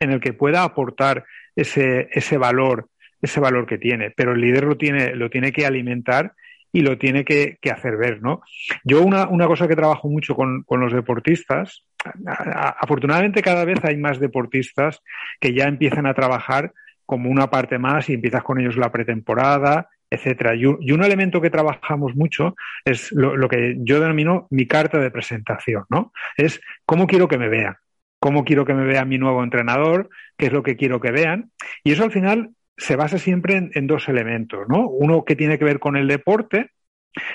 en 0.00 0.12
el 0.12 0.20
que 0.20 0.32
pueda 0.32 0.62
aportar 0.62 1.24
ese, 1.54 2.08
ese 2.12 2.38
valor 2.38 2.88
ese 3.24 3.40
valor 3.40 3.66
que 3.66 3.78
tiene, 3.78 4.10
pero 4.10 4.32
el 4.32 4.40
líder 4.40 4.64
lo 4.64 4.76
tiene, 4.76 5.14
lo 5.14 5.30
tiene 5.30 5.52
que 5.52 5.66
alimentar 5.66 6.32
y 6.72 6.80
lo 6.80 6.98
tiene 6.98 7.24
que, 7.24 7.58
hacer 7.70 7.96
ver, 7.96 8.20
¿no? 8.20 8.42
Yo 8.82 9.02
una, 9.02 9.28
una, 9.28 9.46
cosa 9.46 9.68
que 9.68 9.76
trabajo 9.76 10.08
mucho 10.08 10.34
con, 10.34 10.64
con, 10.64 10.80
los 10.80 10.92
deportistas, 10.92 11.84
afortunadamente 12.26 13.42
cada 13.42 13.64
vez 13.64 13.78
hay 13.84 13.96
más 13.96 14.18
deportistas 14.18 15.00
que 15.40 15.54
ya 15.54 15.66
empiezan 15.66 16.06
a 16.06 16.14
trabajar 16.14 16.72
como 17.06 17.30
una 17.30 17.48
parte 17.48 17.78
más 17.78 18.08
y 18.08 18.14
empiezas 18.14 18.42
con 18.42 18.60
ellos 18.60 18.76
la 18.76 18.90
pretemporada, 18.90 19.88
etcétera. 20.10 20.54
Y, 20.54 20.64
un 20.66 21.04
elemento 21.04 21.40
que 21.40 21.50
trabajamos 21.50 22.14
mucho 22.14 22.54
es 22.84 23.12
lo, 23.12 23.48
que 23.48 23.76
yo 23.80 24.00
denomino 24.00 24.46
mi 24.50 24.66
carta 24.66 24.98
de 24.98 25.10
presentación, 25.10 25.84
¿no? 25.90 26.12
Es 26.36 26.60
cómo 26.86 27.06
quiero 27.06 27.28
que 27.28 27.38
me 27.38 27.48
vean, 27.48 27.76
cómo 28.18 28.44
quiero 28.44 28.64
que 28.64 28.74
me 28.74 28.84
vea 28.84 29.04
mi 29.04 29.18
nuevo 29.18 29.42
entrenador, 29.42 30.08
qué 30.36 30.46
es 30.46 30.52
lo 30.52 30.62
que 30.62 30.76
quiero 30.76 31.00
que 31.00 31.12
vean. 31.12 31.50
Y 31.82 31.92
eso 31.92 32.04
al 32.04 32.12
final 32.12 32.50
se 32.76 32.96
basa 32.96 33.18
siempre 33.18 33.70
en, 33.72 33.86
dos 33.86 34.08
elementos, 34.08 34.68
¿no? 34.68 34.88
Uno 34.88 35.24
que 35.24 35.36
tiene 35.36 35.58
que 35.58 35.64
ver 35.64 35.78
con 35.78 35.96
el 35.96 36.08
deporte, 36.08 36.70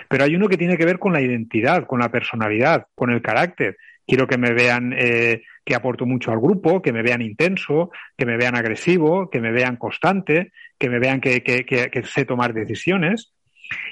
pero 0.10 0.26
hay 0.26 0.36
uno 0.36 0.50
que 0.50 0.58
tiene 0.58 0.78
que 0.78 0.86
ver 0.86 1.00
con 1.00 1.14
la 1.14 1.22
identidad, 1.22 1.86
con 1.86 2.00
la 2.00 2.12
personalidad, 2.12 2.88
con 2.96 3.10
el 3.12 3.22
carácter. 3.22 3.78
Quiero 4.06 4.28
que 4.28 4.38
me 4.38 4.54
vean 4.54 4.94
eh, 4.98 5.44
que 5.64 5.76
aporto 5.76 6.06
mucho 6.06 6.32
al 6.32 6.40
grupo, 6.40 6.82
que 6.82 6.92
me 6.92 7.04
vean 7.04 7.22
intenso, 7.22 7.92
que 8.18 8.26
me 8.26 8.38
vean 8.38 8.56
agresivo, 8.56 9.30
que 9.30 9.40
me 9.40 9.52
vean 9.52 9.78
constante, 9.78 10.52
que 10.78 10.90
me 10.90 11.00
vean 11.00 11.22
que, 11.22 11.42
que, 11.42 12.04
sé 12.04 12.26
tomar 12.26 12.54
decisiones. 12.54 13.34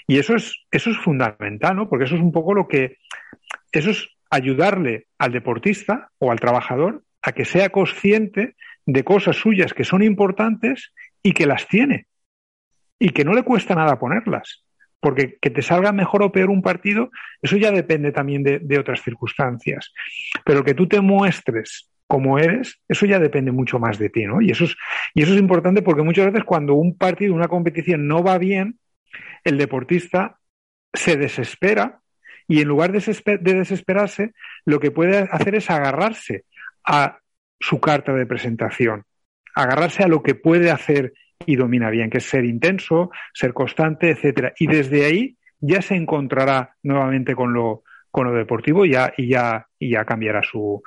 Y 0.07 0.17
eso 0.17 0.35
es, 0.35 0.65
eso 0.71 0.89
es 0.89 0.97
fundamental, 0.97 1.75
¿no? 1.75 1.87
Porque 1.87 2.05
eso 2.05 2.15
es 2.15 2.21
un 2.21 2.31
poco 2.31 2.53
lo 2.53 2.67
que, 2.67 2.97
eso 3.71 3.91
es 3.91 4.09
ayudarle 4.29 5.05
al 5.17 5.31
deportista 5.31 6.09
o 6.17 6.31
al 6.31 6.39
trabajador 6.39 7.03
a 7.21 7.31
que 7.31 7.45
sea 7.45 7.69
consciente 7.69 8.55
de 8.85 9.03
cosas 9.03 9.35
suyas 9.35 9.73
que 9.73 9.83
son 9.83 10.01
importantes 10.01 10.93
y 11.27 11.33
que 11.33 11.45
las 11.45 11.67
tiene 11.67 12.07
y 12.97 13.09
que 13.09 13.25
no 13.25 13.33
le 13.33 13.43
cuesta 13.43 13.75
nada 13.75 13.99
ponerlas 13.99 14.63
porque 15.01 15.37
que 15.41 15.49
te 15.49 15.61
salga 15.61 15.91
mejor 15.91 16.23
o 16.23 16.31
peor 16.31 16.49
un 16.49 16.61
partido, 16.61 17.11
eso 17.41 17.57
ya 17.57 17.71
depende 17.71 18.11
también 18.11 18.43
de, 18.43 18.79
otras 18.79 19.01
circunstancias. 19.03 19.93
Pero 20.43 20.63
que 20.63 20.73
tú 20.73 20.87
te 20.87 21.01
muestres 21.01 21.91
como 22.07 22.39
eres, 22.39 22.79
eso 22.87 23.05
ya 23.05 23.19
depende 23.19 23.51
mucho 23.51 23.77
más 23.77 23.99
de 23.99 24.09
ti, 24.09 24.25
¿no? 24.25 24.41
Y 24.41 24.49
eso 24.49 24.63
es, 24.63 24.75
y 25.13 25.21
eso 25.21 25.33
es 25.33 25.39
importante 25.39 25.81
porque 25.81 26.01
muchas 26.01 26.27
veces 26.27 26.45
cuando 26.45 26.73
un 26.73 26.97
partido, 26.97 27.35
una 27.35 27.47
competición 27.47 28.07
no 28.07 28.23
va 28.23 28.37
bien, 28.37 28.79
el 29.43 29.57
deportista 29.57 30.39
se 30.93 31.15
desespera 31.17 31.99
y 32.47 32.61
en 32.61 32.67
lugar 32.67 32.91
de, 32.91 33.39
de 33.41 33.53
desesperarse, 33.53 34.31
lo 34.65 34.79
que 34.79 34.89
puede 34.89 35.19
hacer 35.31 35.55
es 35.55 35.69
agarrarse 35.69 36.45
a 36.83 37.19
su 37.59 37.79
carta 37.79 38.13
de 38.13 38.25
presentación, 38.25 39.03
agarrarse 39.57 40.03
a 40.03 40.07
lo 40.07 40.21
que 40.21 40.35
puede 40.35 40.71
hacer 40.71 41.13
y 41.45 41.55
domina 41.55 41.89
bien, 41.89 42.09
que 42.09 42.19
es 42.19 42.25
ser 42.25 42.45
intenso, 42.45 43.11
ser 43.33 43.53
constante, 43.53 44.11
etcétera. 44.11 44.53
Y 44.59 44.67
desde 44.67 45.05
ahí 45.05 45.37
ya 45.59 45.81
se 45.81 45.95
encontrará 45.95 46.75
nuevamente 46.83 47.35
con 47.35 47.53
lo, 47.53 47.83
con 48.11 48.27
lo 48.27 48.33
deportivo 48.33 48.85
y 48.85 48.91
ya, 48.91 49.13
y 49.17 49.29
ya, 49.29 49.67
y 49.79 49.91
ya 49.91 50.05
cambiará 50.05 50.43
su, 50.43 50.81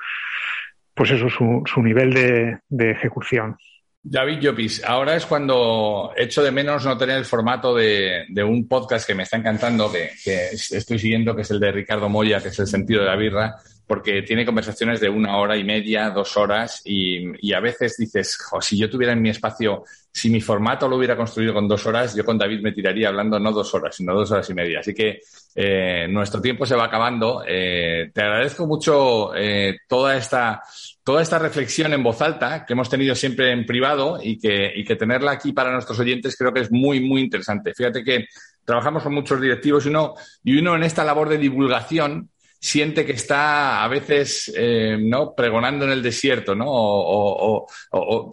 pues 0.93 1.11
eso, 1.11 1.29
su, 1.29 1.63
su 1.65 1.81
nivel 1.81 2.13
de, 2.13 2.91
ejecución. 2.91 3.57
David 4.03 4.39
Llopis, 4.39 4.83
ahora 4.83 5.15
es 5.15 5.27
cuando 5.27 6.11
echo 6.15 6.41
de 6.41 6.51
menos 6.51 6.85
no 6.85 6.97
tener 6.97 7.17
el 7.17 7.25
formato 7.25 7.75
de, 7.75 8.25
de 8.29 8.43
un 8.43 8.67
podcast 8.67 9.05
que 9.05 9.13
me 9.13 9.23
está 9.23 9.37
encantando, 9.37 9.91
que, 9.91 10.09
que, 10.23 10.49
estoy 10.51 10.97
siguiendo, 10.97 11.35
que 11.35 11.43
es 11.43 11.51
el 11.51 11.59
de 11.59 11.71
Ricardo 11.71 12.09
Moya, 12.09 12.41
que 12.41 12.47
es 12.47 12.59
el 12.59 12.67
sentido 12.67 13.01
de 13.01 13.07
la 13.07 13.15
birra, 13.15 13.55
porque 13.91 14.21
tiene 14.21 14.45
conversaciones 14.45 15.01
de 15.01 15.09
una 15.09 15.35
hora 15.35 15.57
y 15.57 15.65
media, 15.65 16.11
dos 16.11 16.37
horas, 16.37 16.81
y, 16.85 17.45
y 17.45 17.51
a 17.51 17.59
veces 17.59 17.97
dices, 17.97 18.37
si 18.61 18.77
yo 18.77 18.89
tuviera 18.89 19.11
en 19.11 19.21
mi 19.21 19.29
espacio, 19.29 19.83
si 20.09 20.29
mi 20.29 20.39
formato 20.39 20.87
lo 20.87 20.95
hubiera 20.95 21.17
construido 21.17 21.53
con 21.53 21.67
dos 21.67 21.85
horas, 21.85 22.15
yo 22.15 22.23
con 22.23 22.37
David 22.37 22.61
me 22.61 22.71
tiraría 22.71 23.09
hablando 23.09 23.37
no 23.37 23.51
dos 23.51 23.75
horas, 23.75 23.93
sino 23.93 24.13
dos 24.13 24.31
horas 24.31 24.49
y 24.49 24.53
media. 24.53 24.79
Así 24.79 24.93
que 24.93 25.19
eh, 25.55 26.07
nuestro 26.09 26.39
tiempo 26.41 26.65
se 26.65 26.77
va 26.77 26.85
acabando. 26.85 27.43
Eh, 27.45 28.11
te 28.13 28.21
agradezco 28.21 28.65
mucho 28.65 29.35
eh, 29.35 29.79
toda 29.89 30.15
esta 30.15 30.61
toda 31.03 31.21
esta 31.21 31.39
reflexión 31.39 31.91
en 31.91 32.01
voz 32.01 32.21
alta 32.21 32.65
que 32.65 32.71
hemos 32.71 32.89
tenido 32.89 33.13
siempre 33.13 33.51
en 33.51 33.65
privado 33.65 34.19
y 34.23 34.39
que, 34.39 34.71
y 34.73 34.85
que 34.85 34.95
tenerla 34.95 35.31
aquí 35.31 35.51
para 35.51 35.73
nuestros 35.73 35.99
oyentes 35.99 36.37
creo 36.37 36.53
que 36.53 36.61
es 36.61 36.71
muy, 36.71 37.01
muy 37.01 37.23
interesante. 37.23 37.73
Fíjate 37.73 38.05
que 38.05 38.27
trabajamos 38.63 39.03
con 39.03 39.13
muchos 39.13 39.41
directivos 39.41 39.85
y 39.85 39.89
uno, 39.89 40.13
y 40.45 40.57
uno 40.57 40.77
en 40.77 40.83
esta 40.83 41.03
labor 41.03 41.27
de 41.27 41.39
divulgación 41.39 42.29
siente 42.61 43.03
que 43.03 43.13
está 43.13 43.83
a 43.83 43.87
veces 43.87 44.53
eh, 44.55 44.95
¿no? 44.99 45.33
pregonando 45.33 45.85
en 45.85 45.91
el 45.91 46.03
desierto 46.03 46.53
¿no? 46.53 46.65
O, 46.67 47.65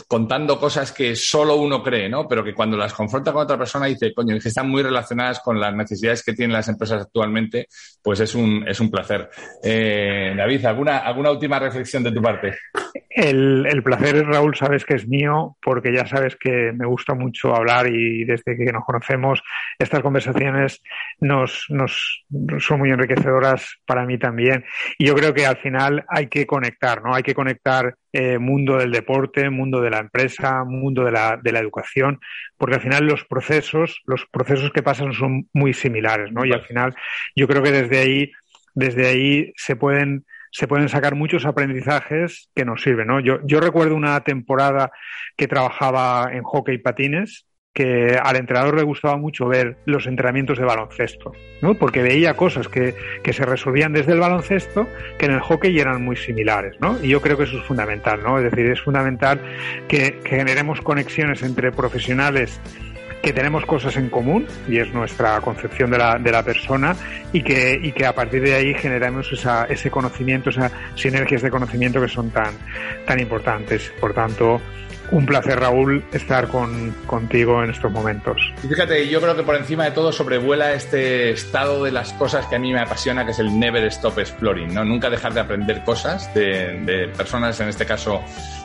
contando 0.07 0.61
cosas 0.61 0.93
que 0.93 1.17
solo 1.17 1.57
uno 1.57 1.83
cree, 1.83 2.11
¿no? 2.11 2.29
pero 2.29 2.45
que 2.45 2.55
cuando 2.55 2.77
las 2.77 2.93
confronta 2.93 3.33
con 3.33 3.43
otra 3.43 3.57
persona 3.57 3.87
dice, 3.87 4.13
coño, 4.13 4.39
que 4.39 4.49
están 4.49 4.69
muy 4.69 4.83
relacionadas 4.83 5.41
con 5.41 5.59
las 5.59 5.75
necesidades 5.75 6.23
que 6.23 6.35
tienen 6.35 6.53
las 6.53 6.69
empresas 6.69 7.03
actualmente, 7.03 7.69
pues 8.03 8.21
es 8.21 8.35
un, 8.35 8.69
es 8.69 8.79
un 8.81 8.91
placer. 8.91 9.31
Eh, 9.63 10.35
David, 10.37 10.65
¿alguna, 10.67 10.99
¿alguna 10.99 11.31
última 11.31 11.59
reflexión 11.59 12.03
de 12.03 12.13
tu 12.13 12.21
parte? 12.21 12.55
El, 13.21 13.67
el 13.67 13.83
placer, 13.83 14.25
Raúl, 14.29 14.55
sabes 14.55 14.85
que 14.85 14.95
es 14.95 15.09
mío, 15.09 15.57
porque 15.61 15.93
ya 15.93 16.07
sabes 16.07 16.37
que 16.37 16.71
me 16.73 16.87
gusta 16.87 17.15
mucho 17.15 17.53
hablar 17.53 17.93
y 17.93 18.25
desde 18.25 18.57
que 18.57 18.73
nos 18.73 18.85
conocemos, 18.85 19.43
estas 19.77 20.03
conversaciones 20.03 20.81
nos, 21.19 21.67
nos 21.69 22.25
son 22.61 22.79
muy 22.79 22.91
enriquecedoras 22.93 23.81
para 23.85 24.07
mí 24.07 24.19
también. 24.19 24.65
Y 24.99 25.07
yo 25.07 25.17
creo 25.17 25.35
que 25.35 25.47
al 25.47 25.57
final 25.57 26.05
hay 26.09 26.29
que 26.29 26.47
conectar, 26.47 27.03
¿no? 27.03 27.13
Hay 27.13 27.25
que 27.25 27.35
conectar 27.35 27.97
eh, 28.13 28.39
mundo 28.39 28.77
del 28.77 28.93
deporte, 28.93 29.51
mundo 29.51 29.81
de 29.81 29.91
la 29.91 29.99
empresa, 29.99 30.63
mundo 30.63 31.03
de 31.05 31.11
la, 31.11 31.41
de 31.43 31.51
la 31.51 31.59
educación, 31.59 32.21
porque 32.57 32.77
al 32.77 32.83
final 32.83 33.05
los 33.05 33.25
procesos, 33.25 34.01
los 34.07 34.27
procesos 34.31 34.71
que 34.71 34.85
pasan 34.85 35.13
son 35.13 35.49
muy 35.53 35.75
similares, 35.75 36.31
¿no? 36.31 36.45
Y 36.45 36.53
al 36.53 36.63
final 36.63 36.95
yo 37.35 37.49
creo 37.49 37.65
que 37.65 37.73
desde 37.73 37.99
ahí, 37.99 38.31
desde 38.77 39.09
ahí 39.09 39.53
se 39.57 39.75
pueden 39.75 40.25
se 40.51 40.69
pueden 40.69 40.89
sacar 40.89 41.15
muchos 41.15 41.47
aprendizajes 41.47 42.51
que 42.55 42.65
nos 42.65 42.83
sirven, 42.83 43.09
¿no? 43.09 43.21
Yo, 43.21 43.39
yo 43.45 43.61
recuerdo 43.61 43.95
una 43.95 44.21
temporada 44.21 44.91
que 45.37 45.49
trabajaba 45.49 46.31
en 46.33 46.43
hockey 46.43 46.79
patines 46.79 47.47
que 47.79 48.19
al 48.21 48.35
entrenador 48.35 48.75
le 48.77 48.83
gustaba 48.83 49.17
mucho 49.17 49.47
ver 49.47 49.77
los 49.85 50.09
entrenamientos 50.09 50.59
de 50.59 50.65
baloncesto, 50.65 51.31
¿no? 51.63 51.75
porque 51.75 52.03
veía 52.03 52.35
cosas 52.35 52.67
que, 52.67 52.97
que, 53.23 53.33
se 53.33 53.45
resolvían 53.45 53.93
desde 53.93 54.15
el 54.15 54.19
baloncesto 54.19 54.89
que 55.17 55.27
en 55.27 55.33
el 55.33 55.41
hockey 55.41 55.79
eran 55.79 56.05
muy 56.05 56.17
similares. 56.17 56.75
¿no? 56.81 56.99
Y 57.01 57.11
yo 57.11 57.23
creo 57.23 57.37
que 57.37 57.45
eso 57.45 57.57
es 57.59 57.65
fundamental, 57.65 58.21
¿no? 58.25 58.39
es 58.39 58.51
decir, 58.51 58.69
es 58.69 58.81
fundamental 58.81 59.41
que, 59.87 60.19
que 60.25 60.31
generemos 60.31 60.81
conexiones 60.81 61.45
entre 61.45 61.71
profesionales 61.71 62.61
que 63.23 63.33
tenemos 63.33 63.67
cosas 63.67 63.97
en 63.97 64.09
común 64.09 64.47
y 64.69 64.79
es 64.79 64.93
nuestra 64.93 65.41
concepción 65.41 65.91
de 65.91 65.99
la, 65.99 66.19
de 66.19 66.31
la 66.31 66.43
persona 66.43 66.95
y 67.33 67.43
que, 67.43 67.79
y 67.83 67.93
que 67.93 68.07
a 68.07 68.15
partir 68.15 68.43
de 68.43 68.55
ahí 68.55 68.75
generemos 68.75 69.33
esa, 69.33 69.65
ese 69.65 69.91
conocimiento, 69.91 70.51
esas 70.51 70.73
sinergias 70.95 71.43
de 71.43 71.51
conocimiento 71.51 72.01
que 72.01 72.09
son 72.09 72.31
tan, 72.31 72.55
tan 73.07 73.19
importantes. 73.21 73.93
Por 74.01 74.15
tanto, 74.15 74.61
un 75.11 75.27
placer, 75.27 75.59
Raúl, 75.59 76.05
estar 76.13 76.49
con, 76.49 76.95
contigo 77.07 77.63
en 77.63 77.71
estos 77.71 77.91
momentos. 77.91 78.37
Y 78.63 78.69
fíjate, 78.69 79.09
yo 79.09 79.21
creo 79.21 79.37
que 79.37 79.43
por 79.43 79.57
encima 79.57 79.85
de 79.85 79.91
todo 79.93 80.13
sobrevuela 80.13 80.73
este 80.73 81.31
estado 81.31 81.85
de 81.85 81.93
las 81.93 82.13
cosas 82.15 82.47
que 82.47 82.57
a 82.57 82.59
mí 82.59 82.73
me 82.73 82.81
apasiona, 82.81 83.25
que 83.25 83.33
es 83.33 83.39
el 83.39 83.59
never 83.59 83.85
stop 83.87 84.19
exploring, 84.19 84.75
¿no? 84.75 84.85
Nunca 84.85 85.11
dejar 85.11 85.35
de 85.35 85.41
aprender 85.41 85.85
cosas 85.85 86.33
de, 86.35 86.81
de 86.85 87.09
personas, 87.09 87.59
en 87.61 87.69
este 87.69 87.87
caso, 87.87 88.23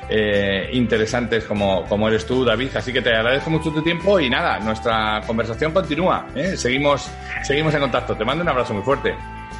eh, 0.09 0.69
interesantes 0.73 1.45
como, 1.45 1.85
como 1.85 2.07
eres 2.07 2.25
tú, 2.25 2.43
David. 2.43 2.75
Así 2.75 2.91
que 2.91 3.01
te 3.01 3.15
agradezco 3.15 3.49
mucho 3.49 3.71
tu 3.71 3.81
tiempo 3.81 4.19
y 4.19 4.29
nada, 4.29 4.59
nuestra 4.59 5.21
conversación 5.25 5.71
continúa. 5.71 6.27
¿eh? 6.35 6.55
Seguimos, 6.57 7.09
seguimos 7.43 7.73
en 7.73 7.81
contacto. 7.81 8.15
Te 8.15 8.25
mando 8.25 8.43
un 8.43 8.49
abrazo 8.49 8.73
muy 8.73 8.83
fuerte. 8.83 9.15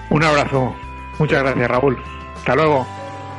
Un 0.10 0.24
abrazo. 0.24 0.76
Muchas 1.20 1.44
gracias, 1.44 1.70
Raúl. 1.70 1.98
Hasta 2.36 2.56
luego. 2.56 3.03